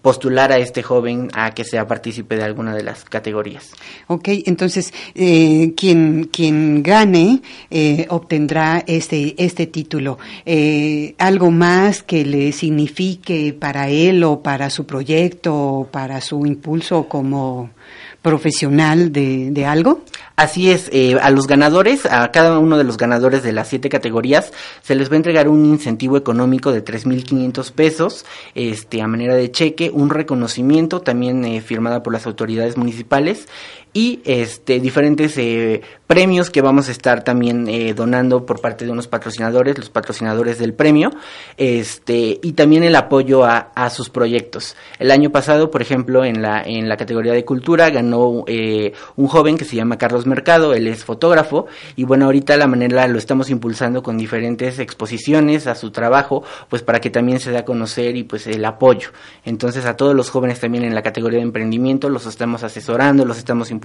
postular 0.03 0.53
a 0.53 0.59
este 0.59 0.83
joven 0.83 1.29
a 1.35 1.53
que 1.53 1.65
sea 1.65 1.87
partícipe 1.87 2.37
de 2.37 2.45
alguna 2.45 2.75
de 2.75 2.83
las 2.83 3.05
categorías. 3.05 3.73
Ok, 4.07 4.29
entonces 4.47 4.93
quien, 5.15 6.29
quien 6.33 6.83
gane 6.83 7.43
obtendrá 8.09 8.83
este, 8.87 9.35
este 9.43 9.67
título. 9.67 10.19
algo 11.19 11.51
más 11.51 12.03
que 12.03 12.25
le 12.25 12.53
signifique 12.53 13.55
para 13.59 13.89
él 13.89 14.25
o 14.25 14.43
para 14.43 14.71
su 14.71 14.87
proyecto 14.87 15.55
o 15.55 15.87
para 15.87 16.21
su 16.21 16.45
impulso 16.47 16.68
impulso 16.69 17.09
como 17.09 17.71
profesional 18.21 19.11
de, 19.11 19.65
algo? 19.67 20.03
Así 20.37 20.71
es, 20.71 20.91
eh, 20.93 21.17
a 21.21 21.31
los 21.31 21.47
ganadores, 21.47 22.05
a 22.05 22.31
cada 22.31 22.59
uno 22.59 22.77
de 22.77 22.85
los 22.85 22.99
ganadores 22.99 23.43
de 23.43 23.53
las 23.53 23.69
siete 23.69 23.89
categorías, 23.89 24.53
se 24.83 24.95
les 24.95 25.09
va 25.11 25.15
a 25.15 25.17
entregar 25.17 25.49
un 25.49 25.65
incentivo 25.65 26.19
económico 26.19 26.71
de 26.71 26.85
3.500 26.85 27.73
pesos, 27.73 28.27
este, 28.55 29.01
a 29.01 29.07
manera 29.07 29.35
de 29.35 29.51
cheque, 29.51 29.91
un 29.93 30.11
reconocimiento 30.11 31.01
también 31.01 31.45
eh, 31.47 31.63
firmada 31.63 32.03
por 32.03 32.13
las 32.13 32.27
autoridades 32.27 32.77
municipales 32.77 33.49
y 33.93 34.21
este, 34.25 34.81
diferentes 34.81 35.37
eh, 35.39 35.83
premios 36.07 36.51
que 36.51 36.61
vamos 36.61 36.89
a 36.89 36.93
estar 36.93 37.25
también 37.25 37.69
eh, 37.69 37.95
donando 37.95 38.47
por 38.47 38.61
parte 38.61 38.85
de 38.85 38.91
unos 38.91 39.09
patrocinadores, 39.09 39.77
los 39.79 39.91
patrocinadores 39.91 40.59
del 40.59 40.75
premio, 40.75 41.11
este, 41.57 42.39
y 42.43 42.53
también 42.53 42.83
el 42.85 42.95
apoyo 42.97 43.45
a, 43.45 43.71
a 43.75 43.91
sus 43.91 44.09
proyectos. 44.11 44.77
El 44.99 45.11
año 45.11 45.31
pasado, 45.31 45.71
por 45.71 45.83
ejemplo, 45.83 46.25
en 46.25 46.43
la, 46.43 46.63
en 46.63 46.89
la 46.89 46.97
categoría 46.97 47.33
de 47.33 47.45
cultura 47.45 47.91
ganó 47.91 48.45
un 49.17 49.27
joven 49.29 49.59
que 49.59 49.65
se 49.65 49.77
llama 49.77 49.99
Carlos 49.99 50.27
Mercado, 50.27 50.75
él 50.75 50.87
es 50.87 51.05
fotógrafo 51.05 51.67
y 51.97 52.05
bueno, 52.05 52.27
ahorita 52.27 52.57
la 52.57 52.67
manera 52.67 53.07
lo 53.09 53.19
estamos 53.19 53.51
impulsando 53.51 54.03
con 54.03 54.17
diferentes 54.17 54.79
exposiciones 54.79 55.67
a 55.67 55.75
su 55.75 55.91
trabajo, 55.91 56.45
pues 56.69 56.83
para 56.83 57.01
que 57.01 57.11
también 57.11 57.41
se 57.41 57.51
dé 57.51 57.59
a 57.59 57.65
conocer 57.65 58.17
y 58.17 58.25
pues 58.25 58.47
el 58.47 58.65
apoyo. 58.65 59.11
Entonces 59.45 59.85
a 59.87 59.97
todos 59.97 60.15
los 60.15 60.31
jóvenes 60.31 60.61
también 60.61 60.85
en 60.85 60.95
la 60.95 61.03
categoría 61.03 61.39
de 61.39 61.45
emprendimiento 61.45 62.09
los 62.09 62.27
estamos 62.27 62.63
asesorando, 62.63 63.25
los 63.25 63.39
estamos 63.39 63.71
impulsando 63.71 63.78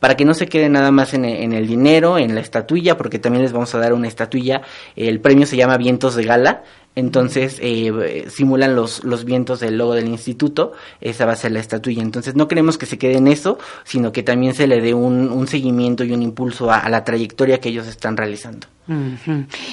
para 0.00 0.16
que 0.16 0.24
no 0.24 0.34
se 0.34 0.46
quede 0.46 0.68
nada 0.68 0.90
más 0.90 1.14
en, 1.14 1.24
en 1.24 1.52
el 1.52 1.66
dinero, 1.66 2.18
en 2.18 2.34
la 2.34 2.40
estatuilla, 2.40 2.96
porque 2.96 3.18
también 3.18 3.42
les 3.42 3.52
vamos 3.52 3.74
a 3.74 3.78
dar 3.78 3.92
una 3.92 4.08
estatuilla. 4.08 4.62
El 4.96 5.20
premio 5.20 5.46
se 5.46 5.56
llama 5.56 5.76
Vientos 5.76 6.14
de 6.14 6.24
Gala 6.24 6.62
entonces 6.98 7.58
eh, 7.60 8.26
simulan 8.28 8.74
los, 8.74 9.04
los 9.04 9.24
vientos 9.24 9.60
del 9.60 9.78
logo 9.78 9.94
del 9.94 10.08
instituto, 10.08 10.72
esa 11.00 11.26
va 11.26 11.32
a 11.34 11.36
ser 11.36 11.52
la 11.52 11.60
estatuilla. 11.60 12.02
Entonces 12.02 12.34
no 12.34 12.48
queremos 12.48 12.76
que 12.76 12.86
se 12.86 12.98
quede 12.98 13.18
en 13.18 13.28
eso, 13.28 13.56
sino 13.84 14.10
que 14.10 14.24
también 14.24 14.52
se 14.52 14.66
le 14.66 14.80
dé 14.80 14.94
un, 14.94 15.30
un 15.30 15.46
seguimiento 15.46 16.02
y 16.02 16.10
un 16.10 16.22
impulso 16.22 16.72
a, 16.72 16.88
la 16.88 17.04
trayectoria 17.04 17.60
que 17.60 17.68
ellos 17.68 17.86
están 17.86 18.16
realizando. 18.16 18.66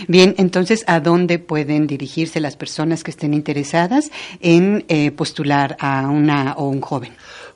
Bien, 0.07 0.35
entonces, 0.37 0.83
¿a 0.87 0.99
dónde 0.99 1.39
pueden 1.39 1.87
dirigirse 1.87 2.41
las 2.41 2.57
personas 2.57 3.01
que 3.03 3.11
estén 3.11 3.33
interesadas 3.33 4.11
en 4.41 4.85
eh, 4.89 5.09
postular 5.09 5.77
a 5.79 6.07
una 6.09 6.53
o 6.57 6.67
un 6.67 6.81
joven? 6.81 7.13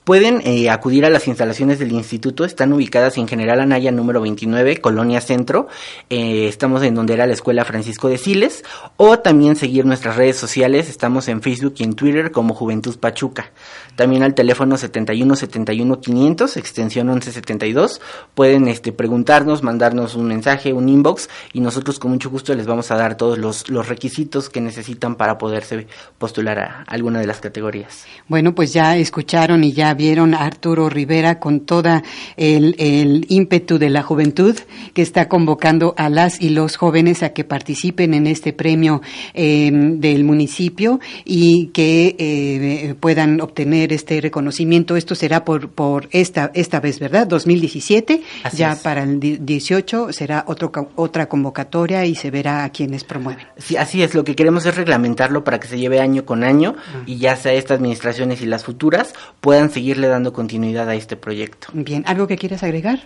Pueden 0.09 0.41
eh, 0.43 0.71
acudir 0.71 1.05
a 1.05 1.11
las 1.11 1.27
instalaciones 1.27 1.77
del 1.77 1.91
instituto, 1.91 2.43
están 2.43 2.73
ubicadas 2.73 3.19
en 3.19 3.27
General 3.27 3.59
Anaya 3.59 3.91
número 3.91 4.21
29, 4.21 4.77
Colonia 4.77 5.21
Centro, 5.21 5.67
eh, 6.09 6.47
estamos 6.47 6.81
en 6.81 6.95
donde 6.95 7.13
era 7.13 7.27
la 7.27 7.33
Escuela 7.33 7.63
Francisco 7.63 8.09
de 8.09 8.17
Siles, 8.17 8.63
o 8.97 9.19
también 9.19 9.55
seguir 9.55 9.85
nuestras 9.85 10.15
redes 10.15 10.35
sociales, 10.35 10.89
estamos 10.89 11.27
en 11.27 11.43
Facebook 11.43 11.75
y 11.77 11.83
en 11.83 11.93
Twitter 11.93 12.31
como 12.31 12.55
Juventud 12.55 12.97
Pachuca. 12.97 13.51
También 13.95 14.23
al 14.23 14.33
teléfono 14.33 14.77
71 14.77 15.35
71 15.35 16.01
500, 16.01 16.57
extensión 16.57 17.05
1172, 17.09 18.01
pueden 18.33 18.67
este, 18.67 18.91
preguntarnos, 18.91 19.61
mandarnos 19.61 20.15
un 20.15 20.25
mensaje, 20.25 20.73
un 20.73 20.89
inbox, 20.89 21.29
y 21.53 21.59
nosotros 21.59 21.99
con 21.99 22.09
mucho 22.09 22.31
gusto 22.31 22.55
les 22.55 22.65
vamos 22.65 22.89
a 22.89 22.95
dar 22.95 23.15
todos 23.15 23.37
los, 23.37 23.69
los 23.69 23.87
requisitos 23.87 24.49
que 24.49 24.59
necesitan 24.59 25.17
para 25.17 25.37
poderse 25.37 25.85
postular 26.17 26.57
a 26.57 26.83
alguna 26.87 27.19
de 27.19 27.27
las 27.27 27.41
categorías. 27.41 28.05
Bueno, 28.27 28.55
pues 28.55 28.73
ya 28.73 28.97
escucharon 28.97 29.63
y 29.63 29.71
ya 29.71 29.98
vieron 29.99 30.33
a 30.33 30.45
Arturo 30.45 30.87
Rivera 30.87 31.39
con 31.39 31.59
toda 31.59 32.03
el, 32.37 32.73
el, 32.79 33.25
ímpetu 33.27 33.77
de 33.77 33.89
la 33.89 34.01
juventud 34.01 34.55
que 34.93 35.01
está 35.01 35.27
convocando 35.27 35.93
a 35.97 36.09
las 36.09 36.41
y 36.41 36.49
los 36.49 36.77
jóvenes 36.77 37.21
a 37.21 37.33
que 37.33 37.43
participen 37.43 38.13
en 38.13 38.25
este 38.25 38.53
premio 38.53 39.01
eh, 39.33 39.69
del 39.73 40.23
municipio 40.23 41.01
y 41.25 41.67
que 41.73 42.15
eh, 42.17 42.95
puedan 42.97 43.41
obtener 43.41 43.91
este 43.91 44.21
reconocimiento. 44.21 44.95
Esto 44.95 45.15
será 45.15 45.43
por, 45.43 45.69
por 45.69 46.07
esta, 46.11 46.49
esta 46.53 46.79
vez, 46.79 46.99
¿verdad? 46.99 47.27
2017. 47.27 48.21
ya 48.53 48.77
para 48.81 49.03
el 49.03 49.19
18 49.19 50.13
será 50.13 50.45
otro, 50.47 50.71
otra 50.95 51.27
convocatoria 51.27 52.05
y 52.05 52.15
se 52.15 52.31
verá 52.31 52.63
a 52.63 52.69
quienes 52.69 53.03
promueven. 53.03 53.45
Sí, 53.57 53.75
así 53.75 54.01
es. 54.01 54.15
Lo 54.15 54.23
que 54.23 54.37
queremos 54.37 54.65
es 54.65 54.77
reglamentarlo 54.77 55.43
para 55.43 55.59
que 55.59 55.67
se 55.67 55.77
lleve 55.77 55.99
año 55.99 56.23
con 56.23 56.45
año 56.45 56.75
y 57.05 57.17
ya 57.17 57.35
sea 57.35 57.51
estas 57.51 57.79
administraciones 57.79 58.41
y 58.41 58.45
las 58.45 58.63
futuras 58.63 59.13
puedan 59.41 59.69
seguir 59.69 59.78
seguirle 59.79 60.09
dando 60.09 60.33
continuidad 60.33 60.89
a 60.89 60.95
este 60.95 61.15
proyecto. 61.15 61.69
Bien, 61.71 62.03
¿algo 62.05 62.27
que 62.27 62.35
quieras 62.37 62.63
agregar? 62.63 62.99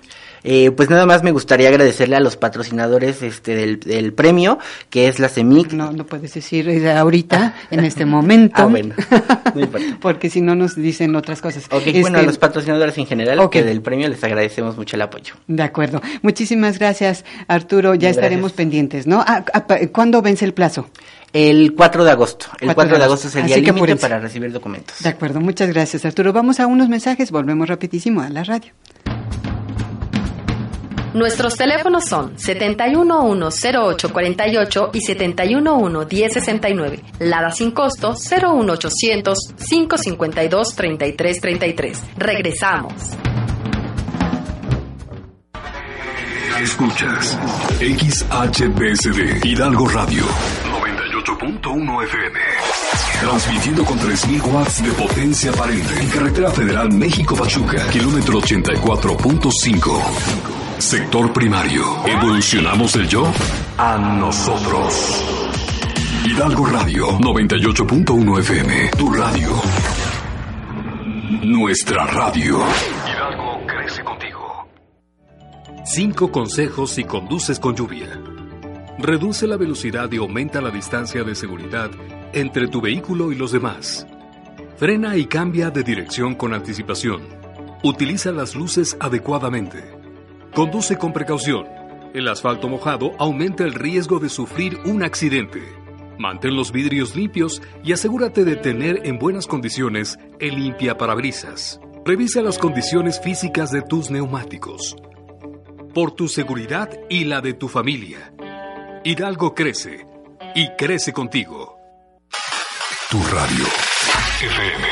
Eh, 0.43 0.71
pues 0.71 0.89
nada 0.89 1.05
más 1.05 1.21
me 1.21 1.29
gustaría 1.31 1.69
agradecerle 1.69 2.15
a 2.15 2.19
los 2.19 2.35
patrocinadores 2.35 3.21
este 3.21 3.55
del, 3.55 3.79
del 3.79 4.11
premio, 4.11 4.57
que 4.89 5.07
es 5.07 5.19
la 5.19 5.29
CEMIC. 5.29 5.73
No, 5.73 5.91
no 5.91 6.05
puedes 6.07 6.33
decir 6.33 6.67
eh, 6.67 6.91
ahorita, 6.91 7.53
en 7.69 7.85
este 7.85 8.05
momento. 8.15 8.55
Ah, 8.57 8.65
bueno. 8.65 8.95
Porque 10.01 10.31
si 10.31 10.41
no 10.41 10.55
nos 10.55 10.75
dicen 10.75 11.15
otras 11.15 11.41
cosas. 11.41 11.65
Ok, 11.69 11.83
bueno, 12.01 12.17
a 12.17 12.21
Este, 12.21 12.25
los 12.25 12.37
patrocinadores 12.39 12.97
en 12.97 13.05
general 13.05 13.39
Ok. 13.39 13.51
que 13.51 13.63
del 13.63 13.81
premio 13.83 14.09
les 14.09 14.23
agradecemos 14.23 14.75
mucho 14.77 14.95
el 14.95 15.03
apoyo. 15.03 15.35
De 15.47 15.61
acuerdo. 15.61 16.01
Muchísimas 16.23 16.79
gracias, 16.79 17.23
Arturo. 17.47 17.93
Ya 17.93 18.07
Gracias. 18.09 18.17
estaremos 18.17 18.51
pendientes, 18.53 19.05
¿no? 19.05 19.23
Ah, 19.27 19.45
ah, 19.53 19.65
¿Cuándo 19.91 20.23
vence 20.23 20.43
el 20.43 20.55
plazo? 20.55 20.89
El 21.33 21.73
4 21.73 22.05
de 22.05 22.11
agosto. 22.11 22.45
El 22.59 22.67
4 22.67 22.75
4, 22.75 22.93
de 22.93 22.99
de 22.99 23.05
agosto. 23.05 23.27
es 23.27 23.35
el 23.35 23.41
Así 23.43 23.53
día 23.55 23.63
que 23.63 23.71
límite 23.73 23.95
para 23.95 24.19
recibir 24.19 24.51
documentos. 24.51 24.99
De 24.99 25.09
acuerdo, 25.09 25.41
muchas 25.41 25.67
gracias, 25.69 26.05
Arturo. 26.05 26.31
Vamos 26.31 26.59
a 26.59 26.67
unos 26.67 26.89
mensajes, 26.89 27.31
volvemos 27.31 27.67
rapidísimo 27.67 28.21
a 28.21 28.29
la 28.29 28.43
radio. 28.43 28.71
Nuestros 31.15 31.55
teléfonos 31.55 32.05
son 32.05 32.35
7110848 32.37 34.89
y 34.93 34.99
7111069. 34.99 37.01
Lada 37.19 37.51
sin 37.51 37.71
costo 37.71 38.13
01800 38.13 39.37
552 39.57 40.75
3333. 40.75 42.03
Regresamos. 42.17 42.93
Escuchas 46.61 47.37
XHPSD 47.79 49.43
Hidalgo 49.43 49.87
Radio 49.89 50.23
98.1 51.43 52.03
FM. 52.03 52.39
Transmitiendo 53.19 53.83
con 53.83 53.97
3000 53.99 54.41
watts 54.43 54.83
de 54.83 54.91
potencia 54.93 55.51
aparente 55.51 55.99
en 55.99 56.07
carretera 56.09 56.49
federal 56.51 56.91
México-Pachuca, 56.91 57.89
kilómetro 57.89 58.39
84.5. 58.39 60.01
Sector 60.77 61.33
primario. 61.33 61.83
¿Evolucionamos 62.05 62.95
el 62.95 63.07
yo? 63.09 63.29
A 63.77 63.97
nosotros. 63.97 65.23
Hidalgo 66.25 66.65
Radio 66.65 67.19
98.1 67.19 68.39
FM. 68.39 68.91
Tu 68.97 69.11
radio. 69.11 69.49
Nuestra 71.43 72.05
radio. 72.05 72.59
Hidalgo 73.05 73.67
crece 73.67 74.01
contigo. 74.03 74.67
Cinco 75.85 76.31
consejos 76.31 76.91
si 76.91 77.03
conduces 77.03 77.59
con 77.59 77.75
lluvia. 77.75 78.32
Reduce 78.99 79.47
la 79.47 79.57
velocidad 79.57 80.11
y 80.11 80.17
aumenta 80.17 80.61
la 80.61 80.69
distancia 80.69 81.23
de 81.23 81.33
seguridad 81.33 81.89
entre 82.31 82.67
tu 82.67 82.79
vehículo 82.79 83.31
y 83.31 83.35
los 83.35 83.51
demás. 83.51 84.05
Frena 84.77 85.17
y 85.17 85.25
cambia 85.25 85.71
de 85.71 85.83
dirección 85.83 86.35
con 86.35 86.53
anticipación. 86.53 87.23
Utiliza 87.83 88.31
las 88.31 88.55
luces 88.55 88.95
adecuadamente. 88.99 89.83
Conduce 90.53 90.97
con 90.97 91.11
precaución. 91.11 91.65
El 92.13 92.27
asfalto 92.27 92.69
mojado 92.69 93.13
aumenta 93.17 93.63
el 93.63 93.73
riesgo 93.73 94.19
de 94.19 94.29
sufrir 94.29 94.77
un 94.85 95.03
accidente. 95.03 95.61
Mantén 96.19 96.55
los 96.55 96.71
vidrios 96.71 97.15
limpios 97.15 97.63
y 97.83 97.93
asegúrate 97.93 98.45
de 98.45 98.55
tener 98.55 99.01
en 99.05 99.17
buenas 99.17 99.47
condiciones 99.47 100.19
el 100.39 100.55
limpia 100.55 100.97
parabrisas. 100.99 101.81
Revisa 102.05 102.43
las 102.43 102.59
condiciones 102.59 103.19
físicas 103.19 103.71
de 103.71 103.81
tus 103.81 104.11
neumáticos. 104.11 104.95
Por 105.95 106.11
tu 106.11 106.27
seguridad 106.27 106.89
y 107.09 107.23
la 107.23 107.41
de 107.41 107.53
tu 107.53 107.67
familia. 107.67 108.32
Hidalgo 109.05 109.53
crece 109.53 110.05
y 110.55 110.69
crece 110.77 111.11
contigo. 111.11 111.77
Tu 113.09 113.21
radio. 113.23 113.65
FM. 114.41 114.87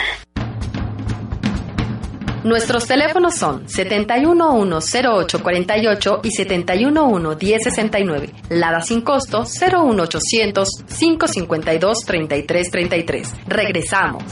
Nuestros 2.43 2.85
teléfonos 2.87 3.35
son 3.35 3.65
7110848 3.67 6.19
y 6.23 6.31
7111069. 6.31 8.33
Lada 8.49 8.81
sin 8.81 8.99
costo 8.99 9.45
01800 9.45 10.67
552 10.87 12.05
3333. 12.05 13.33
Regresamos. 13.47 14.23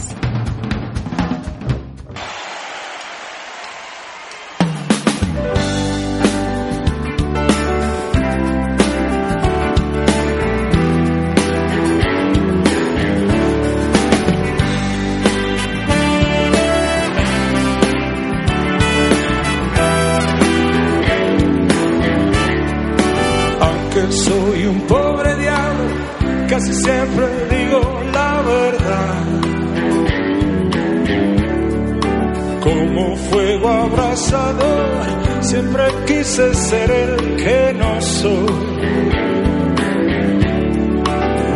Ser 36.30 36.92
el 36.92 37.36
que 37.38 37.74
no 37.74 38.02
soy. 38.02 38.46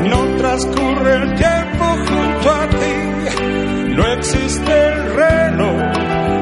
No 0.10 0.36
transcurre 0.38 1.16
el 1.16 1.36
tiempo 1.36 1.86
junto 2.08 2.50
a 2.50 2.68
ti, 2.70 2.96
no 3.96 4.04
existe 4.14 4.72
el 4.72 5.14
reloj, 5.14 5.78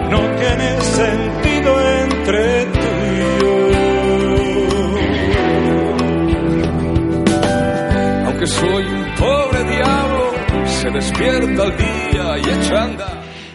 no 0.10 0.20
tiene 0.40 0.82
sentido 0.82 1.72
entre 2.04 2.66
tú 2.66 2.90
y 3.12 3.20
yo. 3.42 3.56
Aunque 8.28 8.48
soy 8.48 8.84
un 8.86 9.16
pobre 9.20 9.64
diablo, 9.66 10.32
se 10.66 10.90
despierta 10.90 11.64
al 11.64 11.78
día 11.78 12.38
y 12.38 12.50
echa. 12.50 12.90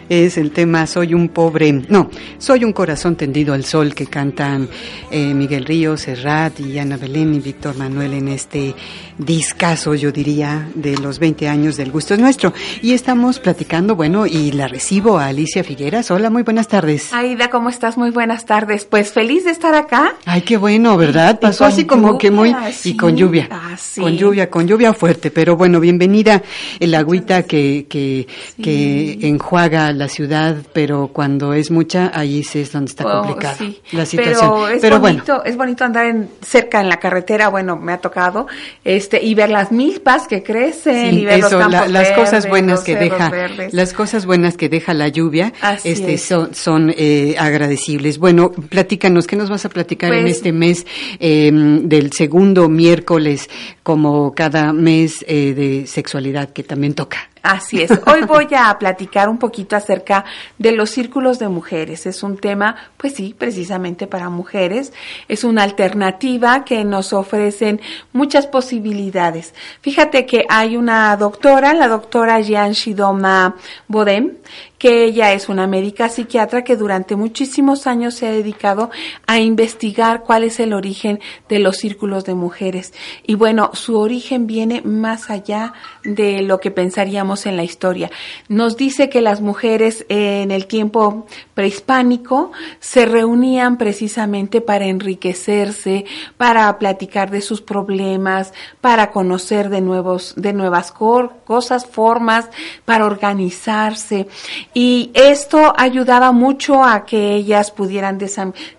Es 0.09 0.37
el 0.37 0.51
tema 0.51 0.87
Soy 0.87 1.13
un 1.13 1.27
pobre, 1.27 1.73
no, 1.73 2.09
Soy 2.39 2.63
un 2.63 2.71
corazón 2.71 3.15
tendido 3.15 3.55
al 3.55 3.65
sol 3.65 3.95
que 3.95 4.05
cantan 4.05 4.69
eh, 5.09 5.33
Miguel 5.33 5.65
Ríos, 5.65 6.01
Serrat 6.01 6.59
y 6.59 6.77
Ana 6.77 6.95
Belén 6.95 7.33
y 7.33 7.39
Víctor 7.39 7.75
Manuel 7.75 8.13
en 8.13 8.27
este 8.27 8.75
discazo, 9.17 9.95
yo 9.95 10.11
diría, 10.11 10.69
de 10.75 10.97
los 10.97 11.17
20 11.17 11.49
años 11.49 11.77
del 11.77 11.91
gusto 11.91 12.13
es 12.13 12.19
nuestro. 12.19 12.53
Y 12.83 12.93
estamos 12.93 13.39
platicando, 13.39 13.95
bueno, 13.95 14.27
y 14.27 14.51
la 14.51 14.67
recibo 14.67 15.17
a 15.17 15.27
Alicia 15.27 15.63
Figueras. 15.63 16.11
Hola, 16.11 16.29
muy 16.29 16.43
buenas 16.43 16.67
tardes. 16.67 17.11
Aida, 17.11 17.49
¿cómo 17.49 17.69
estás? 17.69 17.97
Muy 17.97 18.11
buenas 18.11 18.45
tardes. 18.45 18.85
Pues 18.85 19.11
feliz 19.11 19.43
de 19.45 19.51
estar 19.51 19.73
acá. 19.73 20.13
Ay, 20.25 20.41
qué 20.41 20.57
bueno, 20.57 20.95
¿verdad? 20.95 21.39
Pasó 21.39 21.65
así 21.65 21.85
como 21.85 22.19
que 22.19 22.29
muy... 22.29 22.55
Y 22.83 22.95
con 22.95 23.17
lluvia. 23.17 23.47
Ah, 23.49 23.75
sí. 23.77 23.99
Con 23.99 24.15
lluvia, 24.15 24.51
con 24.51 24.67
lluvia 24.67 24.93
fuerte. 24.93 25.31
Pero 25.31 25.57
bueno, 25.57 25.79
bienvenida 25.79 26.43
el 26.79 26.93
agüita 26.93 27.43
que, 27.43 27.87
que, 27.89 28.27
que 28.61 29.27
enjuaga 29.27 29.91
la 29.91 30.07
ciudad, 30.07 30.57
pero 30.71 31.09
cuando 31.11 31.53
es 31.53 31.71
mucha, 31.71 32.11
ahí 32.13 32.26
sí 32.43 32.59
es 32.59 32.71
donde 32.71 32.89
está 32.89 33.05
Oh, 33.05 33.21
complicada 33.23 33.55
sí. 33.55 33.79
la 33.91 34.05
situación. 34.05 34.51
Pero 34.81 34.95
es 34.95 35.01
bueno, 35.01 35.17
bonito, 35.25 35.43
es 35.45 35.57
bonito 35.57 35.83
andar 35.83 36.05
en, 36.05 36.29
cerca 36.41 36.79
en 36.81 36.89
la 36.89 36.97
carretera, 36.97 37.49
bueno, 37.49 37.75
me 37.77 37.93
ha 37.93 37.97
tocado, 37.99 38.47
este, 38.83 39.23
y 39.23 39.33
ver 39.35 39.49
las 39.49 39.71
milpas 39.71 40.27
que 40.27 40.43
crecen 40.43 41.09
Sí, 41.11 41.19
y 41.21 41.25
ver 41.25 41.39
los 41.39 41.51
eso, 41.51 41.67
la- 41.69 41.87
las 41.87 42.11
cosas 42.11 42.47
buenas 42.47 42.81
que 42.81 42.95
deja, 42.95 43.29
verdes. 43.29 43.73
las 43.73 43.93
cosas 43.93 44.25
buenas 44.25 44.57
que 44.57 44.69
deja 44.69 44.93
la 44.93 45.07
lluvia, 45.07 45.53
Así 45.61 45.89
este, 45.89 46.13
es. 46.15 46.23
son, 46.23 46.53
son 46.53 46.93
eh, 46.97 47.35
agradecibles. 47.39 48.17
Bueno, 48.17 48.51
platícanos, 48.51 49.27
¿qué 49.27 49.35
nos 49.35 49.49
vas 49.49 49.65
a 49.65 49.69
platicar 49.69 50.13
en 50.13 50.23
Pues- 50.23 50.37
este 50.37 50.51
mes 50.51 50.85
eh, 51.19 51.51
del 51.53 52.11
segundo 52.13 52.69
miércoles, 52.69 53.49
como 53.83 54.33
cada 54.33 54.73
mes 54.73 55.23
eh, 55.27 55.53
de 55.53 55.87
sexualidad 55.87 56.49
que 56.49 56.63
también 56.63 56.93
toca? 56.93 57.29
Así 57.47 57.81
es. 57.81 57.91
Hoy 58.05 58.23
voy 58.27 58.47
a 58.57 58.77
platicar 58.77 59.29
un 59.29 59.37
poquito 59.37 59.77
acerca 59.77 60.25
de 60.57 60.73
los 60.73 60.89
círculos 60.89 61.39
de 61.39 61.47
mujeres. 61.47 62.05
Es 62.05 62.21
un 62.21 62.37
tema, 62.37 62.75
pues 62.97 63.13
sí, 63.15 63.33
precisamente 63.37 64.05
para 64.05 64.27
mujeres. 64.27 64.91
Es 65.29 65.45
una 65.45 65.63
alternativa 65.63 66.65
que 66.65 66.83
nos 66.83 67.13
ofrecen 67.13 67.79
muchas 68.11 68.47
posibilidades. 68.47 69.53
Fíjate 69.79 70.25
que 70.25 70.43
hay 70.49 70.75
una 70.75 71.15
doctora, 71.15 71.73
la 71.73 71.87
doctora 71.87 72.41
Jean 72.41 72.73
Shidoma 72.73 73.55
Bodem, 73.87 74.33
que 74.77 75.05
ella 75.05 75.33
es 75.33 75.49
una 75.49 75.67
médica 75.67 76.09
psiquiatra 76.09 76.63
que 76.63 76.75
durante 76.75 77.15
muchísimos 77.15 77.87
años 77.87 78.13
se 78.15 78.27
ha 78.27 78.31
dedicado 78.31 78.89
a 79.25 79.39
investigar 79.39 80.23
cuál 80.23 80.43
es 80.43 80.59
el 80.59 80.73
origen 80.73 81.19
de 81.49 81.59
los 81.59 81.77
círculos 81.77 82.25
de 82.25 82.35
mujeres. 82.35 82.93
Y 83.25 83.35
bueno, 83.35 83.71
su 83.73 83.97
origen 83.97 84.45
viene 84.45 84.81
más 84.81 85.29
allá 85.29 85.73
de 86.03 86.41
lo 86.41 86.59
que 86.59 86.71
pensaríamos 86.71 87.45
en 87.45 87.57
la 87.57 87.63
historia. 87.63 88.11
Nos 88.49 88.77
dice 88.77 89.09
que 89.09 89.21
las 89.21 89.41
mujeres 89.41 90.05
en 90.09 90.51
el 90.51 90.67
tiempo 90.67 91.25
prehispánico 91.53 92.51
se 92.79 93.05
reunían 93.05 93.77
precisamente 93.77 94.61
para 94.61 94.85
enriquecerse, 94.85 96.05
para 96.37 96.77
platicar 96.77 97.31
de 97.31 97.41
sus 97.41 97.61
problemas, 97.61 98.53
para 98.81 99.11
conocer 99.11 99.69
de 99.69 99.81
nuevos, 99.81 100.33
de 100.37 100.53
nuevas 100.53 100.91
cosas, 100.91 101.85
formas, 101.85 102.49
para 102.85 103.05
organizarse. 103.05 104.27
Y 104.73 105.11
esto 105.13 105.73
ayudaba 105.75 106.31
mucho 106.31 106.83
a 106.83 107.05
que 107.05 107.35
ellas 107.35 107.71
pudieran 107.71 108.19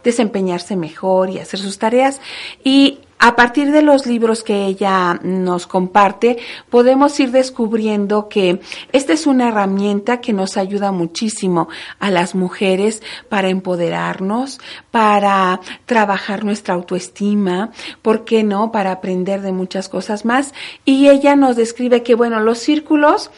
desempeñarse 0.04 0.76
mejor 0.76 1.30
y 1.30 1.38
hacer 1.38 1.58
sus 1.60 1.78
tareas. 1.78 2.20
Y 2.62 3.00
a 3.18 3.34
partir 3.34 3.72
de 3.72 3.82
los 3.82 4.06
libros 4.06 4.44
que 4.44 4.66
ella 4.66 5.18
nos 5.22 5.66
comparte, 5.66 6.38
podemos 6.70 7.18
ir 7.18 7.32
descubriendo 7.32 8.28
que 8.28 8.60
esta 8.92 9.12
es 9.12 9.26
una 9.26 9.48
herramienta 9.48 10.20
que 10.20 10.32
nos 10.32 10.56
ayuda 10.56 10.92
muchísimo 10.92 11.68
a 11.98 12.10
las 12.10 12.34
mujeres 12.34 13.02
para 13.28 13.48
empoderarnos, 13.48 14.60
para 14.90 15.60
trabajar 15.86 16.44
nuestra 16.44 16.74
autoestima, 16.74 17.70
¿por 18.02 18.24
qué 18.24 18.44
no? 18.44 18.70
Para 18.70 18.92
aprender 18.92 19.42
de 19.42 19.52
muchas 19.52 19.88
cosas 19.88 20.24
más. 20.24 20.54
Y 20.84 21.08
ella 21.08 21.34
nos 21.34 21.56
describe 21.56 22.02
que, 22.02 22.14
bueno, 22.14 22.40
los 22.40 22.58
círculos 22.58 23.30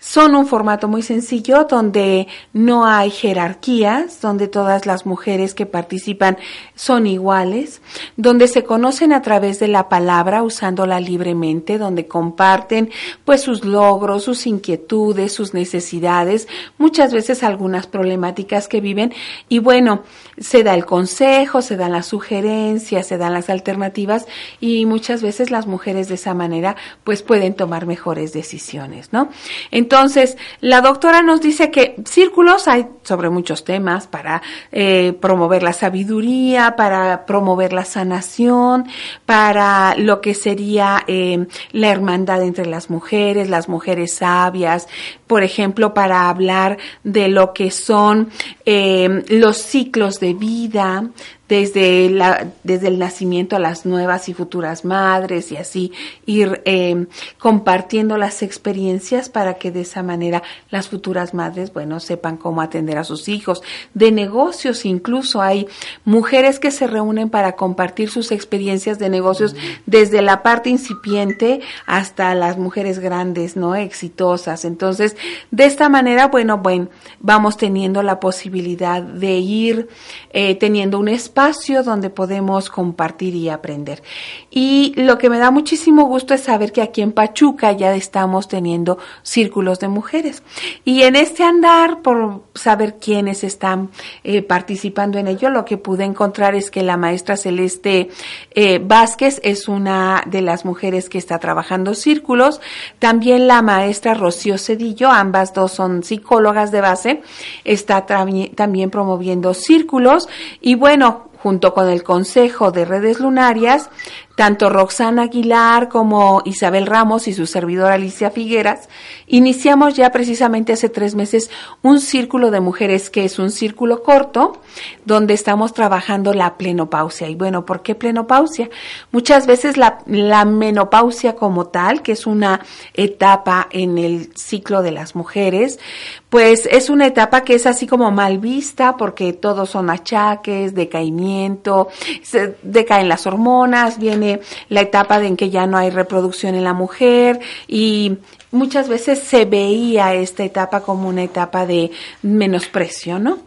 son 0.00 0.34
un 0.34 0.46
formato 0.46 0.88
muy 0.88 1.02
sencillo 1.02 1.64
donde 1.64 2.26
no 2.52 2.86
hay 2.86 3.10
jerarquías, 3.10 4.20
donde 4.20 4.48
todas 4.48 4.86
las 4.86 5.06
mujeres 5.06 5.54
que 5.54 5.66
participan 5.66 6.38
son 6.74 7.06
iguales, 7.06 7.82
donde 8.16 8.48
se 8.48 8.64
conocen 8.64 9.12
a 9.12 9.22
través 9.28 9.60
de 9.60 9.68
la 9.68 9.90
palabra 9.90 10.42
usándola 10.42 11.00
libremente, 11.00 11.76
donde 11.76 12.06
comparten 12.06 12.88
pues 13.26 13.42
sus 13.42 13.62
logros, 13.62 14.24
sus 14.24 14.46
inquietudes, 14.46 15.34
sus 15.34 15.52
necesidades, 15.52 16.48
muchas 16.78 17.12
veces 17.12 17.42
algunas 17.42 17.86
problemáticas 17.86 18.68
que 18.68 18.80
viven 18.80 19.12
y 19.50 19.58
bueno, 19.58 20.02
se 20.38 20.62
da 20.62 20.72
el 20.72 20.86
consejo, 20.86 21.60
se 21.60 21.76
dan 21.76 21.92
las 21.92 22.06
sugerencias, 22.06 23.06
se 23.06 23.18
dan 23.18 23.34
las 23.34 23.50
alternativas 23.50 24.26
y 24.60 24.86
muchas 24.86 25.20
veces 25.20 25.50
las 25.50 25.66
mujeres 25.66 26.08
de 26.08 26.14
esa 26.14 26.32
manera 26.32 26.76
pues 27.04 27.22
pueden 27.22 27.52
tomar 27.52 27.84
mejores 27.84 28.32
decisiones, 28.32 29.12
¿no? 29.12 29.28
Entonces, 29.70 30.38
la 30.62 30.80
doctora 30.80 31.20
nos 31.20 31.42
dice 31.42 31.70
que 31.70 31.96
círculos 32.06 32.66
hay 32.66 32.86
sobre 33.02 33.28
muchos 33.28 33.64
temas 33.64 34.06
para 34.06 34.40
eh, 34.72 35.12
promover 35.20 35.62
la 35.62 35.74
sabiduría, 35.74 36.76
para 36.76 37.26
promover 37.26 37.74
la 37.74 37.84
sanación, 37.84 38.86
para 39.28 39.94
lo 39.94 40.22
que 40.22 40.32
sería 40.32 41.04
eh, 41.06 41.48
la 41.72 41.90
hermandad 41.90 42.42
entre 42.42 42.64
las 42.64 42.88
mujeres, 42.88 43.50
las 43.50 43.68
mujeres 43.68 44.14
sabias, 44.14 44.88
por 45.26 45.42
ejemplo, 45.42 45.92
para 45.92 46.30
hablar 46.30 46.78
de 47.04 47.28
lo 47.28 47.52
que 47.52 47.70
son 47.70 48.30
eh, 48.64 49.22
los 49.28 49.58
ciclos 49.58 50.18
de 50.18 50.32
vida, 50.32 51.10
desde, 51.48 52.10
la, 52.10 52.48
desde 52.62 52.88
el 52.88 52.98
nacimiento 52.98 53.56
a 53.56 53.58
las 53.58 53.86
nuevas 53.86 54.28
y 54.28 54.34
futuras 54.34 54.84
madres 54.84 55.50
y 55.50 55.56
así 55.56 55.92
ir 56.26 56.60
eh, 56.66 57.06
compartiendo 57.38 58.18
las 58.18 58.42
experiencias 58.42 59.30
para 59.30 59.54
que 59.54 59.70
de 59.70 59.80
esa 59.80 60.02
manera 60.02 60.42
las 60.70 60.88
futuras 60.88 61.32
madres, 61.32 61.72
bueno, 61.72 62.00
sepan 62.00 62.36
cómo 62.36 62.60
atender 62.60 62.98
a 62.98 63.04
sus 63.04 63.28
hijos. 63.28 63.62
De 63.94 64.12
negocios 64.12 64.84
incluso 64.84 65.40
hay 65.40 65.66
mujeres 66.04 66.60
que 66.60 66.70
se 66.70 66.86
reúnen 66.86 67.30
para 67.30 67.52
compartir 67.52 68.10
sus 68.10 68.30
experiencias 68.30 68.98
de 68.98 69.08
negocios 69.08 69.56
desde 69.86 70.20
la 70.20 70.42
parte 70.42 70.68
incipiente 70.68 71.60
hasta 71.86 72.34
las 72.34 72.58
mujeres 72.58 72.98
grandes, 72.98 73.56
¿no? 73.56 73.74
Exitosas. 73.74 74.66
Entonces, 74.66 75.16
de 75.50 75.64
esta 75.64 75.88
manera, 75.88 76.28
bueno, 76.28 76.58
bueno, 76.58 76.88
vamos 77.20 77.56
teniendo 77.56 78.02
la 78.02 78.20
posibilidad 78.20 79.02
de 79.02 79.38
ir 79.38 79.88
eh, 80.30 80.54
teniendo 80.56 80.98
un 80.98 81.08
espacio 81.08 81.37
espacio 81.38 81.84
donde 81.84 82.10
podemos 82.10 82.68
compartir 82.68 83.36
y 83.36 83.48
aprender. 83.48 84.02
Y 84.50 84.92
lo 84.96 85.18
que 85.18 85.30
me 85.30 85.38
da 85.38 85.52
muchísimo 85.52 86.04
gusto 86.06 86.34
es 86.34 86.40
saber 86.40 86.72
que 86.72 86.82
aquí 86.82 87.00
en 87.00 87.12
Pachuca 87.12 87.70
ya 87.70 87.94
estamos 87.94 88.48
teniendo 88.48 88.98
círculos 89.22 89.78
de 89.78 89.86
mujeres. 89.86 90.42
Y 90.84 91.02
en 91.02 91.14
este 91.14 91.44
andar, 91.44 92.02
por 92.02 92.42
saber 92.54 92.96
quiénes 92.98 93.44
están 93.44 93.90
eh, 94.24 94.42
participando 94.42 95.16
en 95.18 95.28
ello, 95.28 95.48
lo 95.48 95.64
que 95.64 95.78
pude 95.78 96.02
encontrar 96.02 96.56
es 96.56 96.72
que 96.72 96.82
la 96.82 96.96
maestra 96.96 97.36
Celeste 97.36 98.08
eh, 98.56 98.80
Vázquez 98.82 99.40
es 99.44 99.68
una 99.68 100.24
de 100.26 100.42
las 100.42 100.64
mujeres 100.64 101.08
que 101.08 101.18
está 101.18 101.38
trabajando 101.38 101.94
círculos. 101.94 102.60
También 102.98 103.46
la 103.46 103.62
maestra 103.62 104.14
Rocío 104.14 104.58
Cedillo, 104.58 105.08
ambas 105.08 105.54
dos 105.54 105.70
son 105.70 106.02
psicólogas 106.02 106.72
de 106.72 106.80
base, 106.80 107.22
está 107.62 108.06
también 108.06 108.90
promoviendo 108.90 109.54
círculos. 109.54 110.28
Y 110.60 110.74
bueno, 110.74 111.27
junto 111.42 111.74
con 111.74 111.88
el 111.88 112.02
Consejo 112.02 112.70
de 112.70 112.84
Redes 112.84 113.20
Lunarias, 113.20 113.90
tanto 114.38 114.70
Roxana 114.70 115.22
Aguilar 115.22 115.88
como 115.88 116.42
Isabel 116.44 116.86
Ramos 116.86 117.26
y 117.26 117.32
su 117.32 117.44
servidora 117.44 117.94
Alicia 117.94 118.30
Figueras, 118.30 118.88
iniciamos 119.26 119.94
ya 119.94 120.12
precisamente 120.12 120.72
hace 120.72 120.88
tres 120.88 121.16
meses 121.16 121.50
un 121.82 122.00
círculo 122.00 122.52
de 122.52 122.60
mujeres 122.60 123.10
que 123.10 123.24
es 123.24 123.40
un 123.40 123.50
círculo 123.50 124.04
corto 124.04 124.60
donde 125.04 125.34
estamos 125.34 125.74
trabajando 125.74 126.34
la 126.34 126.56
plenopausia. 126.56 127.28
Y 127.28 127.34
bueno, 127.34 127.66
¿por 127.66 127.82
qué 127.82 127.96
plenopausia? 127.96 128.70
Muchas 129.10 129.48
veces 129.48 129.76
la, 129.76 129.98
menopausia 130.44 131.34
como 131.34 131.66
tal, 131.66 132.02
que 132.02 132.12
es 132.12 132.24
una 132.24 132.60
etapa 132.94 133.66
en 133.72 133.98
el 133.98 134.30
ciclo 134.36 134.82
de 134.82 134.92
las 134.92 135.16
mujeres, 135.16 135.80
pues 136.28 136.68
es 136.70 136.90
una 136.90 137.08
etapa 137.08 137.40
que 137.40 137.54
es 137.54 137.66
así 137.66 137.88
como 137.88 138.12
mal 138.12 138.38
vista 138.38 138.96
porque 138.96 139.32
todos 139.32 139.70
son 139.70 139.90
achaques, 139.90 140.76
decaimiento, 140.76 141.88
se 142.22 142.56
decaen 142.62 143.08
las 143.08 143.26
hormonas, 143.26 143.98
viene 143.98 144.27
la 144.68 144.80
etapa 144.80 145.22
en 145.24 145.36
que 145.36 145.50
ya 145.50 145.66
no 145.66 145.76
hay 145.76 145.90
reproducción 145.90 146.54
en 146.54 146.64
la 146.64 146.74
mujer 146.74 147.40
y 147.66 148.18
muchas 148.50 148.88
veces 148.88 149.18
se 149.20 149.44
veía 149.44 150.14
esta 150.14 150.44
etapa 150.44 150.80
como 150.80 151.08
una 151.08 151.22
etapa 151.22 151.66
de 151.66 151.90
menosprecio, 152.22 153.18
¿no? 153.18 153.38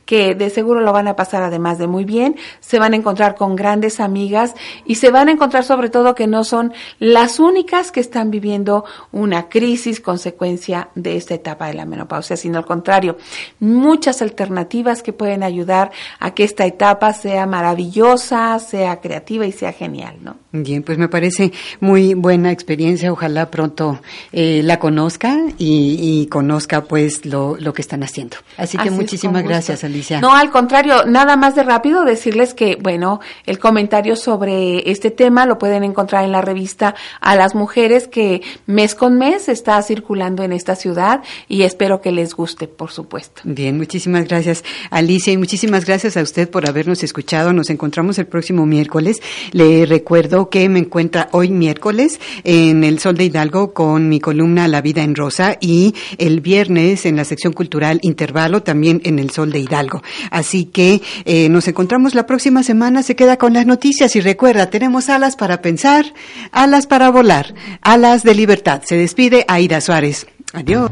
que 0.04 0.34
de 0.34 0.50
seguro 0.50 0.80
lo 0.80 0.92
van 0.92 1.08
a 1.08 1.16
pasar 1.16 1.42
además 1.42 1.78
de 1.78 1.86
muy 1.86 2.04
bien, 2.04 2.36
se 2.60 2.78
van 2.78 2.92
a 2.92 2.96
encontrar 2.96 3.34
con 3.34 3.56
grandes 3.56 4.00
amigas 4.00 4.54
y 4.84 4.96
se 4.96 5.10
van 5.10 5.28
a 5.28 5.32
encontrar 5.32 5.64
sobre 5.64 5.90
todo 5.90 6.14
que 6.14 6.26
no 6.26 6.44
son 6.44 6.72
las 6.98 7.40
únicas 7.40 7.92
que 7.92 8.00
están 8.00 8.30
viviendo 8.30 8.84
una 9.12 9.48
crisis 9.48 10.00
consecuencia 10.00 10.88
de 10.94 11.16
esta 11.16 11.34
etapa 11.34 11.66
de 11.68 11.74
la 11.74 11.84
menopausia, 11.84 12.36
sino 12.36 12.58
al 12.58 12.66
contrario, 12.66 13.16
muchas 13.60 14.22
alternativas 14.22 15.02
que 15.02 15.12
pueden 15.12 15.42
ayudar 15.42 15.90
a 16.18 16.32
que 16.32 16.44
esta 16.44 16.66
etapa 16.66 17.12
sea 17.12 17.46
maravillosa, 17.46 18.58
sea 18.58 19.00
creativa 19.00 19.46
y 19.46 19.52
sea 19.52 19.72
genial, 19.72 20.16
¿no? 20.22 20.36
Bien, 20.52 20.82
pues 20.82 20.98
me 20.98 21.08
parece 21.08 21.52
muy 21.80 22.14
buena 22.14 22.50
experiencia. 22.50 23.12
Ojalá 23.12 23.50
pronto 23.50 24.00
eh, 24.32 24.62
la 24.62 24.78
conozca 24.78 25.36
y, 25.58 26.26
conozca 26.30 26.84
pues 26.84 27.24
lo, 27.24 27.56
lo, 27.58 27.72
que 27.72 27.82
están 27.82 28.02
haciendo. 28.02 28.36
Así 28.56 28.78
que 28.78 28.90
muchísimas 28.90 29.25
Muchísimas 29.28 29.48
gracias, 29.48 29.84
Alicia. 29.84 30.20
No, 30.20 30.34
al 30.34 30.50
contrario, 30.50 31.04
nada 31.06 31.36
más 31.36 31.54
de 31.54 31.62
rápido 31.62 32.04
decirles 32.04 32.54
que, 32.54 32.76
bueno, 32.80 33.20
el 33.44 33.58
comentario 33.58 34.16
sobre 34.16 34.90
este 34.90 35.10
tema 35.10 35.46
lo 35.46 35.58
pueden 35.58 35.84
encontrar 35.84 36.24
en 36.24 36.32
la 36.32 36.42
revista 36.42 36.94
A 37.20 37.36
las 37.36 37.54
Mujeres 37.54 38.08
que 38.08 38.42
mes 38.66 38.94
con 38.94 39.18
mes 39.18 39.48
está 39.48 39.80
circulando 39.82 40.42
en 40.42 40.52
esta 40.52 40.76
ciudad 40.76 41.22
y 41.48 41.62
espero 41.62 42.00
que 42.00 42.12
les 42.12 42.34
guste, 42.34 42.68
por 42.68 42.90
supuesto. 42.90 43.42
Bien, 43.44 43.76
muchísimas 43.76 44.26
gracias, 44.28 44.64
Alicia, 44.90 45.32
y 45.32 45.36
muchísimas 45.36 45.84
gracias 45.84 46.16
a 46.16 46.22
usted 46.22 46.48
por 46.48 46.68
habernos 46.68 47.02
escuchado. 47.02 47.52
Nos 47.52 47.70
encontramos 47.70 48.18
el 48.18 48.26
próximo 48.26 48.66
miércoles. 48.66 49.20
Le 49.52 49.86
recuerdo 49.86 50.50
que 50.50 50.68
me 50.68 50.80
encuentra 50.80 51.28
hoy 51.32 51.50
miércoles 51.50 52.20
en 52.44 52.84
el 52.84 52.98
Sol 52.98 53.16
de 53.16 53.24
Hidalgo 53.24 53.72
con 53.72 54.08
mi 54.08 54.20
columna 54.20 54.68
La 54.68 54.80
vida 54.80 55.02
en 55.02 55.14
rosa 55.14 55.56
y 55.60 55.94
el 56.18 56.40
viernes 56.40 57.06
en 57.06 57.16
la 57.16 57.24
sección 57.24 57.52
cultural 57.52 58.00
Intervalo 58.02 58.62
también 58.62 59.00
en 59.04 59.15
el 59.18 59.30
Sol 59.30 59.52
de 59.52 59.60
Hidalgo. 59.60 60.02
Así 60.30 60.66
que 60.66 61.02
eh, 61.24 61.48
nos 61.48 61.68
encontramos 61.68 62.14
la 62.14 62.26
próxima 62.26 62.62
semana. 62.62 63.02
Se 63.02 63.16
queda 63.16 63.36
con 63.36 63.52
las 63.52 63.66
noticias 63.66 64.16
y 64.16 64.20
recuerda, 64.20 64.70
tenemos 64.70 65.08
alas 65.08 65.36
para 65.36 65.60
pensar, 65.62 66.06
alas 66.52 66.86
para 66.86 67.10
volar, 67.10 67.54
alas 67.82 68.22
de 68.22 68.34
libertad. 68.34 68.82
Se 68.84 68.96
despide 68.96 69.44
Aida 69.48 69.80
Suárez. 69.80 70.26
Adiós. 70.52 70.90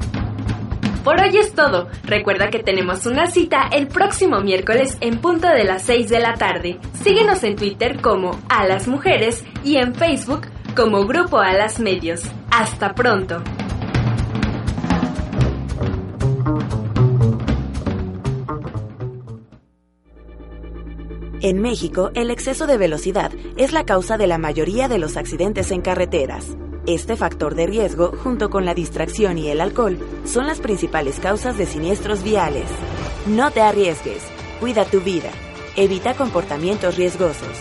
Por 1.05 1.21
hoy 1.21 1.37
es 1.37 1.53
todo. 1.53 1.89
Recuerda 2.05 2.49
que 2.49 2.61
tenemos 2.61 3.05
una 3.05 3.27
cita 3.27 3.69
el 3.71 3.89
próximo 3.89 4.41
miércoles 4.41 4.97
en 5.03 5.19
punto 5.19 5.49
de 5.49 5.65
las 5.65 5.83
6 5.83 6.09
de 6.09 6.19
la 6.19 6.33
tarde. 6.35 6.79
Síguenos 7.03 7.45
en 7.45 7.57
Twitter 7.57 8.01
como 8.01 8.41
A 8.49 8.67
las 8.67 8.89
Mujeres 8.89 9.45
y 9.63 9.77
en 9.77 9.95
Facebook 9.95 10.47
como 10.75 11.07
Grupo 11.07 11.39
A 11.39 11.53
las 11.53 11.79
Medios. 11.79 12.23
Hasta 12.51 12.95
pronto. 12.95 13.43
En 21.45 21.61
México, 21.61 22.11
el 22.15 22.31
exceso 22.31 22.67
de 22.67 22.79
velocidad 22.79 23.31
es 23.59 23.73
la 23.73 23.85
causa 23.85 24.17
de 24.17 24.27
la 24.27 24.39
mayoría 24.39 24.89
de 24.89 24.97
los 24.97 25.19
accidentes 25.19 25.73
en 25.73 25.83
carreteras. 25.83 26.47
Este 26.87 27.17
factor 27.17 27.55
de 27.55 27.67
riesgo, 27.67 28.13
junto 28.25 28.49
con 28.49 28.65
la 28.65 28.73
distracción 28.73 29.37
y 29.37 29.51
el 29.51 29.61
alcohol, 29.61 29.99
son 30.25 30.47
las 30.47 30.61
principales 30.61 31.21
causas 31.21 31.59
de 31.59 31.67
siniestros 31.67 32.23
viales. 32.23 32.65
No 33.27 33.51
te 33.51 33.61
arriesgues, 33.61 34.23
cuida 34.59 34.87
tu 34.87 35.03
vida, 35.03 35.29
evita 35.77 36.15
comportamientos 36.15 36.97
riesgosos. 36.97 37.59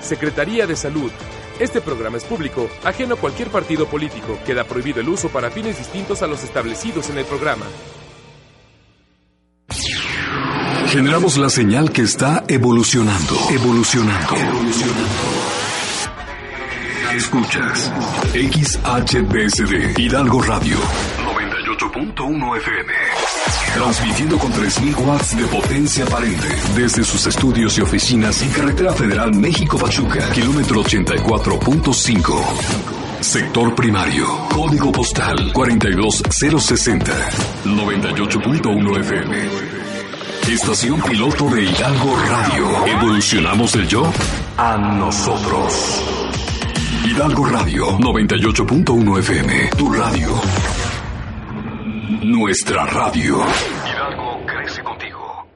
Secretaría 0.00 0.68
de 0.68 0.76
Salud. 0.76 1.10
Este 1.58 1.80
programa 1.80 2.16
es 2.16 2.24
público, 2.24 2.68
ajeno 2.84 3.16
a 3.16 3.18
cualquier 3.18 3.48
partido 3.48 3.86
político. 3.86 4.38
Queda 4.46 4.62
prohibido 4.62 5.00
el 5.00 5.08
uso 5.08 5.30
para 5.30 5.50
fines 5.50 5.78
distintos 5.78 6.22
a 6.22 6.28
los 6.28 6.44
establecidos 6.44 7.10
en 7.10 7.18
el 7.18 7.24
programa. 7.24 7.66
Generamos 10.90 11.36
la 11.36 11.48
señal 11.48 11.92
que 11.92 12.02
está 12.02 12.42
evolucionando, 12.48 13.36
evolucionando, 13.48 14.34
evolucionando. 14.34 15.06
Escuchas 17.14 17.92
XHBSD 18.32 19.96
Hidalgo 19.96 20.42
Radio 20.42 20.76
98.1 21.86 22.56
FM. 22.56 22.92
Transmitiendo 23.74 24.36
con 24.36 24.52
3.000 24.52 25.06
watts 25.06 25.36
de 25.36 25.46
potencia 25.46 26.04
aparente 26.04 26.48
desde 26.74 27.04
sus 27.04 27.24
estudios 27.24 27.78
y 27.78 27.82
oficinas 27.82 28.42
en 28.42 28.50
Carretera 28.50 28.92
Federal 28.92 29.32
México-Pachuca, 29.32 30.28
kilómetro 30.32 30.82
84.5. 30.82 32.44
Sector 33.20 33.76
primario, 33.76 34.26
código 34.48 34.90
postal 34.90 35.52
42060, 35.52 37.12
98.1 37.64 39.00
FM. 39.00 39.69
Estación 40.50 41.00
piloto 41.02 41.48
de 41.48 41.62
Hidalgo 41.62 42.16
Radio. 42.26 42.86
Evolucionamos 42.86 43.72
del 43.72 43.86
yo 43.86 44.12
a 44.56 44.76
nosotros. 44.76 46.02
Hidalgo 47.04 47.44
Radio 47.44 47.86
98.1 47.98 49.18
FM. 49.20 49.70
Tu 49.78 49.92
radio. 49.92 50.28
Nuestra 52.24 52.84
radio. 52.86 53.44
Hidalgo 53.86 54.44
crece 54.44 54.82
contigo. 54.82 55.46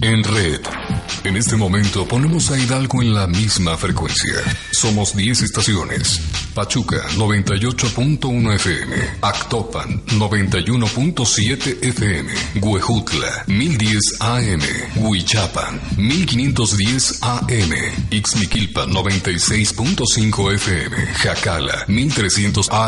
En 0.00 0.22
red. 0.22 0.87
En 1.24 1.36
este 1.36 1.56
momento 1.56 2.06
ponemos 2.06 2.50
a 2.50 2.58
Hidalgo 2.58 3.02
en 3.02 3.12
la 3.12 3.26
misma 3.26 3.76
frecuencia. 3.76 4.34
Somos 4.70 5.16
10 5.16 5.42
estaciones. 5.42 6.20
Pachuca 6.54 6.96
98.1 7.16 8.54
FM, 8.54 8.96
Actopan 9.22 10.02
91.7 10.06 11.84
FM, 11.84 12.32
Huejutla 12.60 13.44
1010 13.46 14.16
AM, 14.20 14.60
Huichapan 14.96 15.80
1510 15.96 17.22
AM, 17.22 17.72
Ixmiquilpa 18.10 18.86
96.5 18.86 20.54
FM, 20.54 20.96
Jacala 21.14 21.84
1300 21.86 22.68
AM. 22.70 22.78